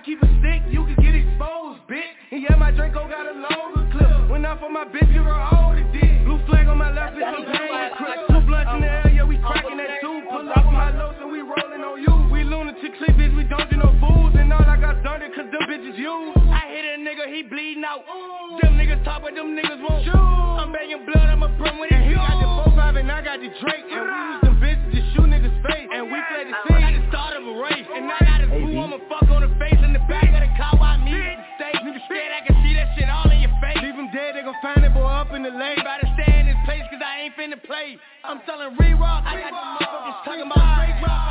[0.00, 2.00] I keep a stick, you can get exposed, bitch.
[2.32, 4.30] And yeah, my Draco got a longer clip.
[4.30, 6.24] Went off for my bitch, her all the dick.
[6.24, 7.68] Blue flag on my left, it's some pain.
[8.32, 10.22] Two blunts in the air, yeah, we cracking that too.
[10.24, 12.32] Pull up my lows and we rolling on you.
[12.32, 14.32] We lunatic clip, bitch, we don't do no fools.
[14.40, 16.39] And all I got done it cause them bitches you.
[17.30, 18.02] I hit a nigga, he bleeding out.
[18.60, 20.18] Them niggas talk, but them niggas won't shoot.
[20.18, 21.94] I'm begging blood, I'm a brum with it.
[21.94, 23.86] And he got the 4-5 and I got the Drake.
[23.86, 25.88] And we use them bitches to shoot niggas face.
[25.94, 26.82] And we play the scene.
[26.82, 27.86] I just of a race.
[27.86, 30.50] And I got a boo, I'ma fuck on the face in the back of the
[30.58, 31.78] car while me at the state.
[31.78, 33.78] Niggas scared I can see that shit all in your face.
[33.78, 35.78] Leave him dead, they gon' find that boy up in the lake.
[35.86, 37.94] Better stay in this place cause I ain't finna play.
[38.26, 39.22] I'm selling re-rock.
[39.22, 41.29] I got the motherfuckers talking about straight rock.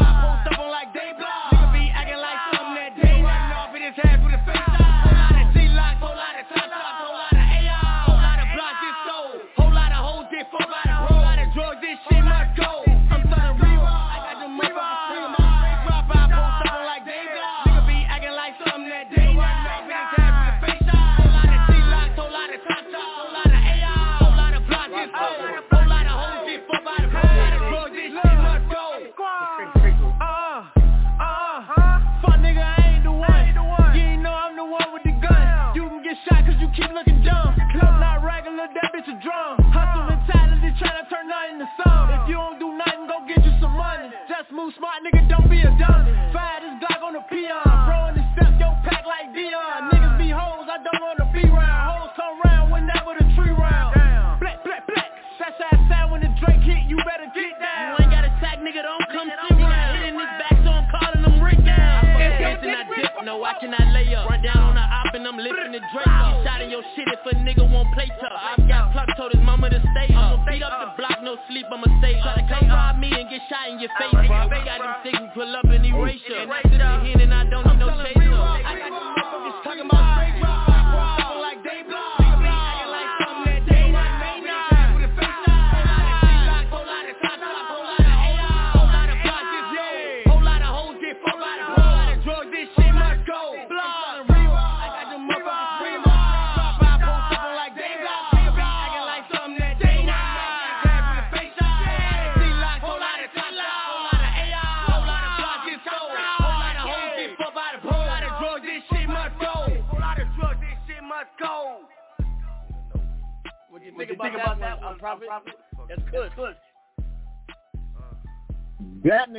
[68.18, 68.34] Tough.
[68.34, 70.40] I've got pluck, told his mama to stay up.
[70.40, 72.24] I'ma beat up the block, no sleep, I'ma stay up.
[72.24, 74.14] Try to come rob me and get shot in your face.
[74.14, 76.50] We got them signals, pull up and erase you.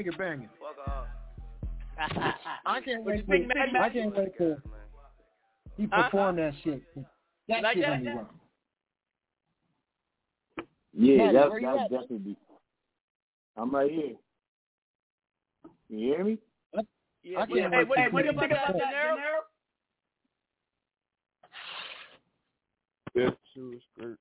[0.05, 0.17] Good.
[0.17, 0.19] Good.
[0.19, 0.49] That nigga banging.
[2.67, 3.17] I can't What wait.
[3.19, 3.73] you think, to- Matty?
[3.79, 4.63] I can't wait to
[5.77, 6.03] he Huh?
[6.05, 6.83] perform that shit.
[7.49, 7.91] That Like shit that?
[7.91, 8.41] gonna be wrong.
[10.93, 11.91] Yeah, Matty, that that at?
[11.91, 12.37] definitely be.
[13.57, 14.17] I'm right here.
[15.89, 16.39] You hear me?
[17.23, 19.45] Yeah, I can't hey, wait what, to what do you think about that, Gennaro?
[23.15, 24.19] Best shoe skirt.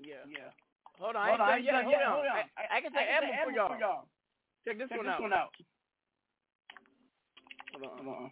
[0.00, 0.14] Yeah.
[0.28, 0.50] Yeah.
[0.98, 1.72] Hold on, Hold ain't on, I done ain't yet.
[1.72, 2.02] done Hold yet.
[2.06, 2.12] on.
[2.12, 2.36] Hold on.
[2.36, 3.68] I, I can I say can album say for y'all.
[3.68, 4.06] for y'all.
[4.64, 5.22] Check this Check one this out.
[5.22, 5.50] one out.
[7.72, 8.30] Hold on, hold on.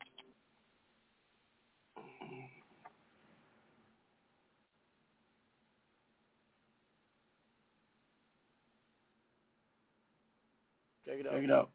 [11.04, 11.32] Check it out.
[11.32, 11.70] Check it out.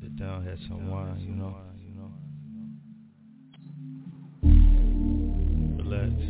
[0.00, 1.56] Sit down, had some wine, you know.
[5.90, 6.29] Relax,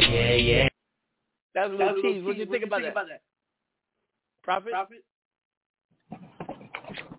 [0.00, 0.20] search no more.
[0.20, 0.68] Yeah, yeah.
[1.54, 2.24] That's a little tease.
[2.24, 2.94] What do you think about that?
[4.42, 4.72] Prophet?
[4.72, 5.04] Prophet?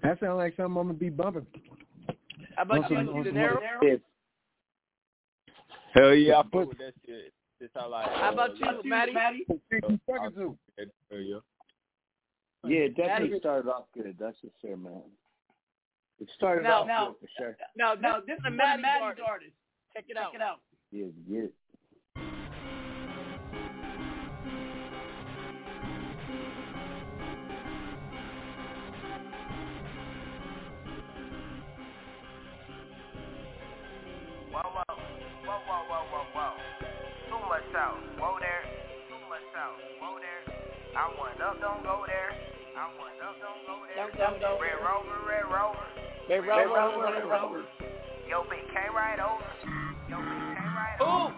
[0.01, 1.45] That sounds like something I'm gonna be bumping.
[2.55, 2.95] How about Okay.
[3.01, 3.59] you, Gennaro?
[3.81, 3.99] Yes.
[5.93, 7.33] Hell yeah, I fuck with that shit.
[7.59, 8.03] That's how I.
[8.03, 9.13] Uh, how about you, Matty?
[9.13, 9.49] Hell
[11.11, 11.37] yeah.
[12.65, 13.39] Yeah, it definitely Matty.
[13.39, 14.15] started off good.
[14.19, 15.01] That's for sure, man.
[16.19, 17.57] It started Now- off now- good for sure.
[17.75, 19.27] Now, now this is a Matty's Matty's artist.
[19.27, 19.51] artist.
[19.93, 20.31] Check it out.
[20.31, 20.59] Check it out.
[20.91, 21.47] Yeah, yeah.
[35.53, 36.53] Whoa, whoa, whoa, whoa, whoa.
[37.29, 38.65] Too much south, whoa there.
[39.05, 40.41] Too much south, whoa there.
[40.97, 42.33] I want up, don't go there.
[42.73, 44.09] I want up, don't go there.
[44.09, 44.57] Don't, don't, don't.
[44.57, 45.85] Red Rover, Red Rover.
[46.25, 47.65] Red Rover, Red Rover.
[48.25, 49.45] Yo, bitch came right over.
[50.09, 51.29] Yo, bitch came right Ooh,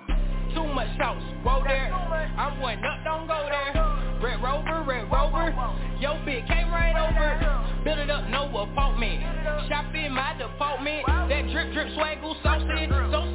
[0.55, 1.23] too much sauce.
[1.43, 1.91] Whoa there.
[1.91, 3.75] I'm one up, don't go there.
[4.23, 5.51] Red Rover, Red Rover.
[5.99, 7.83] Yo, bitch came right over.
[7.83, 9.21] Build it up, no apartment.
[9.67, 11.05] Shop in my department.
[11.05, 12.89] That drip, drip, swaggle, so sick.
[12.89, 13.21] So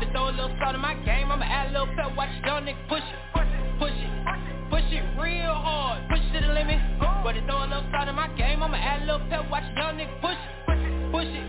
[0.00, 1.30] But it throw a little salt in my game.
[1.30, 3.20] I'ma add a little pep, watch young nigga push it.
[3.78, 4.10] Push it.
[4.70, 6.08] Push it real hard.
[6.08, 6.80] Push it to the limit.
[7.22, 8.62] But it throw a little salt in my game.
[8.62, 11.12] I'ma add a little pep, watch young nigga push it.
[11.12, 11.44] Push it.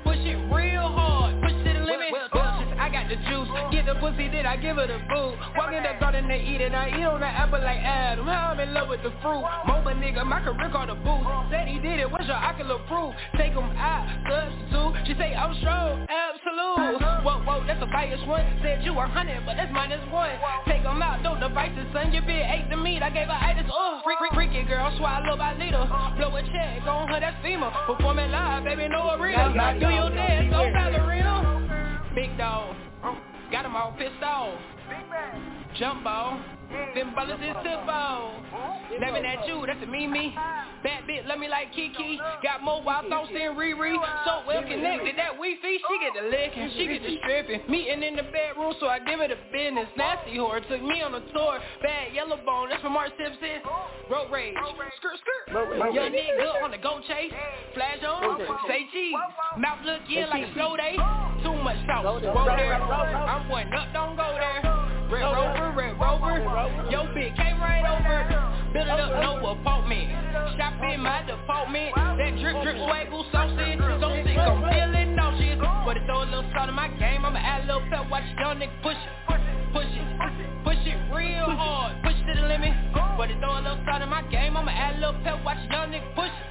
[0.00, 1.44] Push it real hard.
[1.44, 2.08] Push it to the limit.
[2.08, 3.52] Well, well, I got the juice.
[3.68, 5.36] Get the pussy, then I give her the food.
[5.60, 6.72] Walk in the garden, they eat it.
[6.72, 8.24] I eat on the apple like Adam.
[8.24, 9.44] I'm in love with the fruit.
[9.68, 11.52] Moba nigga, my career called a boost.
[11.52, 13.12] Said he did it, what's your ocular proof?
[13.36, 15.06] Take him out, substitute.
[15.06, 16.06] She say I'm strong,
[16.60, 17.24] absolute.
[17.24, 18.44] Whoa, whoa, that's a bias one.
[18.62, 20.32] Said you a hundred, but that's minus one.
[20.66, 22.12] Take him out, don't devices, son.
[22.12, 23.02] Your bitch ate the meat.
[23.02, 23.66] I gave her itis.
[23.72, 25.84] Oh, freak, freak, freaky girl, swallow by leader.
[26.16, 27.70] Blow a check go on her, that's FEMA.
[27.86, 29.52] Performing live, baby, no arena.
[29.78, 32.10] Do your dance, no ballerina.
[32.14, 32.76] Big dog.
[33.50, 34.58] Got them all pissed off.
[34.88, 35.64] Big man.
[35.78, 36.59] Jumbo.
[36.94, 38.40] Them bullets is simple.
[39.00, 40.34] Laughing at you, that's a Mimi.
[40.82, 42.18] Bad bitch, love me like Kiki.
[42.42, 43.94] Got more wild thoughts than Riri.
[44.24, 47.62] So well connected that Wi-Fi, she get the licking, she get the stripping.
[47.70, 49.86] Meeting in the bedroom, so I give her the business.
[49.96, 51.58] Nasty whore took me on a tour.
[51.82, 53.62] Bad yellow bone, that's from Mark Simpson.
[54.10, 54.54] Road rage,
[54.98, 55.94] skirt skirt.
[55.94, 57.32] Young nigga on the go chase.
[57.74, 58.38] Flash on,
[58.68, 59.14] say cheese.
[59.58, 60.96] Mouth look in like a slow day.
[61.42, 62.74] Too much sauce, whoa there.
[62.74, 64.99] I'm one up, don't go there.
[65.10, 66.86] Red Rover, Red Rover.
[66.90, 68.70] Yo, bitch came right over.
[68.72, 70.06] Build it up, no apartment.
[70.56, 71.94] Shop in my department.
[71.96, 73.78] That drip, drip, swaggle, sausage.
[73.98, 75.58] So sick, I'm feeling nauseous.
[75.84, 77.24] But it throw a little salt in my game.
[77.24, 79.10] I'ma add a little pep, watch young nigga push it.
[79.72, 82.02] Push it, push it real hard.
[82.02, 82.70] Push to the limit.
[82.94, 84.56] But it throw a little salt in my game.
[84.56, 86.46] I'ma add a little pep, watch young nigga push it.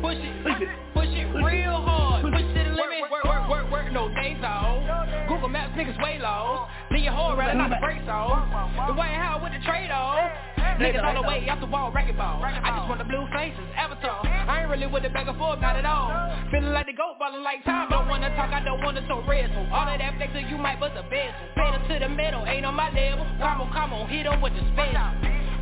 [0.00, 2.22] Push it, push it real hard.
[2.22, 3.10] Push to the limit.
[3.10, 4.78] Work, work, work, work, no days off.
[5.26, 6.68] Google Maps niggas way low.
[6.96, 8.48] Leave your whole rather not the brakes off.
[8.88, 10.32] The White House with the trade off.
[10.80, 12.40] Niggas on the way off the wall, wrecking ball.
[12.40, 14.24] I just want the blue faces, avatar.
[14.24, 16.08] I ain't really with the back and forth, not at all.
[16.48, 17.92] Feeling like the goat, ballin' like time.
[17.92, 19.52] Don't wanna talk, I don't wanna talk red.
[19.52, 21.36] So all of that flexer, you might bust a bezel.
[21.52, 23.28] Pedal to the middle, ain't on my level.
[23.44, 25.12] Come on, come on, hit 'em with the special.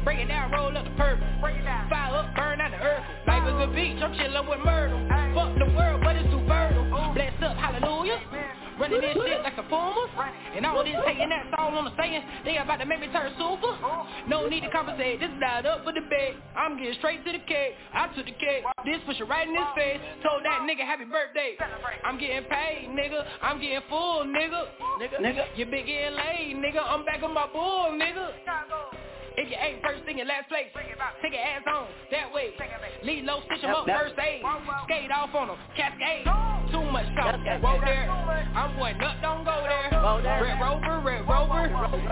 [0.07, 1.27] Break it down, roll up the purple.
[1.43, 3.03] Fire up, burn out the earth.
[3.27, 5.03] Life is a beach, I'm chillin' with Myrtle.
[5.35, 7.11] Fuck the world, but it's too fertile.
[7.11, 8.23] Bless up, hallelujah.
[8.79, 10.07] Running this shit like the former.
[10.57, 12.23] And all this hating, that's all I'm saying.
[12.45, 13.77] They about to make me turn super.
[14.29, 16.37] No need to compensate, this is not up for debate.
[16.57, 17.75] I'm getting straight to the cake.
[17.93, 18.65] I took the cake.
[18.85, 20.01] This push it right in his face.
[20.23, 21.57] Told that nigga happy birthday.
[22.05, 23.25] I'm getting paid, nigga.
[23.43, 24.67] I'm getting full, nigga.
[25.01, 25.45] Nigga, nigga.
[25.57, 26.83] You big getting laid, nigga.
[26.83, 29.04] I'm back on my bull, nigga.
[29.37, 30.71] If you ain't first thing in last place,
[31.21, 32.55] take your ass on that way.
[33.03, 34.43] Lead low, stitch 'em up, first aid.
[34.85, 36.25] Skate off on 'em, cascade.
[36.71, 38.09] Too much talk, whoa there.
[38.55, 39.91] I'm one up, don't go there.
[40.41, 41.67] Red Rover, Red Rover.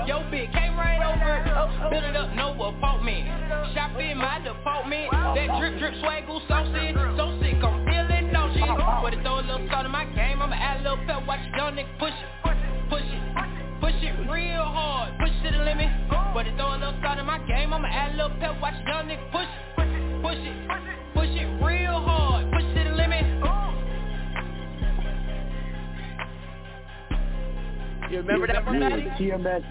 [0.06, 1.44] Yo, bitch came right over.
[1.54, 1.90] Oh, oh.
[1.90, 3.28] Build it up, no apartment.
[3.72, 5.10] Shop in my department.
[5.12, 7.62] That drip, drip, swaggle, so sick, so sick.
[7.62, 8.66] I'm feeling no shit.
[9.02, 10.42] But it throw a little salt in my game.
[10.42, 13.22] I'ma add a little pep, watch young nigga push it, push it.
[13.80, 15.90] Push it real hard, push to the limit.
[16.34, 18.74] But it throw a little salt in my game, I'ma add a little pep, watch
[18.86, 23.22] young nigga push it, push it, push it real hard, push to the limit.
[28.10, 29.02] You remember that from yeah, Matty?
[29.18, 29.64] TMS,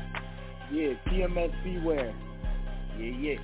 [0.71, 2.13] yeah, TMS Beware.
[2.97, 3.35] Yeah, yeah.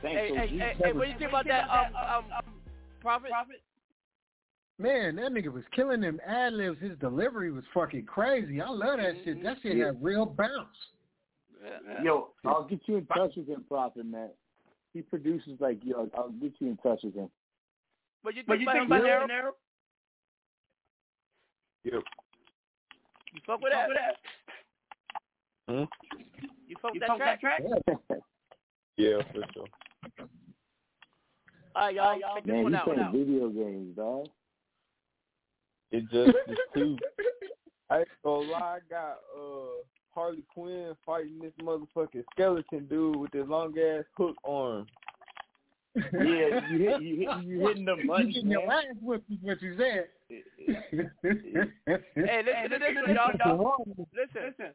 [0.00, 0.36] Thanks, Hey, OG.
[0.36, 2.44] hey, hey, hey, what do you think about that, um, um,
[3.00, 3.30] Prophet?
[4.78, 6.80] Man, that nigga was killing them ad libs.
[6.80, 8.60] His delivery was fucking crazy.
[8.60, 9.42] I love that shit.
[9.42, 10.68] That shit had real bounce.
[12.02, 14.30] Yo, I'll get you in touch with him, Prophet, man.
[14.92, 16.08] He produces like yo.
[16.16, 17.28] I'll get you in touch with him.
[18.22, 19.26] What you think What you about think him, about Nero?
[19.26, 19.52] Nero?
[21.84, 22.02] Yep.
[23.34, 23.88] You fuck with that?
[25.68, 25.84] Hmm?
[26.66, 27.62] You fuck with You that track?
[28.98, 29.66] Yeah, for sure.
[31.74, 32.84] All right, y'all, check this Man, one you out.
[32.86, 34.26] playing video games, dog.
[35.90, 36.96] It just is too.
[37.90, 39.84] I ain't gonna lie, I got uh
[40.16, 44.86] Harley Quinn fighting this motherfucking skeleton dude with his long ass hook arm.
[45.94, 49.36] Yeah, you hit, you hit, you hitting the You buttons, getting your ass whipped is
[49.42, 50.06] what you said.
[50.28, 50.42] Hey,
[51.24, 53.32] listen to this one, y'all.
[53.38, 53.84] y'all.
[54.14, 54.54] Listen.
[54.58, 54.72] Listen.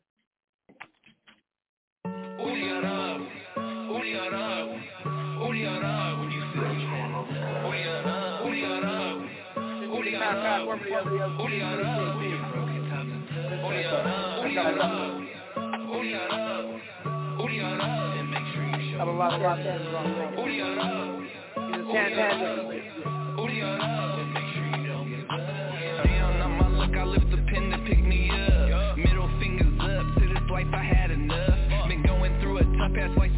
[16.01, 16.65] Booty on up.
[17.37, 18.17] Booty on up.
[18.17, 19.05] And make sure you show.
[19.13, 19.39] Rock
[20.59, 21.21] on up.
[21.53, 21.93] He's a
[23.61, 24.17] on up.
[24.17, 25.27] And make sure you don't.
[26.03, 28.97] Down on my luck, I lift the pen to pick me up.
[28.97, 31.87] Middle fingers up to this life, I had enough.
[31.87, 33.31] Been going through a tough ass life.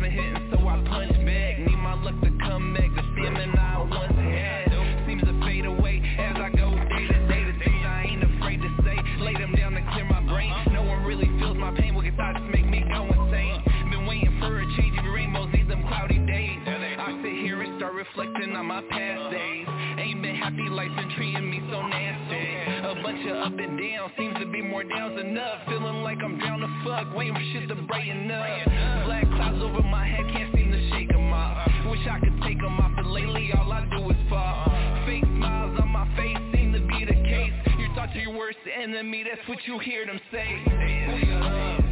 [18.53, 19.67] Reflecting on my past days.
[19.99, 22.47] Ain't been happy, life been treating me so nasty.
[22.87, 25.65] A bunch of up and down, seems to be more downs than up.
[25.67, 29.05] Feeling like I'm down to fuck, waiting for shit to brighten up.
[29.05, 31.67] Black clouds over my head, can't seem to shake 'em off.
[31.89, 34.71] Wish I could take 'em off, but lately all I do is fall.
[35.05, 37.53] Fake smiles on my face seem to be the case.
[37.77, 40.59] Your thoughts are your worst enemy, that's what you hear them say.
[40.65, 41.83] Who you love?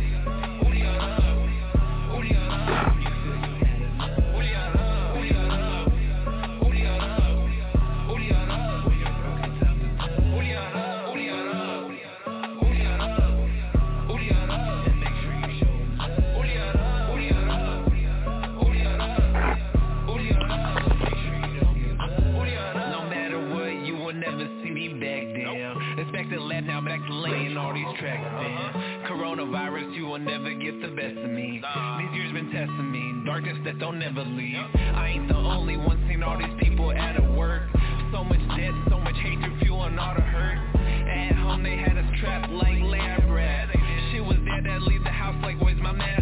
[0.63, 1.23] Who do you love?
[2.11, 2.33] Who do you
[4.33, 4.90] you you?
[26.91, 28.75] Back to laying all these tracks down.
[28.75, 29.13] Uh-huh.
[29.13, 31.61] Coronavirus, you will never get the best of me.
[31.99, 34.57] These years been testing me, darkness that don't never leave.
[34.75, 37.63] I ain't the only one seeing all these people out of work.
[38.11, 40.57] So much debt, so much hatred, fueling all the hurt.
[41.07, 43.71] At home they had us trapped like lab rats.
[44.11, 46.20] Shit was there that leave the house like where's my mask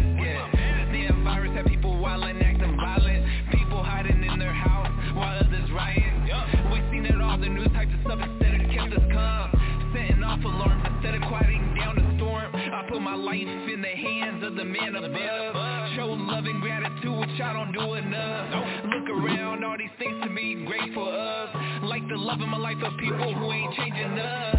[13.00, 15.94] put my life in the hands of the man above.
[15.96, 18.84] Show love and gratitude, which I don't do enough.
[18.84, 21.82] Look around, all these things to be grateful of.
[21.84, 24.54] Like the love of my life of people who ain't changing up.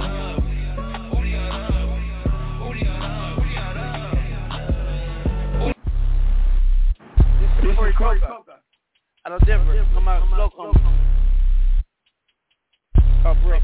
[0.00, 0.42] Love?
[7.76, 8.52] Corey Coker.
[9.26, 9.86] Out of Denver.
[9.94, 10.72] Come out local.
[13.24, 13.62] Oh, brick.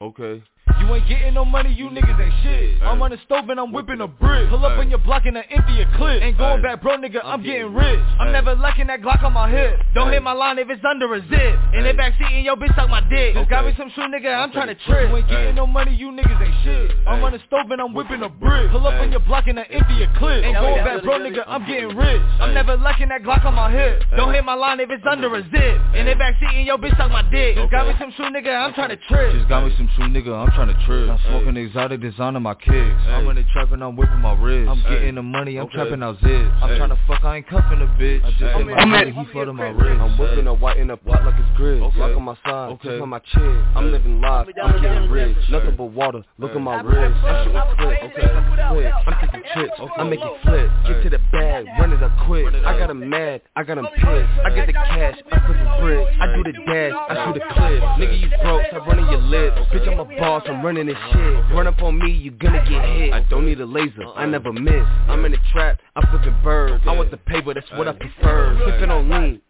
[0.00, 0.42] Okay.
[0.78, 2.82] You ain't getting no money, you niggas ain't shit.
[2.82, 4.48] I'm on the stove and I'm whipping a brick.
[4.48, 6.22] Pull up on your block and I empty a clip.
[6.22, 8.00] Ain't going back, bro, nigga, I'm getting rich.
[8.18, 9.80] I'm never lacking that Glock on my hip.
[9.94, 11.54] Don't hit my line if it's under a zip.
[11.74, 13.34] In the backseat and your bitch suck my dick.
[13.34, 15.10] Just got me some shoe, nigga, I'm trying to trip.
[15.10, 16.96] You ain't getting no money, you niggas ain't shit.
[17.06, 18.70] I'm on the stove and I'm whipping a brick.
[18.70, 20.44] Pull up on your block and I empty a clip.
[20.44, 22.22] Ain't going back, bro, nigga, I'm getting rich.
[22.40, 24.02] I'm never lacking that Glock on my hip.
[24.16, 25.76] Don't hit my line if it's under a zip.
[25.94, 27.56] In the backseat and your bitch suck my dick.
[27.56, 29.34] Just got me some shoe, nigga, I'm trying to trip.
[29.34, 31.08] Just got me some shoe, nigga, I'm trying to trip.
[31.08, 33.00] I'm smoking exotic designer my kicks.
[33.08, 34.68] I'm in the trap and I'm whipping my wrist.
[34.68, 35.76] I'm getting the money, I'm Okay.
[35.76, 36.52] trapping out zips.
[36.60, 36.76] I'm Hey.
[36.76, 38.20] trying to fuck, I ain't cuffing a bitch.
[38.24, 40.00] I just my I'm money, at- he flooded my wrist.
[40.00, 41.80] I'm whipping a white in a pot like it's grit.
[41.80, 41.98] Okay.
[42.00, 42.88] Lock on my side, Okay.
[42.90, 43.64] just on my chin.
[43.74, 45.36] I'm living life, I'm getting rich.
[45.48, 47.16] Nothing but water, look at my wrist.
[47.24, 48.28] I'm shooting clips, okay.
[48.70, 48.92] Quick.
[49.06, 50.70] I'm taking trips, I make it flip.
[50.86, 52.46] Get to the bag, run it up quick.
[52.66, 54.30] I got 'em mad, I got 'em pissed.
[54.44, 56.10] I get the cash, I put the bricks.
[56.20, 57.82] I do the dash, I shoot a clip.
[57.96, 59.58] Nigga, you broke, stop running your lips.
[59.72, 61.34] Bitch, I'm a boss, I'm running this shit.
[61.52, 63.12] Run up on me, you gonna get hit.
[63.12, 64.84] I don't need a laser, I never miss.
[65.08, 66.82] I'm in the trap, I'm flipping birds.
[66.86, 68.58] I want the paper, that's what I prefer.
[68.66, 69.40] Sipping on lean,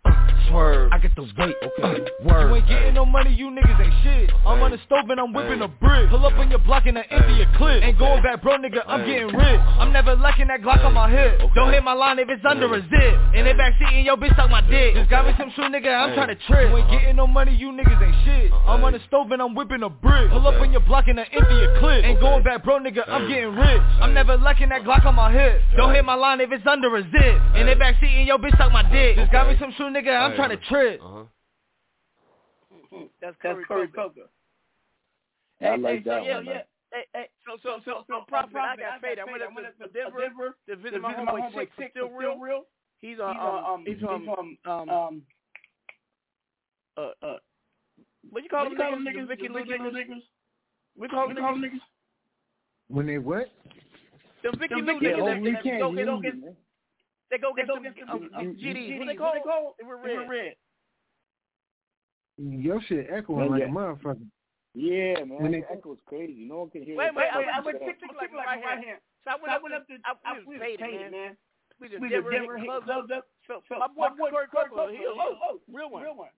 [0.49, 0.93] swerve.
[0.93, 4.31] I get the weight, uh, You ain't getting no money, you niggas ain't shit.
[4.47, 6.11] I'm on the stove and I'm whipping a brick.
[6.11, 7.83] Pull up on your block and I empty a clip.
[7.83, 9.61] Ain't going back, bro, nigga, I'm getting rich.
[9.79, 11.41] I'm never lacking that Glock on my hip.
[11.55, 13.15] Don't hit my line if it's under a zip.
[13.35, 14.95] In the backseat and your bitch suck my dick.
[14.95, 16.71] Just got me some shoe, nigga, I'm trying to trip.
[16.71, 18.53] You ain't getting no money, you niggas ain't shit.
[18.67, 20.31] I'm on the stove and I'm whipping a brick.
[20.31, 22.05] Pull up on your block and I empty a clip.
[22.05, 23.83] Ain't going back, bro, nigga, I'm getting rich.
[24.01, 25.61] I'm never lacking that Glock on my hip.
[25.77, 27.37] Don't hit my line if it's under a zip.
[27.57, 29.17] In the backseat and your bitch suck my dick.
[29.17, 31.01] Just got me some shoe, nigga, I'm trying to trip.
[33.21, 34.29] That's Corey Coker.
[35.61, 36.63] I Hey, like hey, so yeah, one, yeah.
[36.93, 38.57] Hey, hey, so so so so Prophet.
[38.57, 39.19] I got faded.
[39.21, 42.65] I went up to Denver to visit my homeboy Six Six still real.
[43.01, 45.23] He's uh, um he's from um um
[46.97, 47.37] uh uh
[48.31, 49.29] what you call them niggas?
[49.29, 50.23] Vicky Little niggas.
[50.97, 51.81] We call them niggas.
[52.89, 53.47] When they what?
[54.43, 55.95] The Vicky Them Little Vicky niggas.
[55.95, 56.41] Little They- niggas.
[56.43, 56.57] They go
[57.31, 58.99] they go You get they go get some um, GDs.
[58.99, 59.75] What they call?
[59.79, 60.55] They were red.
[62.39, 63.69] Your shit echoing like yeah.
[63.69, 64.27] a motherfucker.
[64.75, 65.43] Yeah, man.
[65.43, 66.47] When the they- echo's crazy.
[66.49, 67.15] No one can hear Wait, it.
[67.15, 68.99] wait, I, I went tick tick like right hand.
[69.25, 71.37] So I went up to I was faded, man.
[71.81, 73.25] We just We Denver just hit Denver hit clubs clubs up.
[73.47, 76.03] So my boy Corey Coker, he oh oh real one.
[76.03, 76.33] real one.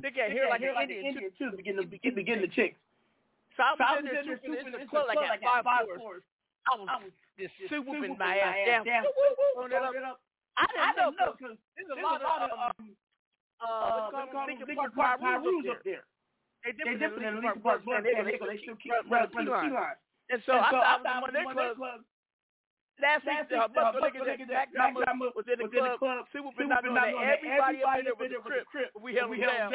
[0.00, 1.50] They got hair like an Indian too.
[1.56, 2.78] Begin to begin to get the chicks.
[3.56, 6.22] So I was in there swooping in this club like at five floors.
[6.66, 9.04] I was just swooping my ass down.
[9.54, 10.20] Throwing it up.
[10.56, 12.96] I didn't know because there's a lot of um
[13.60, 16.04] uh what call Lincoln Park up there.
[16.64, 19.96] They different than Lincoln Park Blood They they still keep running the key line.
[20.28, 22.04] And so I thought I was in one of their clubs.
[22.96, 25.68] Last week, the Buffalo nigga that Mack Drama was in the
[26.00, 28.88] club, super been not knowing that everybody up in there was a crip.
[28.96, 29.70] We held him down.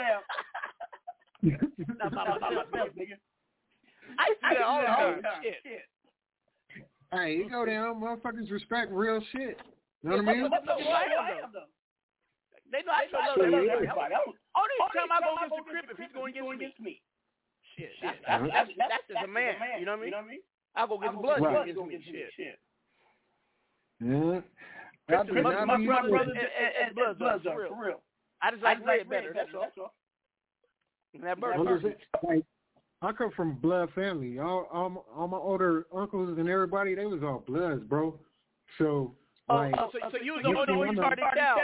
[2.01, 3.21] Not by myself, nigga.
[4.17, 5.45] I used to do that all the time.
[5.45, 5.85] Shit.
[7.11, 9.59] Hey, you go down, motherfuckers respect real shit.
[10.03, 10.49] You know what I mean?
[10.49, 11.67] No, I am though.
[12.71, 14.15] They know I try to love everybody.
[14.55, 17.01] Only time I go against the crip if he's going against me.
[17.77, 19.55] Shit, that's that's that's, that's just a man.
[19.79, 20.39] You know what I mean?
[20.75, 21.69] I go against blood Right.
[21.69, 21.99] against me.
[22.37, 22.59] Shit.
[23.99, 24.39] Yeah.
[25.09, 26.11] That's I my, I my be- brothers
[27.19, 28.01] bloods are for real.
[28.41, 29.33] I just like red better.
[29.35, 29.93] That's all.
[31.13, 32.05] And that bird I'm just- perfect.
[32.23, 32.45] like,
[33.01, 34.37] I come from blood family.
[34.39, 38.19] All, all, all my older uncles and everybody, they was all bloods, bro.
[38.77, 39.15] So,
[39.49, 41.57] Oh, like, oh, so, so you was the only one a- down,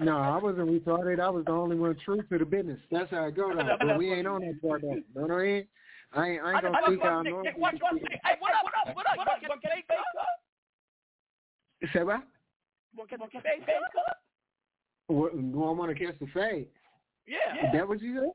[0.00, 1.18] no, I wasn't retarded.
[1.18, 2.78] I was the only one true to the business.
[2.92, 3.76] That's how it go though.
[3.80, 4.94] But we ain't on that part though.
[5.14, 5.66] Know what I mean?
[6.12, 7.44] I ain't, I ain't gonna speak out Nick, north.
[7.44, 8.20] Nick, watch, watch, Nick.
[8.24, 9.14] Hey, what up, what up, what up?
[9.16, 10.04] You want to get the fake cup?
[11.92, 12.22] Say what?
[12.92, 14.22] You want to get the fake cup?
[15.08, 16.68] What, do I want to catch the fade?
[17.26, 17.66] Yeah.
[17.66, 18.30] Is that what you said?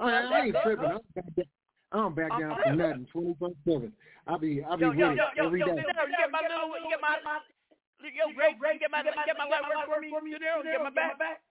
[0.00, 0.86] Oh, I ain't tripping.
[0.86, 1.44] I'm back down,
[1.92, 3.06] I'm back down for nothing.
[3.12, 3.92] Twenty four seven.
[4.26, 5.74] I'll be I'll be Yo, with yo, it yo, yo, every yo, day.
[5.74, 9.04] De Niro, you get my little, you get my, yo, Ray, you get my, you
[9.26, 11.42] get my light work for me, De Niro, you get my back.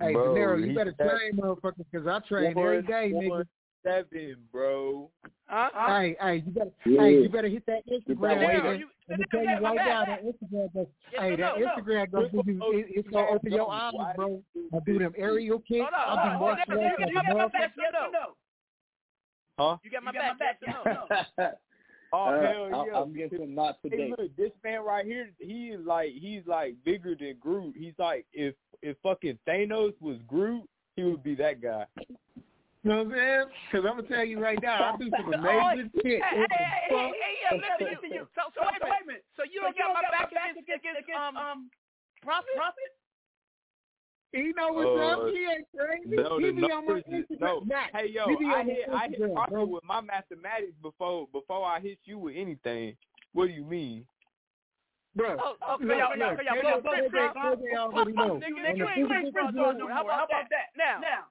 [0.00, 3.12] Hey, Bro, De Niro, you he better said- train motherfuckers because I train every day,
[3.14, 3.44] nigga.
[3.82, 5.10] Seven, bro.
[5.46, 5.70] Huh?
[5.88, 7.00] Hey, hey, you better, Yeah.
[7.00, 8.78] hey, you better hit that Instagram, De Niro, nigga.
[8.78, 10.86] you- Let me tell you right now, that Instagram, goes,
[11.18, 14.42] hey, that Instagram gonna give you, it, it's gonna open your eyes, bro.
[14.72, 15.80] I do them aerial kicks.
[15.80, 18.12] Hold on, I do hold more on, stuff you than get my back, yes or
[18.12, 18.36] no?
[19.58, 19.76] Huh?
[19.82, 20.92] You got my back, yes or
[21.38, 21.52] no?
[22.12, 23.00] Oh Uh, hell yeah!
[23.00, 24.10] I'm guessing not Hey, today.
[24.18, 27.76] look, this man right here, he is like he's like bigger than Groot.
[27.76, 31.86] He's like if if fucking Thanos was Groot, he would be that guy.
[32.82, 33.44] You know what I'm saying?
[33.68, 36.22] Because I'm gonna tell you right now, I do some amazing shit.
[36.24, 38.24] Hey, hey, hey, hey, hey, yeah, listen, listen, you.
[38.32, 39.24] So, so wait a minute.
[39.36, 41.70] So you don't got my back against against um um
[42.24, 42.56] Prophet?
[42.56, 42.90] Prophet?
[44.32, 45.28] He know what's Uh, up.
[45.28, 46.16] He ain't crazy.
[46.16, 47.40] No, he be on my Instagram.
[47.40, 47.60] no.
[47.68, 49.64] Mack, Hey yo, he be I on my hit I hit Instagram, bro.
[49.66, 52.96] with my mathematics before before I hit you with anything.
[53.34, 54.06] What do you mean?
[55.16, 58.12] Bro, Oh, okay, look, y'all, y'all, look, y'all, KJ y'all, y'all, KJ y'all, KJ already
[58.12, 58.38] know.
[58.38, 59.90] Nigga, On you the ain't Chris physical Brown no side, more.
[59.90, 60.70] How about that?
[60.78, 61.24] Now, now.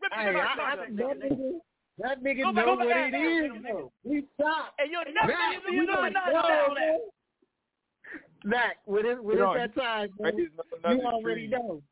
[0.00, 1.58] Rip Hey, it I, I, that nigga,
[1.98, 3.62] that nigga Go know back, what ask it him, is, nigga.
[3.72, 3.92] though.
[4.04, 4.74] We stop.
[4.78, 8.50] And you'll never Zach, you you know don't nothing know, about that.
[8.50, 10.50] Zach, when it when You it's know, that time, bro, Right, there's
[10.84, 11.58] no- you already tree.
[11.58, 11.82] know.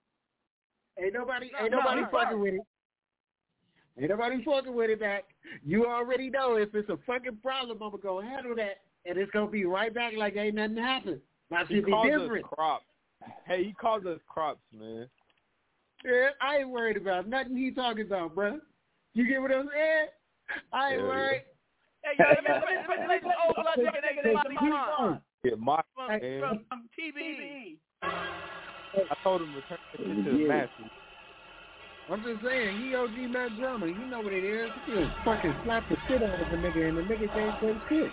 [0.99, 2.43] Ain't nobody, No, ain't no, nobody no, fucking no.
[2.43, 2.61] with it.
[3.99, 5.25] Ain't nobody fucking with it, Mack.
[5.65, 9.31] You already know if it's a fucking problem, I'm gonna go handle that, and it's
[9.33, 11.21] gonna be right back like ain't nothing happened.
[11.51, 12.45] My He shit be calls different.
[12.45, 12.85] us crops.
[13.47, 15.09] Hey, he calls us crops, man.
[16.05, 18.61] Yeah, I ain't worried about nothing he talking about, bro.
[19.15, 20.07] You get what I'm saying?
[20.73, 21.43] I ain't Yeah, worried.
[22.05, 24.47] Hey, yo, let me let me let me this old blood nigga nigga name out
[24.47, 25.21] of my mind.
[25.43, 26.41] Yeah, my From man.
[26.41, 27.79] from from TBE.
[28.95, 30.49] I told him return the shit to the Yeah.
[30.49, 30.85] master.
[32.09, 33.89] I'm just saying, he OG Mack Drama.
[33.89, 34.71] You know what it is.
[34.87, 37.81] He just fucking slap the shit out of the nigga, and the nigga can't say
[37.89, 38.13] shit.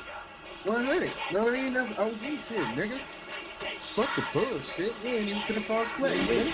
[0.64, 1.14] 100.
[1.30, 3.00] No, it ain't nothing OG shit, nigga.
[3.96, 4.92] Fuck the bullshit.
[5.04, 6.52] We ain't even finna fall sweat, nigga.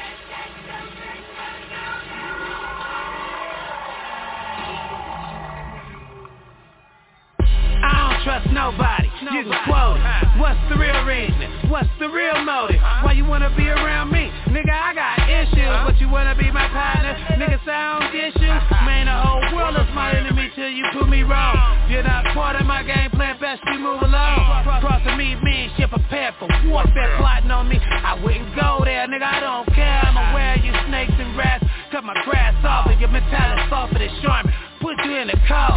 [7.81, 10.39] I don't trust nobody, you can quote it.
[10.41, 11.69] What's the real reason?
[11.69, 12.81] What's the real motive?
[12.81, 14.29] Why you wanna be around me?
[14.47, 15.18] Nigga, I got
[15.53, 17.13] issues, but you wanna be my partner?
[17.37, 18.61] Nigga, sound issues?
[18.85, 21.55] Man, the whole world is my enemy till you prove me wrong.
[21.89, 24.63] You're not part of my game plan, best you move along.
[24.81, 27.79] Crossing me means you're prepared for warfare, plotting on me.
[27.81, 30.01] I wouldn't go there, nigga, I don't care.
[30.05, 31.65] I'm aware you snakes and rats.
[31.91, 34.68] Cut my grass off and your mentality soft for this showing.
[34.81, 35.75] Put you in the car.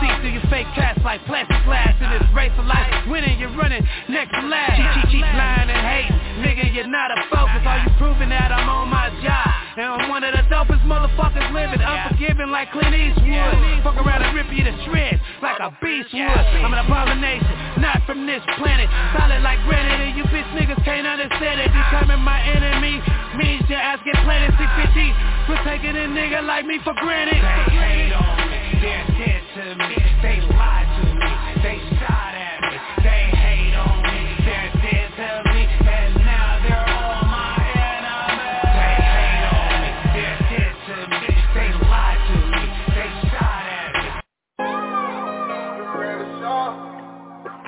[0.00, 2.88] See through your fake cats like plastic glass in this race of life.
[3.08, 5.10] Winning, you're running next to last.
[5.10, 6.12] Cheat, lying and hate.
[6.40, 7.60] Nigga, you're not a focus.
[7.66, 9.67] Are you proving that I'm on my job?
[9.78, 11.78] And I'm one of the dopest motherfuckers living.
[11.78, 13.86] Unforgiving like Clint Eastwood.
[13.86, 16.18] Fuck around and rip you to shreds like a beast would.
[16.18, 18.90] I'm an abomination, not from this planet.
[19.14, 21.70] Solid like granite, and you bitch niggas can't understand it.
[21.70, 22.98] Becoming my enemy
[23.38, 27.38] means your ass get planted 650 for taking a nigga like me for granted.
[27.38, 29.94] They hate on me, they're dead to me.
[30.26, 30.47] They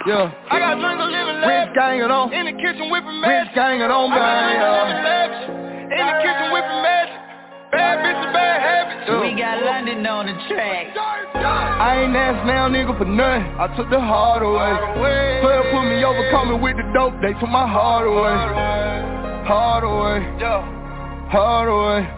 [0.06, 0.32] Yeah.
[0.50, 2.32] I got drink a living Rich gang it on.
[2.32, 3.52] In the kitchen whipping magic.
[3.52, 4.48] Rich gang it on, I got man.
[4.48, 5.12] drink a living Yeah.
[5.12, 5.44] lavish.
[5.92, 7.16] In the kitchen whipping magic.
[7.70, 9.10] Bad bitches, bad habits.
[9.20, 10.96] We got London on the track.
[10.96, 13.46] I ain't asked now, nigga, for nothing.
[13.60, 14.72] I took the hard away.
[15.40, 17.14] Player put me over, coming with the dope.
[17.22, 18.36] They took my heart away.
[19.46, 20.18] Hard away.
[21.30, 22.08] Hard away.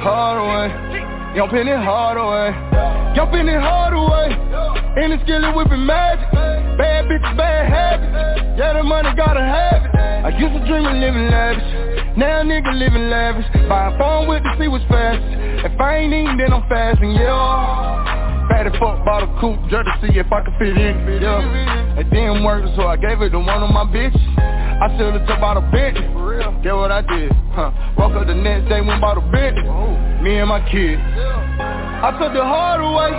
[0.00, 1.13] Hard away.
[1.34, 2.54] Young Penny hard away.
[3.18, 4.30] Young Penny hard away.
[5.02, 6.30] In the skillet whipping magic.
[6.78, 8.54] Bad bitches, bad habits.
[8.54, 9.90] Yeah, the money gotta have it.
[9.98, 12.14] I used to dream of living lavish.
[12.14, 13.50] Now nigga living lavish.
[13.66, 15.18] Buying phone with to see what's fast.
[15.66, 18.46] If I ain't eating, then I'm fasting, yeah.
[18.46, 21.98] Fatty fuck bought a coupe just to see if I could fit in, yeah.
[21.98, 24.22] It didn't work, so I gave it to one of my bitches.
[24.38, 25.98] I should've took out a bench.
[26.62, 27.74] Get what I did, huh?
[27.98, 29.58] Woke up the next day, went bought a bench.
[30.24, 31.04] Me and my kids.
[31.04, 33.12] I took the hard away.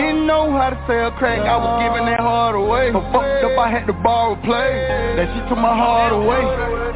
[0.00, 1.44] Didn't know how to sell crack.
[1.44, 2.88] I was giving that hard away.
[2.88, 4.80] But fucked up, I had to borrow play.
[5.20, 6.40] That shit took my heart away.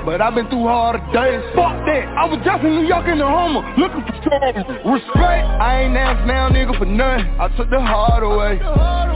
[0.08, 1.44] But I've been through harder days.
[1.52, 2.08] Fuck that.
[2.16, 4.96] I was just in New York in the Homer, looking for trouble.
[4.96, 5.44] Respect.
[5.60, 7.28] I ain't asked now, nigga, for nothing.
[7.36, 8.56] I took the hard away.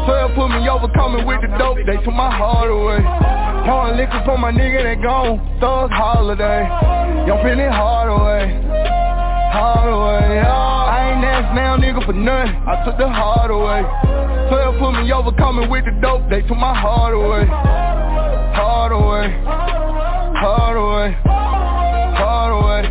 [0.04, 1.80] Twelve put me over, coming with the dope.
[1.88, 3.00] They took my heart away.
[3.64, 5.40] Pouring liquor for my nigga that gone.
[5.64, 6.68] Thug holiday.
[7.24, 8.52] Y'all feeling hard away.
[9.50, 10.38] Hard away.
[10.38, 12.54] I ain't asked now, nigga, for nothing.
[12.66, 13.82] I took the hard away.
[14.48, 16.30] Twelve put me over, coming with the dope.
[16.30, 17.46] They took my heart away.
[18.54, 19.26] Hard away.
[20.38, 21.16] Hard away.
[21.26, 22.82] Hard away.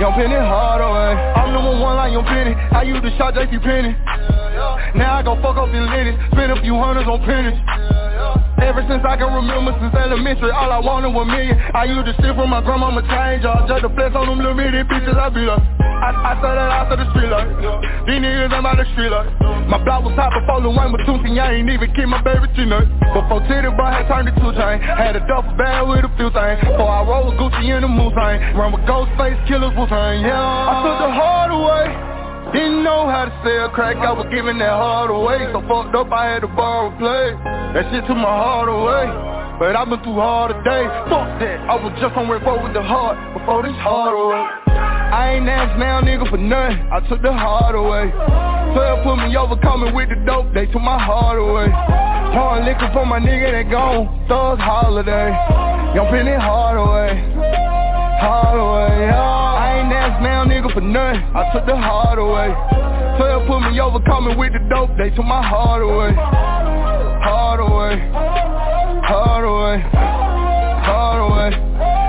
[0.00, 1.12] Young Penny hard away.
[1.36, 2.54] I'm number one like Young Penny.
[2.56, 3.92] I used to shot JC Penny.
[4.96, 6.16] Now I go fuck up the ladies.
[6.32, 7.60] Spend a few hundreds on pennies.
[8.60, 11.56] Ever since I can remember, since elementary, all I wanted was million.
[11.72, 14.52] I used to steal from my grandmama change, y'all just to flex on them little
[14.52, 15.16] bitty bitches.
[15.16, 17.48] I be like, I, I said that out to the street like,
[18.04, 19.32] these niggas ain't by the street like.
[19.64, 22.52] My block was hot before Lil Wayne was Tunechi, I ain't even keep my baby
[22.52, 22.84] T-Nut.
[23.16, 26.28] Before Titty Boy had turned to two chain, had a duffel bag with a few
[26.28, 26.60] things.
[26.60, 30.36] Before I roll with Gucci in the moose run with Ghostface Killers Wu Tang, yeah.
[30.36, 32.09] I took the hard away.
[32.52, 35.38] Didn't know how to sell crack, I was giving that hard away.
[35.54, 37.30] So fucked up, I had to borrow play.
[37.78, 39.06] That shit took my heart away.
[39.62, 40.82] But I've been through hard today.
[41.06, 44.42] Fuck that, I was just on Road with the heart before this hard away.
[44.74, 46.80] I ain't asked now, nigga, for nothing.
[46.90, 48.10] I took the heart away.
[48.10, 50.50] 12 put me over, coming with the dope.
[50.50, 51.70] They took my heart away.
[52.34, 54.06] Pouring liquor for my nigga that gone.
[54.26, 55.30] Thug's holiday.
[55.94, 57.14] Young penny hard away.
[58.18, 59.18] Hard away, yeah.
[59.18, 59.59] I
[60.80, 61.22] for nothing.
[61.36, 62.48] I took the heart away.
[63.18, 64.90] 12 put me over, coming with the dope.
[64.96, 66.14] They took my heart away.
[66.16, 67.96] Hard away.
[69.04, 69.76] Hard away.
[70.88, 71.50] Hard away.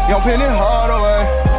[0.10, 1.51] Young penny hard away.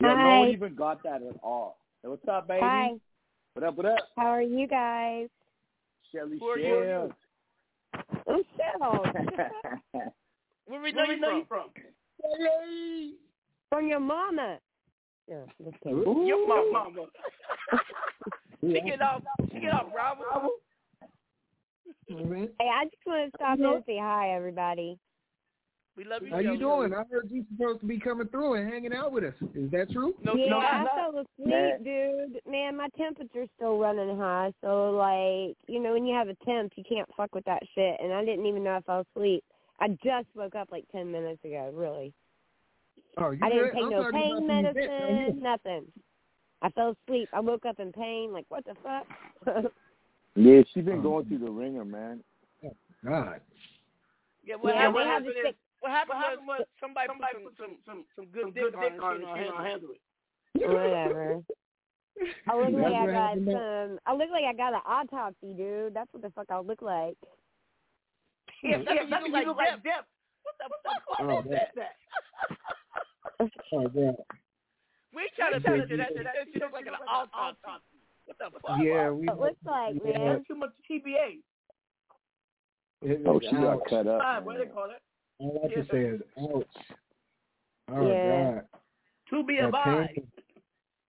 [0.00, 1.76] no one even got that at all.
[2.02, 2.60] Hey, what's up, baby?
[2.60, 3.00] Hi.
[3.54, 3.98] What up, what up?
[4.16, 5.28] How are you guys?
[6.12, 7.10] Shelly Shell
[8.26, 8.44] are you?
[8.56, 9.04] Shell.
[9.14, 10.02] I'm
[10.66, 11.70] Where we know you from?
[13.68, 14.58] From your mama.
[15.28, 16.26] Yeah, just kidding.
[16.26, 17.06] Your mama.
[18.60, 19.22] She get off,
[19.52, 20.50] she get off Bravo.
[22.08, 24.98] Hey, I just want to stop and say hi, everybody.
[25.96, 26.30] We love you.
[26.30, 26.92] How you doing?
[26.92, 29.34] I heard you supposed to be coming through and hanging out with us.
[29.54, 30.14] Is that true?
[30.24, 32.40] yeah, I fell asleep, dude.
[32.50, 36.72] Man, my temperature's still running high, so like, you know, when you have a temp,
[36.74, 37.96] you can't fuck with that shit.
[38.02, 39.44] And I didn't even know I fell asleep.
[39.78, 41.70] I just woke up like ten minutes ago.
[41.74, 42.12] Really,
[43.16, 43.72] Oh, you I didn't good?
[43.74, 45.10] take I'm no pain about the event right here.
[45.12, 45.84] medicine, nothing.
[46.62, 47.28] I fell asleep.
[47.32, 48.32] I woke up in pain.
[48.32, 49.72] Like, what the fuck?
[50.36, 52.18] Yeah, she's been oh, going through the ringer, man.
[52.64, 53.40] Oh, God.
[54.44, 57.76] Yeah, what Yeah, happened, they have to stick- what happened was somebody, somebody put some,
[57.84, 60.00] some, some, some good dick on it, she don't handle it.
[60.64, 61.42] Whatever.
[62.48, 63.98] I look like I got some.
[64.06, 65.92] I look like I got an autopsy, dude.
[65.92, 67.16] That's what the fuck I look like.
[68.62, 70.08] Yeah, that's what you look like Depp.
[70.40, 71.96] What the fuck Oh, was that- that?
[73.72, 74.16] Oh, God.
[75.12, 76.14] We ain't trying to tell you that.
[76.14, 77.98] That she look like an autopsy.
[78.24, 78.78] What the fuck?
[78.80, 79.28] Yeah, we.
[79.28, 80.18] It looks like, yeah.
[80.18, 80.44] man.
[80.48, 81.42] Too much TBA.
[83.26, 84.44] Oh, she got cut up.
[84.44, 85.02] What do they call it?
[85.38, 86.66] All I can say is ouch.
[87.88, 88.54] Oh Yeah.
[88.54, 88.68] God.
[89.30, 90.14] To be That advised.
[90.14, 90.32] pain.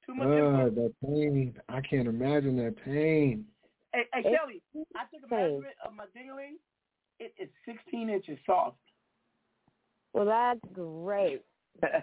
[0.05, 1.61] Too much Uh, that pain.
[1.69, 3.45] I can't imagine that pain.
[3.93, 4.61] Hey, hey, Kelly,
[4.95, 6.57] I took a measurement of my dingling.
[7.19, 8.77] It is 16 inches soft.
[10.13, 11.43] Well, that's great.
[11.81, 11.93] Don't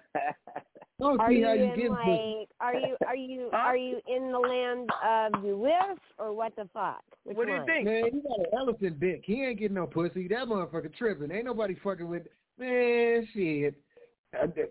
[1.00, 2.48] oh, Are you you in get like?
[2.60, 6.68] Are you are you are you in the land of you wish or what the
[6.72, 7.02] fuck?
[7.24, 7.66] Which What do you one?
[7.66, 7.84] think?
[7.86, 9.22] Man, you got an elephant dick.
[9.24, 10.28] He ain't getting no pussy.
[10.28, 11.30] That motherfucker tripping.
[11.32, 12.22] Ain't nobody fucking with.
[12.58, 13.74] Man, shit.
[14.40, 14.62] I d-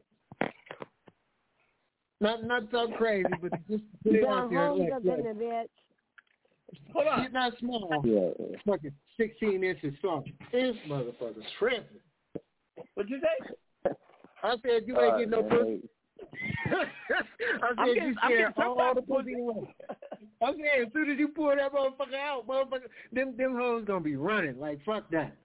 [2.19, 4.67] Not not so crazy, but just put it The out there.
[4.67, 5.65] hoes Like, up like, in the bitch.
[6.93, 7.23] Hold on.
[7.25, 8.01] She's not small.
[8.05, 8.57] Yeah.
[8.65, 10.29] Fucking 16 inches soft.
[10.51, 11.99] This motherfucker's tripping.
[12.93, 13.53] What'd you say?
[14.43, 15.89] I said you ain't Uh, getting no pussy.
[16.71, 19.33] I said getting- you I'm scared getting all the pussy.
[19.33, 19.75] pussy away.
[20.41, 24.01] I said as soon as you pull that motherfucker out, motherfucker, them them hoes gonna
[24.01, 24.59] be running.
[24.59, 25.35] Like fuck that.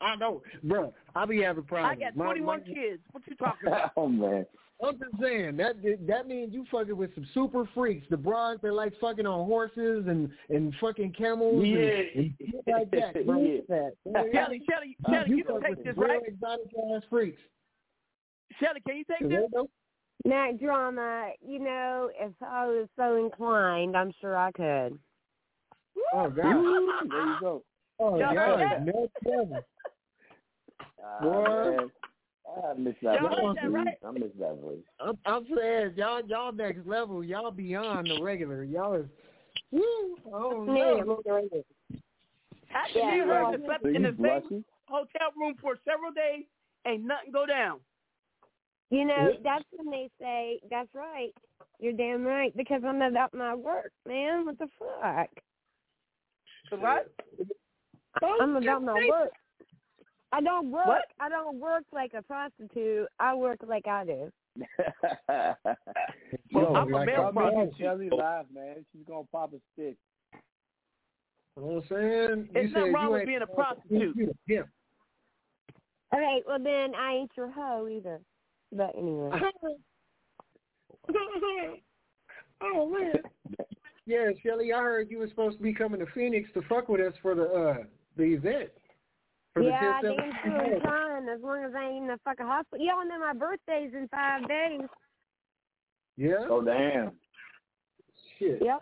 [0.00, 0.92] I know, bro.
[1.14, 2.00] I be having problems.
[2.02, 3.02] I got 21 my- kids.
[3.12, 3.92] What you talking about?
[3.96, 4.46] oh man.
[4.84, 5.76] I'm just saying that
[6.08, 8.04] that means you fucking with some super freaks.
[8.10, 11.78] The bras that like fucking on horses and and fucking camels Yeah.
[11.78, 13.40] and, and shit like that, bro.
[13.68, 14.22] Yeah.
[14.32, 16.20] Shelly, Shelly, Uh, Shelly, you you can fuck take with this, right?
[16.26, 16.66] exotic
[16.96, 17.40] ass freaks.
[18.60, 19.66] Shelly, can you take Is this?
[20.24, 21.30] that drama.
[21.46, 24.98] You know, if I was so inclined, I'm sure I could.
[26.14, 26.56] Oh god.
[26.56, 27.62] Ooh, there you go.
[27.98, 28.36] Oh Y'all god.
[28.36, 28.84] heard that?
[28.86, 29.64] Next level.
[31.04, 31.90] Ah, Boy.
[32.46, 33.56] I miss that Y'all voice.
[33.56, 33.74] that, dude.
[33.74, 33.98] right?
[34.06, 34.78] I miss that voice.
[35.00, 37.24] I'm, I'm saying y'all y'all next level.
[37.24, 38.64] Y'all beyond the regular.
[38.64, 39.06] Y'all is.
[39.70, 41.22] Woo, oh no.
[42.74, 46.12] Actually, Yeah, you well, heard the slept So in the same hotel room for several
[46.12, 46.44] days,
[46.86, 47.80] ain't nothing go down.
[48.92, 51.32] You know, that's when they say, that's right.
[51.80, 52.54] You're damn right.
[52.54, 54.44] Because I'm about my work, man.
[54.44, 55.30] What the fuck?
[56.78, 58.42] What?
[58.42, 59.30] I'm about my work.
[60.30, 60.86] I don't work.
[60.86, 61.04] What?
[61.20, 63.06] I don't work like a prostitute.
[63.18, 64.30] I work like I do.
[66.50, 67.74] Yo, I'm a like male I prostitute.
[67.80, 68.84] Shelly laugh, man.
[68.92, 69.96] She's gonna pop a stick.
[71.56, 72.48] You know what I'm saying?
[72.52, 74.36] There's you nothing said wrong with being a prostitute.
[74.46, 74.58] Yeah.
[74.58, 76.16] a.
[76.16, 78.20] Okay, well then I ain't your hoe either.
[78.72, 79.30] But anyway.
[82.62, 83.12] oh man.
[84.06, 87.00] Yeah, Shelly, I heard you were supposed to be coming to Phoenix to fuck with
[87.00, 87.84] us for the uh
[88.16, 88.70] the event.
[89.52, 92.06] For yeah, I the 10th damn sure am trying as long as I ain't in
[92.08, 92.84] the fucking hospital.
[92.84, 94.88] Y'all know my birthday's in five days.
[96.16, 96.46] Yeah?
[96.48, 97.12] Oh damn.
[98.38, 98.60] Shit.
[98.62, 98.78] Yep.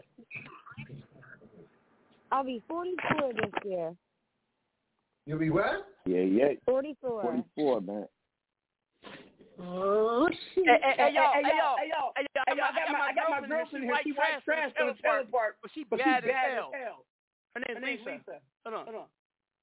[2.33, 3.93] I'll be 44 this year.
[5.27, 5.89] You'll be what?
[6.07, 6.49] Yeah, yeah.
[6.65, 7.23] 44.
[7.23, 8.07] Forty-four, man.
[9.61, 10.65] Oh shit.
[10.67, 12.73] Hey, hey, hey, Hey, y'all, hey, hey, y'all, y'all, hey, y'all, hey, y'all, hey, y'all,
[12.73, 13.99] I got my, I got my girlfriend here.
[14.05, 16.73] She white trash on the trailer park, park, but she but bad as hell.
[17.55, 18.11] Her name's Her Lisa.
[18.11, 18.37] Lisa.
[18.65, 18.85] Hold on.
[18.87, 19.11] Hold on.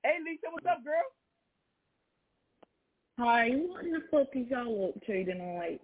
[0.03, 1.07] Hey, Lisa, what's up, girl?
[3.19, 5.81] Hi, what in the fuck is y'all up to tonight?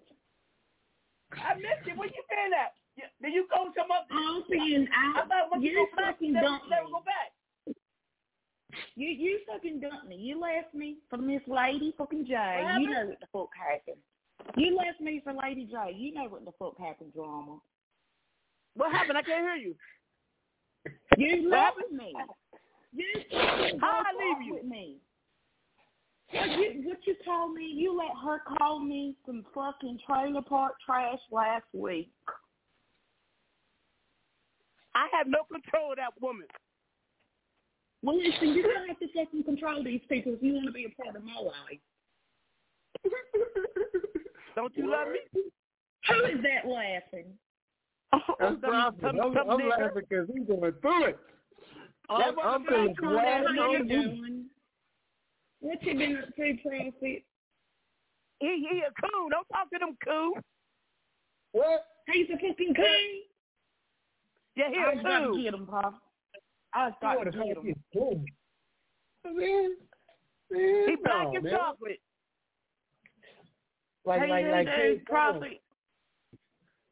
[1.34, 1.98] I missed you.
[1.98, 2.77] Where you been at?
[2.95, 4.07] You- Did you go some up?
[4.11, 7.32] I'm saying I I, thought when you you fucking never, dumped never go back.
[8.95, 10.15] You you fucking dumped me.
[10.15, 12.77] You left me for Miss Lady fucking J.
[12.79, 14.01] You know what the fuck happened.
[14.57, 15.95] You left me for Lady J.
[15.95, 17.57] You know what the fuck happened, drama.
[18.75, 19.17] What happened?
[19.17, 19.75] I can't hear you.
[21.17, 22.13] You left me.
[22.93, 23.07] You
[23.79, 24.53] How I leave you?
[24.55, 24.97] with me.
[26.31, 27.65] What you what you told me?
[27.65, 32.11] You let her call me some fucking trailer park trash last week.
[34.95, 36.47] I have no control of that woman.
[38.03, 40.85] Well, listen, you're gonna have to fucking control these people if you want to be
[40.85, 41.80] a part of my life.
[44.55, 45.19] Don't you love me?
[46.09, 47.25] Who is that laughing?
[48.11, 49.05] Oh, oh, That's Prophet.
[49.05, 51.19] I'm, I'm laughing because he's going through it.
[52.09, 54.03] Oh, I'm, I'm feeling Calm glad you on you.
[54.03, 54.45] doing?
[55.61, 56.93] What you been up to, Prophet?
[57.01, 57.23] He
[58.39, 59.30] he a coon.
[59.31, 60.34] Don't talk to them coon.
[61.53, 61.85] What?
[62.11, 63.23] He's a fucking coon.
[64.57, 66.01] Yeah, he I a was about to get him, Pop.
[66.73, 67.57] I about to get
[67.91, 68.25] him.
[69.25, 69.75] Man,
[70.51, 71.53] man, He black no, and man.
[71.53, 72.01] chocolate.
[74.05, 75.39] Like, hey, like, like, know, Kate Prophet.
[75.39, 75.51] Brown.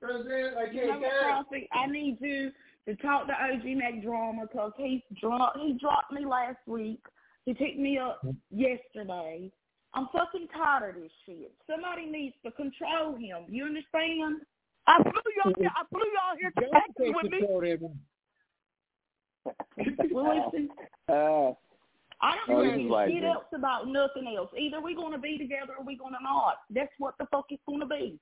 [0.01, 0.55] You know what I'm saying?
[0.55, 1.43] Like, You know Kate what, Brown.
[1.43, 1.67] Prophet?
[1.73, 2.51] I need you
[2.87, 7.01] to talk to OG Mack Drama because he dropped he dropped me last week.
[7.45, 8.31] He picked me up hmm.
[8.49, 9.51] yesterday.
[9.93, 11.51] I'm fucking tired of this shit.
[11.69, 13.43] Somebody needs to control him.
[13.49, 14.41] You understand?
[14.87, 15.61] I flew y'all hmm.
[15.61, 15.71] here.
[15.75, 17.91] I flew y'all here to Texas with me.
[19.45, 19.55] Of.
[20.11, 20.69] Well, listen,
[21.07, 21.53] Uh,
[22.23, 24.49] I Oh, don't this give is a like shit else about nothing else.
[24.57, 26.57] Either we're gonna be together or we're gonna not.
[26.69, 28.19] That's what the fuck it's gonna be.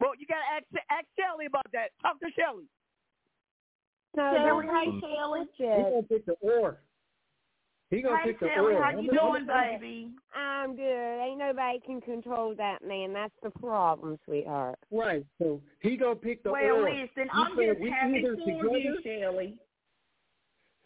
[0.00, 1.90] Well, you gotta ask ask Shelly about that.
[2.02, 2.64] Talk to Shelly.
[4.16, 5.40] No, Shelly, don't hey Shelly.
[5.56, 5.82] He shit.
[5.82, 6.78] gonna pick the or.
[7.90, 10.10] He gonna Hey pick the Shelly, how I'm you doing, baby?
[10.36, 11.20] I'm good.
[11.24, 13.14] Ain't nobody can control that man.
[13.14, 14.78] That's the problem, sweetheart.
[14.92, 15.24] Right.
[15.40, 16.90] So he gonna pick the Well, oar.
[16.90, 19.58] listen, You I'm said just we happy either for together- you, Shelly.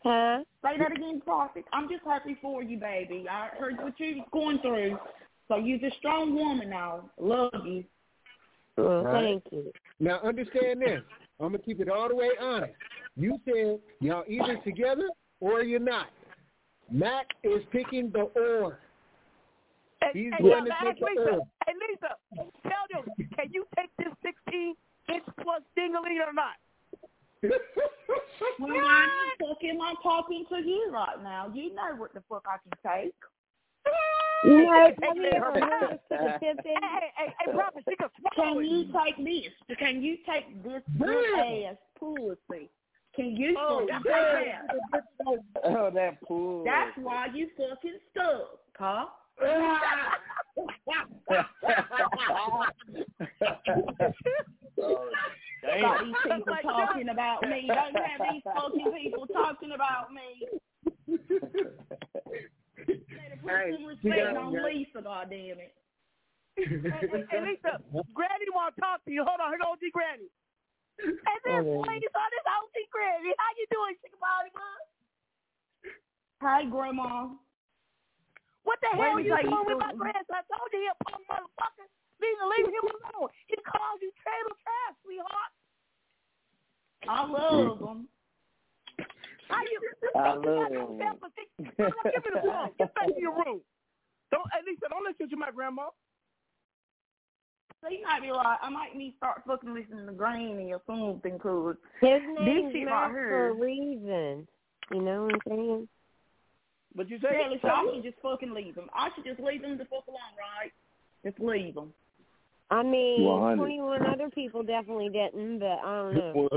[0.05, 0.45] Huh?
[0.65, 1.65] Say that again, Prophet.
[1.73, 3.27] I'm just happy for you, baby.
[3.31, 4.99] I heard what you was going through.
[5.49, 7.11] So you're a strong woman now.
[7.19, 7.85] Love you.
[8.77, 9.25] Well, Right.
[9.25, 9.73] thank you.
[10.01, 11.03] Now understand this.
[11.41, 12.75] I'm gonna keep it all the way honest.
[13.17, 15.11] You said y'all either together
[15.41, 16.09] or you're not.
[16.91, 18.81] Mack is picking the oar.
[20.01, 21.31] Hey, He's hey, going Lisa, to take ask the Lisa.
[21.37, 21.47] oar.
[21.67, 22.17] Hey, Lisa,
[22.63, 24.75] tell them, can you take this 16
[25.09, 26.57] inch plus dingaling or not?
[27.43, 29.09] Well, why
[29.39, 31.51] the fuck am I talking to you right now?
[31.53, 33.15] You know what the fuck I can take.
[34.45, 35.23] You know, you
[37.97, 39.53] can swallow Can you take this?
[39.79, 42.71] Can you take this good ass pussy?
[43.15, 44.67] Can you Oh, take damn.
[44.67, 45.05] that?
[45.65, 46.65] oh, that pool.
[46.65, 49.07] That's why you fucking stuck, huh?
[49.41, 49.79] Oh,
[55.63, 56.05] Got damn.
[56.07, 57.67] these people Like, talking about me.
[57.69, 60.47] Don't have these fucking people talking about me.
[61.17, 61.79] Better
[63.43, 65.71] put Hey, some respect got- on you got- Lisa, goddammit.
[66.57, 67.81] Hey, hey, hey, Lisa,
[68.13, 69.25] Granny want to talk to you.
[69.25, 70.29] Hold on, here goes OG Granny.
[71.01, 71.13] Hey, oh,
[71.47, 73.33] this Oh, lady saw this OG Granny.
[73.39, 74.81] How you doing, Chicken Body Bun?
[76.71, 77.29] Grandma.
[78.63, 80.39] What the hell a you doing you with my grandson?
[80.39, 81.87] I told you he a punk motherfucker.
[82.23, 83.31] Leave, leave him alone.
[83.51, 85.53] He calls you trailer trash, sweetheart.
[87.11, 88.07] I love them.
[89.51, 89.79] How you?
[90.15, 90.99] I you got love him.
[91.03, 91.51] self-esteem.
[91.77, 92.71] Come on, Give me the phone.
[92.79, 93.61] Get back to your room.
[94.31, 95.91] Don't, at least don't listen to my grandma.
[97.83, 98.59] So you might be right.
[98.63, 102.73] I might need to start fucking listening to Granny or something, cause His This name's
[102.73, 104.47] shit Mack right for a reason.
[104.93, 105.89] You know what I'm saying?
[106.95, 108.89] But you say Really, so I should just fucking leave him.
[108.95, 110.73] I should just leave him the fuck alone, right?
[111.25, 111.93] Just leave him.
[112.71, 113.57] I mean, 100.
[113.57, 116.49] 21 other people definitely didn't, but I don't know.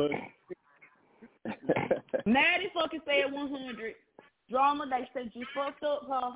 [2.26, 3.94] Matty fucking said 100.
[4.49, 6.32] Drama, they said you fucked up, huh?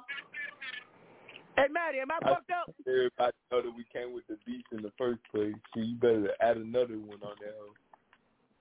[1.55, 2.73] Hey, Matty, am I I fucked up?
[2.87, 5.55] Everybody know that we came with the beats in the first place.
[5.73, 7.51] So you better add another one on there.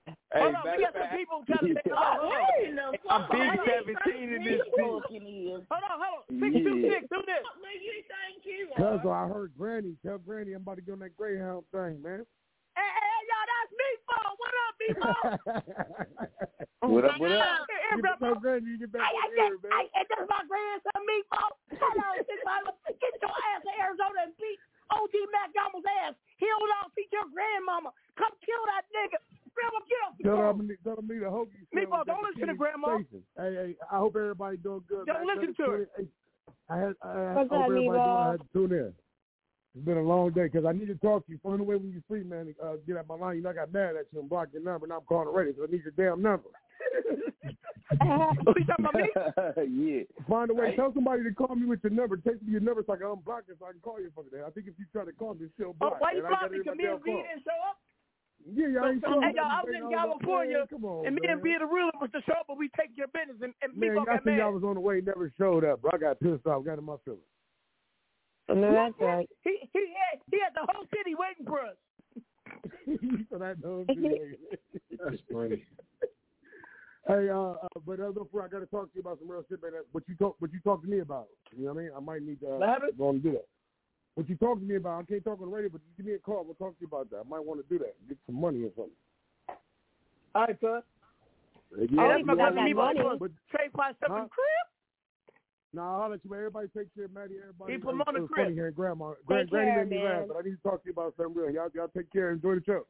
[0.09, 0.17] Hoe.
[0.33, 2.49] Hey, Hold on, matter we got of some people trying to say, oh, hold on.
[2.49, 2.73] Hey,
[3.09, 5.65] I'm fuck big 17 in this Hold bitch.
[5.69, 6.39] Hold on, hold on.
[6.39, 6.89] Six two Yeah.
[6.93, 7.43] six, do this.
[7.79, 9.97] You think you Cuz I heard Granny.
[10.05, 12.25] Tell Granny I'm about to get on that Greyhound thing, man.
[12.77, 14.29] Hey, hey, hey, y'all, that's Meatball.
[14.39, 15.25] What up, Meatball?
[16.93, 17.67] what up, what up?
[17.67, 19.73] Hey, Get bro, tell Granny you get back Hey, on hey, man.
[19.73, 21.51] hey, hey, this is my grandson, Meatball.
[21.75, 22.63] Hello, six five.
[23.01, 24.59] Get your ass to Arizona and beat
[24.89, 26.13] OG Mack Drama's ass.
[26.37, 27.91] He don't know teach your grandmama.
[28.17, 29.19] Come kill that nigga.
[29.55, 30.67] Grandma, get off the Tell phone.
[30.67, 31.65] them, tell them me the Hokie.
[31.75, 32.97] Meatball, don't listen to Grandma.
[32.97, 33.05] Hey,
[33.37, 35.05] hey, I hope everybody doing good.
[35.05, 35.37] Don't man.
[35.37, 35.87] listen to her.
[35.97, 36.07] Hey,
[36.69, 37.91] I had, I What's hope up, everybody doing.
[37.99, 38.27] Meatball?
[38.27, 38.93] I had to tune in.
[39.75, 41.39] It's been a long day because I need to talk to you.
[41.43, 42.53] Find a way when you're free, man.
[42.61, 43.37] Uh, get out my line.
[43.37, 45.53] You know, I got mad at you and blocked your number, and I'm calling already,
[45.55, 46.49] so I need your damn number.
[48.01, 49.09] Who you talking about me?
[49.69, 50.03] yeah.
[50.27, 50.75] Find a way.
[50.75, 52.17] Tell somebody to call me with your number.
[52.17, 54.23] Text me your number so I can unblock it so I can call you for
[54.23, 54.43] the day.
[54.45, 56.01] I think if you try to call me, it's still Oh, blocked.
[56.01, 56.57] why you and I got blocked me?
[56.57, 57.77] it in Cause my me and V didn't show up.
[58.45, 59.23] Yeah, yeah, I ain't So, sure.
[59.23, 61.59] hey, y'all, I was in California, come on, and me and man.
[61.59, 64.13] The ruler was to show but we take your business, and, and Man, Meatball I
[64.17, 64.37] think mad.
[64.39, 65.91] y'all was on the way, never showed up, bro.
[65.93, 67.21] I got pissed off, got in my feelings.
[68.49, 69.29] No, that's right.
[69.43, 71.77] He he had he had the whole city waiting for us.
[73.29, 73.57] so that
[75.03, 75.65] That's funny.
[77.07, 79.43] Hey, uh, uh but uh, before I got to talk to you about some real
[79.49, 79.71] shit, man.
[79.93, 81.25] What you talk, what you talk to me about?
[81.57, 81.91] You know what I mean?
[81.95, 83.47] I might need to uh, What go and do that.
[84.19, 84.99] What you talk to me about?
[84.99, 86.43] I can't talk on the radio, but give me a call.
[86.43, 87.23] We'll talk to you about that.
[87.23, 87.95] I might want to do that.
[88.05, 88.91] Get some money or something.
[90.35, 90.83] All right, cuz.
[91.71, 92.75] Hey, Yeah, that's you my know cousin what I mean?
[92.75, 93.19] Meatball.
[93.19, 94.27] But, Trade five seven Huh?
[94.27, 94.65] crib.
[95.71, 96.39] Nah, I'll let you, man.
[96.39, 97.39] Everybody take care, Matty.
[97.39, 97.71] Everybody.
[97.71, 98.45] He It put him was- on the crib.
[98.47, 99.13] funny hearing Grandma.
[99.25, 100.27] Gran- Take Granny care, made me laugh, man.
[100.27, 101.49] but I need to talk to you about something real.
[101.55, 102.31] Y'all, y'all take care.
[102.31, 102.83] Enjoy the show.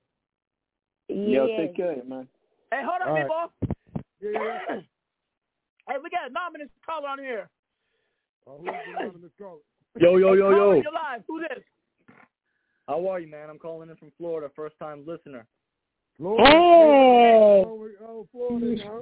[1.10, 1.58] Yo, Yeah.
[1.58, 2.28] take care, man.
[2.74, 3.30] Hey, hold on, All right.
[3.30, 4.02] Meatball.
[4.18, 4.82] Yeah, yeah, yeah.
[5.94, 7.50] Hey, we got a anonymous caller on here.
[8.48, 9.62] Uh, who's the anonymous caller?
[9.98, 10.74] Yo, yo, yo, yo.
[10.74, 11.24] You're live.
[11.28, 11.64] Who this?
[12.88, 13.50] How are you, man?
[13.50, 15.46] I'm calling in from Florida, first time listener.
[16.18, 16.44] Florida.
[16.48, 19.00] Oh, oh, oh Florida, huh?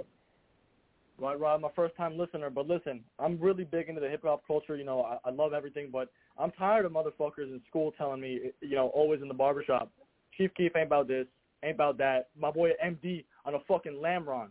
[1.20, 1.56] Right, right.
[1.56, 4.76] I'm a first time listener, but listen, I'm really big into the hip hop culture.
[4.76, 8.52] You know, I, I love everything, but I'm tired of motherfuckers in school telling me,
[8.62, 9.92] you know, always in the barbershop,
[10.38, 11.26] Chief Keef ain't about this,
[11.64, 12.30] ain't about that.
[12.40, 14.50] My boy MD on a fucking Lamron,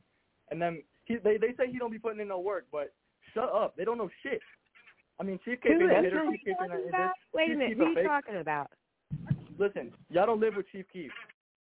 [0.50, 2.92] and then he, they they say he don't be putting in no work, but
[3.32, 3.76] shut up.
[3.76, 4.40] They don't know shit.
[5.18, 6.88] I mean, Chief Keef Who ain't a is who Chief Keef ain't a talking this.
[6.94, 7.12] about?
[7.34, 8.70] Wait a minute, who are you talking about?
[9.58, 11.10] Listen, y'all don't live with Chief Keef.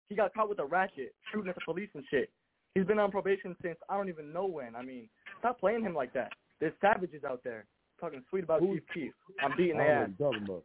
[0.10, 2.30] He got caught with a ratchet, shooting at the police and shit.
[2.76, 4.76] He's been on probation since I don't even know when.
[4.76, 5.08] I mean,
[5.40, 6.32] stop playing him like that.
[6.60, 7.66] There's savages out there
[8.00, 9.12] talking sweet about Chief Keef.
[9.42, 10.10] I'm beating I their ass.
[10.20, 10.64] know what you're talking about.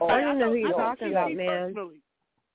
[0.00, 1.66] Oh, I don't know who you're talking about, man.
[1.68, 2.00] Personally.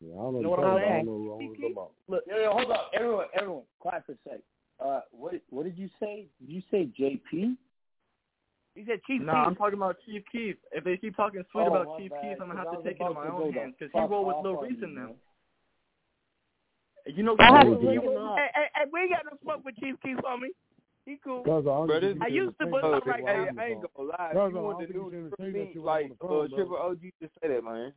[0.01, 0.77] Yeah, I don't know You know what what I'm talking about.
[0.77, 1.05] I saying?
[1.05, 1.91] know what you're talking about.
[2.09, 4.39] Look, Yo, yo, hold up, everyone, everyone, quiet for a sec.
[4.83, 6.27] Uh, what what did you say?
[6.39, 7.55] Did you say JP?
[8.77, 10.55] He said Chief Nah, I'm talking about Chief Keef.
[10.71, 12.89] If they keep talking sweet Oh, about Chief bad, Keef, I'm gonna 'cause have to
[12.89, 14.77] take it in my own hands because he fuck roll with off Lil on Reese
[14.77, 15.15] you, in them.
[17.07, 18.37] You know, I have to know- look him up.
[18.37, 20.51] Hey, hey, hey, we ain't got no smoke with Chief Keef on me.
[21.05, 21.41] He cool.
[21.43, 23.27] Cause I, don't Bro, think this- I used to, but entertain not that right shit
[23.27, 23.33] Hey.
[23.33, 24.33] I'm on I ain't gonna lie.
[24.33, 26.27] Cause If you want to do should the entertain that thing shit while like I'm
[26.29, 27.93] on the uh, Triple OG, just say that, man.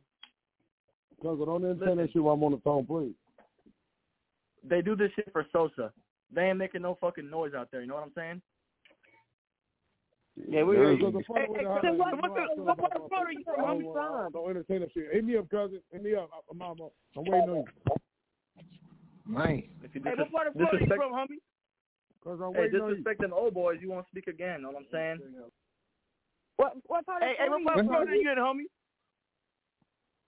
[1.21, 3.13] Cause don't entertain that shit while I'm on the phone, please.
[4.63, 5.93] they do this shit for Sosa.
[6.33, 7.81] They ain't making no fucking noise out there.
[7.81, 8.41] You know what I'm saying?
[10.35, 11.23] Yeah, we Cause heard the you.
[11.27, 12.95] funny way to highlight so it, what- you what how I the- feel what part
[12.95, 13.39] of my Florida people.
[13.39, 13.59] you from?
[13.59, 14.31] I Where don't from?
[14.31, 15.11] Don't entertain that shit.
[15.11, 15.81] Hit me up, cousin.
[15.91, 16.29] Hit me up.
[16.49, 16.77] I'm, I'm,
[17.17, 17.65] I'm waiting on you.
[19.27, 19.63] Man.
[19.83, 21.39] If you Hey, what part of Florida are you from, homie?
[22.23, 22.95] Cause I'm hey, waiting on you.
[22.95, 24.61] disrespect them old boys, you won't speak again.
[24.63, 25.19] Know what I'm saying?
[26.57, 28.21] What what part of Hey, hey, what part of you Florida from?
[28.21, 28.69] you in, homie?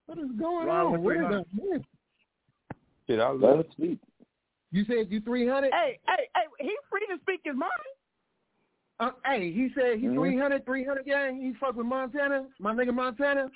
[0.07, 0.91] What is going Ron, on?
[0.91, 1.45] what's What is going on?
[1.55, 1.63] that?
[1.63, 1.85] Man?
[3.07, 3.99] Shit, I love us speak.
[4.71, 5.71] You said you 300?
[5.71, 7.71] Hey, hey, hey, he free to speak his mind.
[8.99, 10.15] Uh, hey, he said he Mhm.
[10.15, 11.41] 300, 300 gang.
[11.41, 12.47] He fuck with Montana.
[12.59, 13.49] My nigga Montana.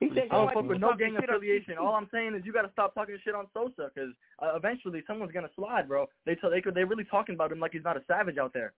[0.00, 1.78] He said I don't fuck with no talking gang shit affiliation.
[1.78, 5.32] All I'm saying is you gotta stop talking shit on Sosa, cause uh, eventually someone's
[5.32, 6.08] gonna slide, bro.
[6.24, 8.52] They tell they could they really talking about him like he's not a savage out
[8.52, 8.72] there.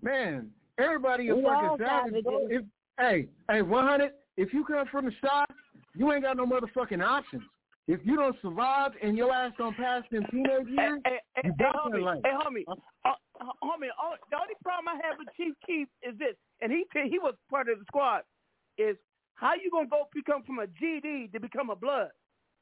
[0.00, 2.24] Man, everybody is We fucking savage.
[2.24, 2.46] bro.
[2.48, 2.62] If,
[2.98, 5.52] hey, hey, 100, if you come from the shop,
[5.94, 7.42] you ain't got no motherfucking options.
[7.90, 11.52] If you don't survive and your ass don't pass in teenage years, hey, hey, you
[11.58, 12.20] hey, homie, life.
[12.22, 13.90] hey, homie, uh, uh, homie,
[14.30, 17.68] the only problem I have with Chief Keef is this, and he he was part
[17.68, 18.22] of the squad,
[18.78, 18.94] is
[19.34, 22.10] how you gonna go become from a GD to become a blood?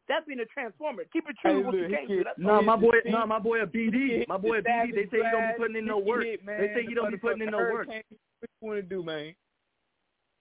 [0.09, 1.03] That's being a transformer.
[1.13, 4.39] Keep it true hey, what look, you my boy, Nah, my boy a BD, my
[4.39, 4.95] boy a BD.
[4.95, 6.25] They say you don't be putting in no work.
[6.25, 7.89] They say you don't be putting in no work.
[7.89, 7.97] What
[8.63, 9.35] you want to do, man?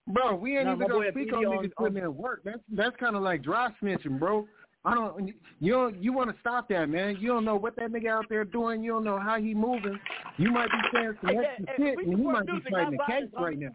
[0.08, 2.40] Bro, we ain't even gonna speak on niggas putting in work.
[2.46, 4.48] That's that's kind of like dry snitching, bro.
[4.86, 5.34] I don't.
[5.60, 7.18] You don't, you want to stop that, man.
[7.20, 8.84] You don't know what that nigga out there doing.
[8.84, 10.00] You don't know how he moving.
[10.38, 13.30] You might be saying some extra hey, shit, and he might be fighting a case
[13.38, 13.74] right now.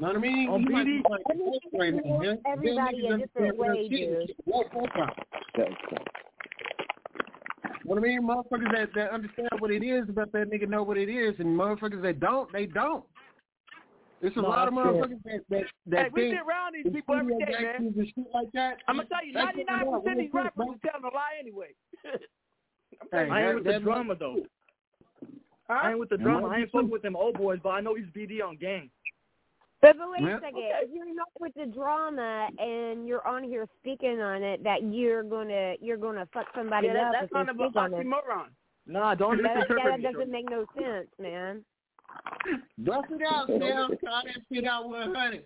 [0.00, 0.48] Know what I mean?
[0.50, 2.38] Oh, he might be fighting a case right now.
[2.50, 4.34] Everybody in different way, dude.
[7.84, 10.98] What I mean, motherfuckers that, that understand what it is about that nigga know what
[10.98, 13.04] it is, and motherfuckers that don't, they don't.
[14.22, 17.14] It's a no, lot of motherfuckers that that, that hey, we sit around these people
[17.14, 17.94] every day, man.
[17.94, 18.78] And shit like that.
[18.88, 21.68] I'm gonna tell you, ninety nine percent of these rappers are telling a lie anyway.
[23.12, 24.36] hey, I ain't with the drama though.
[25.68, 25.80] Huh?
[25.82, 26.48] I ain't with the drama.
[26.48, 28.88] I ain't fucking with them old boys, but I know he's BD on gang.
[29.82, 30.72] But, but wait a second, okay.
[30.82, 35.22] if you're not with the drama and you're on here speaking on it, that you're
[35.22, 37.12] gonna you're gonna fuck somebody yeah, that, up.
[37.20, 38.48] That's kind of an oxymoron.
[38.86, 41.62] Nah, don't that, that, that doesn't make no sense, man.
[42.78, 43.96] Bust it out, Sam.
[44.00, 45.44] Try to shit out 100.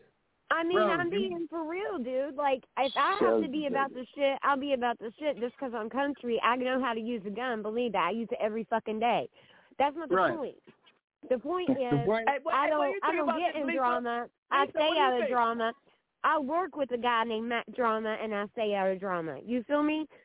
[0.52, 2.34] I mean, Bro, I'm being for real, dude.
[2.34, 5.54] Like, if I have to be about the shit, I'll be about the shit just
[5.54, 6.40] because I'm country.
[6.42, 7.62] I know how to use a gun.
[7.62, 8.08] Believe that.
[8.08, 9.28] I use it every fucking day.
[9.78, 10.36] That's not the right.
[10.36, 10.56] point.
[11.28, 14.26] The point is, I don't, I don't get in drama.
[14.50, 15.72] I stay out of drama.
[16.24, 19.38] I work with a guy named Mack Drama, and I stay out of drama.
[19.44, 20.06] You feel me?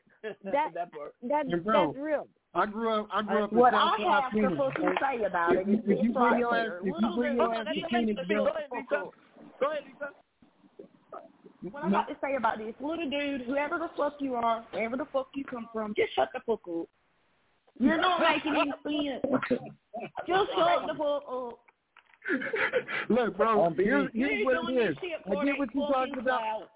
[0.42, 0.90] That, that,
[1.22, 2.26] that that's real.
[2.56, 3.08] I grew up.
[3.12, 3.52] I grew up.
[3.52, 5.66] What I have supposed to say about it.
[5.68, 9.10] You bring your ass, if you bring your ass to Phoenix, go ahead, Lisa.
[9.60, 10.10] Go ahead, Lisa.
[11.70, 14.96] What I'm about to say about this little dude, whoever the fuck you are, wherever
[14.96, 16.88] the fuck you come from, just shut the fuck up.
[17.78, 18.72] You're not making any
[19.10, 19.22] sense.
[20.26, 21.58] Just shut the fuck up.
[23.08, 24.96] Look, bro, here's, here's what it is.
[25.26, 26.70] I get what you're talking about.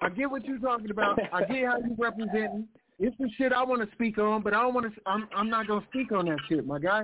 [0.00, 1.18] I get what you're talking about.
[1.32, 2.68] I get how you representing
[3.02, 5.00] it's some shit I want to speak on, but I don't want to.
[5.06, 7.02] I'm I'm not gonna speak on that shit, my guy.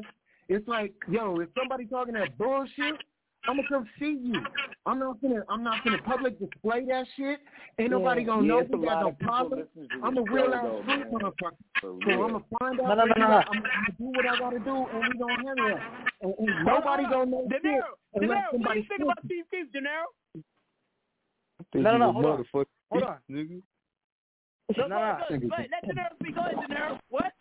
[0.49, 2.95] It's like, yo, if somebody talking that bullshit,
[3.49, 4.41] I'm gonna come see you.
[4.87, 7.41] I'm not gonna I'm not gonna public display that shit.
[7.81, 9.65] Ain't nobody gonna yeah, know we got no problem.
[10.05, 11.57] I'm a real ass street motherfucker.
[11.83, 12.89] So I'm gonna find out.
[12.89, 13.25] No, no, no, no.
[13.25, 15.79] I'm gonna do what I gotta do, and we gonna handle it.
[16.23, 17.83] And, and nobody no, no, gonna know De Niro,
[18.15, 20.43] shit De Niro, what do you think about Steve Keith, De Niro?
[21.75, 22.13] No, no, no.
[22.13, 22.45] Hold on.
[22.91, 23.63] Hold on.
[24.69, 25.19] The nah.
[25.29, 26.99] Goes, but let the be going, the.
[27.11, 27.33] What?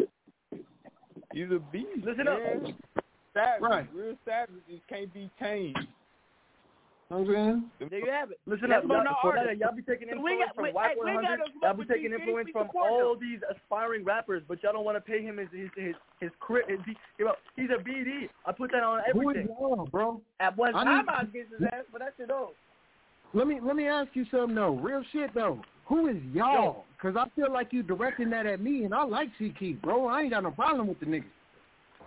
[1.34, 2.06] He's a beast.
[2.06, 2.66] Listen man.
[2.66, 3.04] up.
[3.34, 3.62] Savage.
[3.62, 3.88] Right.
[3.94, 5.78] Real savages can't be tamed.
[7.10, 7.90] You I'm saying?
[7.90, 8.40] There you have it.
[8.46, 8.90] Listen That's up.
[8.90, 11.38] Y'all, y'all, y'all, y'all be taking influence got, from Y400.
[11.62, 15.22] Y'all be taking influence from all these aspiring rappers, but y'all don't want to pay
[15.22, 16.32] him his his his, his,
[16.68, 18.28] his, his He's a BD.
[18.46, 19.48] I put that on everything.
[19.48, 20.22] Who is wrong, bro?
[20.42, 22.56] At one time, I was against his ass, but that's it old.
[23.34, 24.76] Let me let me ask you something though.
[24.76, 25.62] Real shit though.
[25.88, 26.86] Who is y'all?
[26.98, 30.08] Because I feel like you directing that at me, and I like C K, bro.
[30.08, 31.24] I ain't got no problem with the niggas.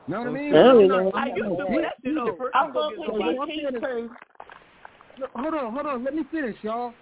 [0.09, 0.53] Know what I mean?
[0.53, 2.19] Not, I used to that dude.
[2.55, 4.11] I'm going to put
[5.35, 6.05] Hold on, hold on.
[6.05, 6.93] Let me finish, y'all.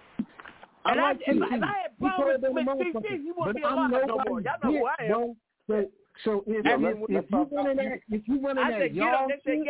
[0.85, 1.31] I and like C K.
[1.31, 4.41] if, I, if had problems with CC, you wouldn't be alive no more.
[4.41, 5.09] Y'all know who I am.
[5.09, 5.35] Bro,
[5.67, 5.85] so,
[6.23, 9.65] so if, if, if, if you running that, if you running that, y'all get shit,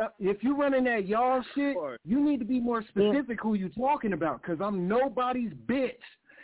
[0.00, 3.42] uh, if you're running that y'all shit, you need to be more specific yeah.
[3.42, 5.90] who you talking about because I'm nobody's bitch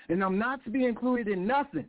[0.09, 1.87] and I'm not to be included in nothing.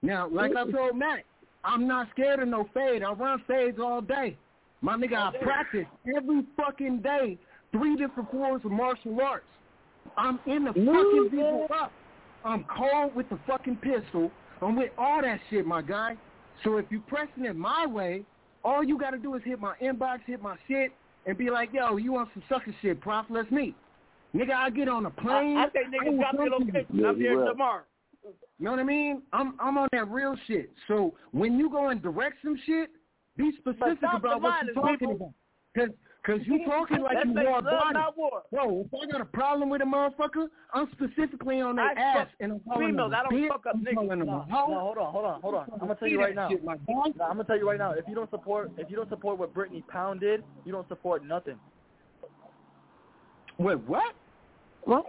[0.00, 1.24] Now, like I told Matt,
[1.64, 3.02] I'm not scared of no fade.
[3.02, 4.36] I run fades all day.
[4.80, 5.86] My nigga, I practice
[6.16, 7.36] every fucking day
[7.72, 9.44] three different forms of martial arts.
[10.16, 11.92] I'm in the fucking people up.
[12.44, 14.30] I'm cold with the fucking pistol.
[14.62, 16.16] I'm with all that shit, my guy.
[16.62, 18.24] So if you're pressing it my way,
[18.64, 20.92] all you got to do is hit my inbox, hit my shit,
[21.26, 23.26] and be like, yo, you want some sucker shit, prof?
[23.28, 23.74] Let's meet.
[24.34, 25.56] Nigga, I get on a plane.
[25.56, 27.04] I, I think niggas got your location.
[27.04, 27.82] I'm there tomorrow.
[28.58, 29.22] You know what I mean?
[29.32, 30.70] I'm I'm on that real shit.
[30.88, 32.90] So when you go and direct some shit,
[33.36, 35.14] be specific about what you're talking people.
[35.14, 35.32] about.
[35.74, 35.90] Because
[36.28, 37.98] Cause you talking like you war body.
[38.14, 38.42] War.
[38.52, 42.52] Bro, if I got a problem with a motherfucker, I'm specifically on their ass and
[42.52, 43.20] I'm calling females, them.
[43.20, 43.48] I don't bitch.
[43.48, 43.94] fuck up I'm niggas.
[43.94, 45.70] No, no, hold on, hold on, hold on.
[45.72, 46.50] I'm gonna tell you right now.
[46.50, 47.92] Shit, no, I'm gonna tell you right now.
[47.92, 51.24] If you don't support, if you don't support what Brittany Pound did, you don't support
[51.24, 51.58] nothing.
[53.56, 54.14] Wait, what?
[54.84, 55.06] What?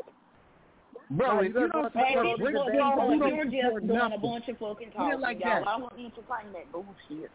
[1.12, 3.52] Bro, no, if you don't support Brittany Pound, you don't support nothing.
[3.52, 5.68] You're just doing a bunch of fucking talking, y'all.
[5.68, 7.30] I won't eat your that bullshit.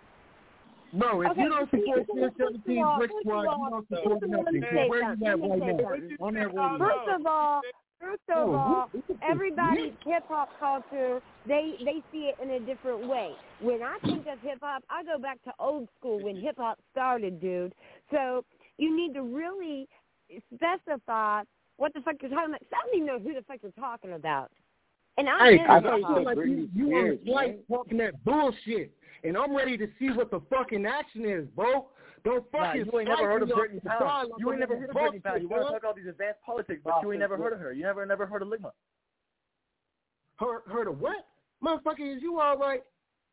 [0.95, 4.63] Bro, if okay, you don't support the 17 Brick Squad, you don't support nothing.
[4.89, 6.21] Where you at right now?
[6.21, 6.51] On that.
[6.79, 7.63] First of all,
[8.01, 8.91] First of all,
[9.23, 13.31] everybody's hip hop culture, they they see it in a different way.
[13.61, 16.79] When I think of hip hop, I go back to old school when hip hop
[16.93, 17.75] started, dude.
[18.11, 18.45] So
[18.77, 19.89] you need to really
[20.55, 21.43] specify
[21.77, 22.63] what the fuck you're talking about.
[22.71, 24.51] Somebody know who the fuck you're talking about.
[25.17, 28.93] And I'm Hey, I hip feel like you, you on the flight talking that bullshit,
[29.23, 31.89] and I'm ready to see what the fucking action is, bro.
[32.25, 34.01] Don't Nah, fucking you ain't never heard of slice Brittany off the Pound.
[34.03, 35.43] side like You ain't never heard of Brittany Pound.
[35.43, 37.73] You want to talk all these advanced politics, but you ain't never heard of her.
[37.73, 38.71] You never never heard of Ligma.
[40.37, 41.27] Heard, heard of what?
[41.63, 42.83] Motherfucker, is you all right?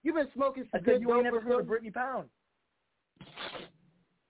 [0.04, 1.68] You been smoking I some said good you ain't never heard of something?
[1.68, 2.28] Brittany Pound.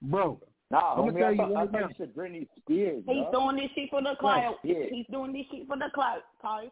[0.03, 3.03] Bro, Nah, I'm gonna tell I you thought, I right thought you said Britney Spears.
[3.05, 3.33] He's dog.
[3.33, 4.55] doing this shit for the clout.
[4.63, 4.75] yeah.
[4.89, 6.71] He's doing this shit for the clout, Carl.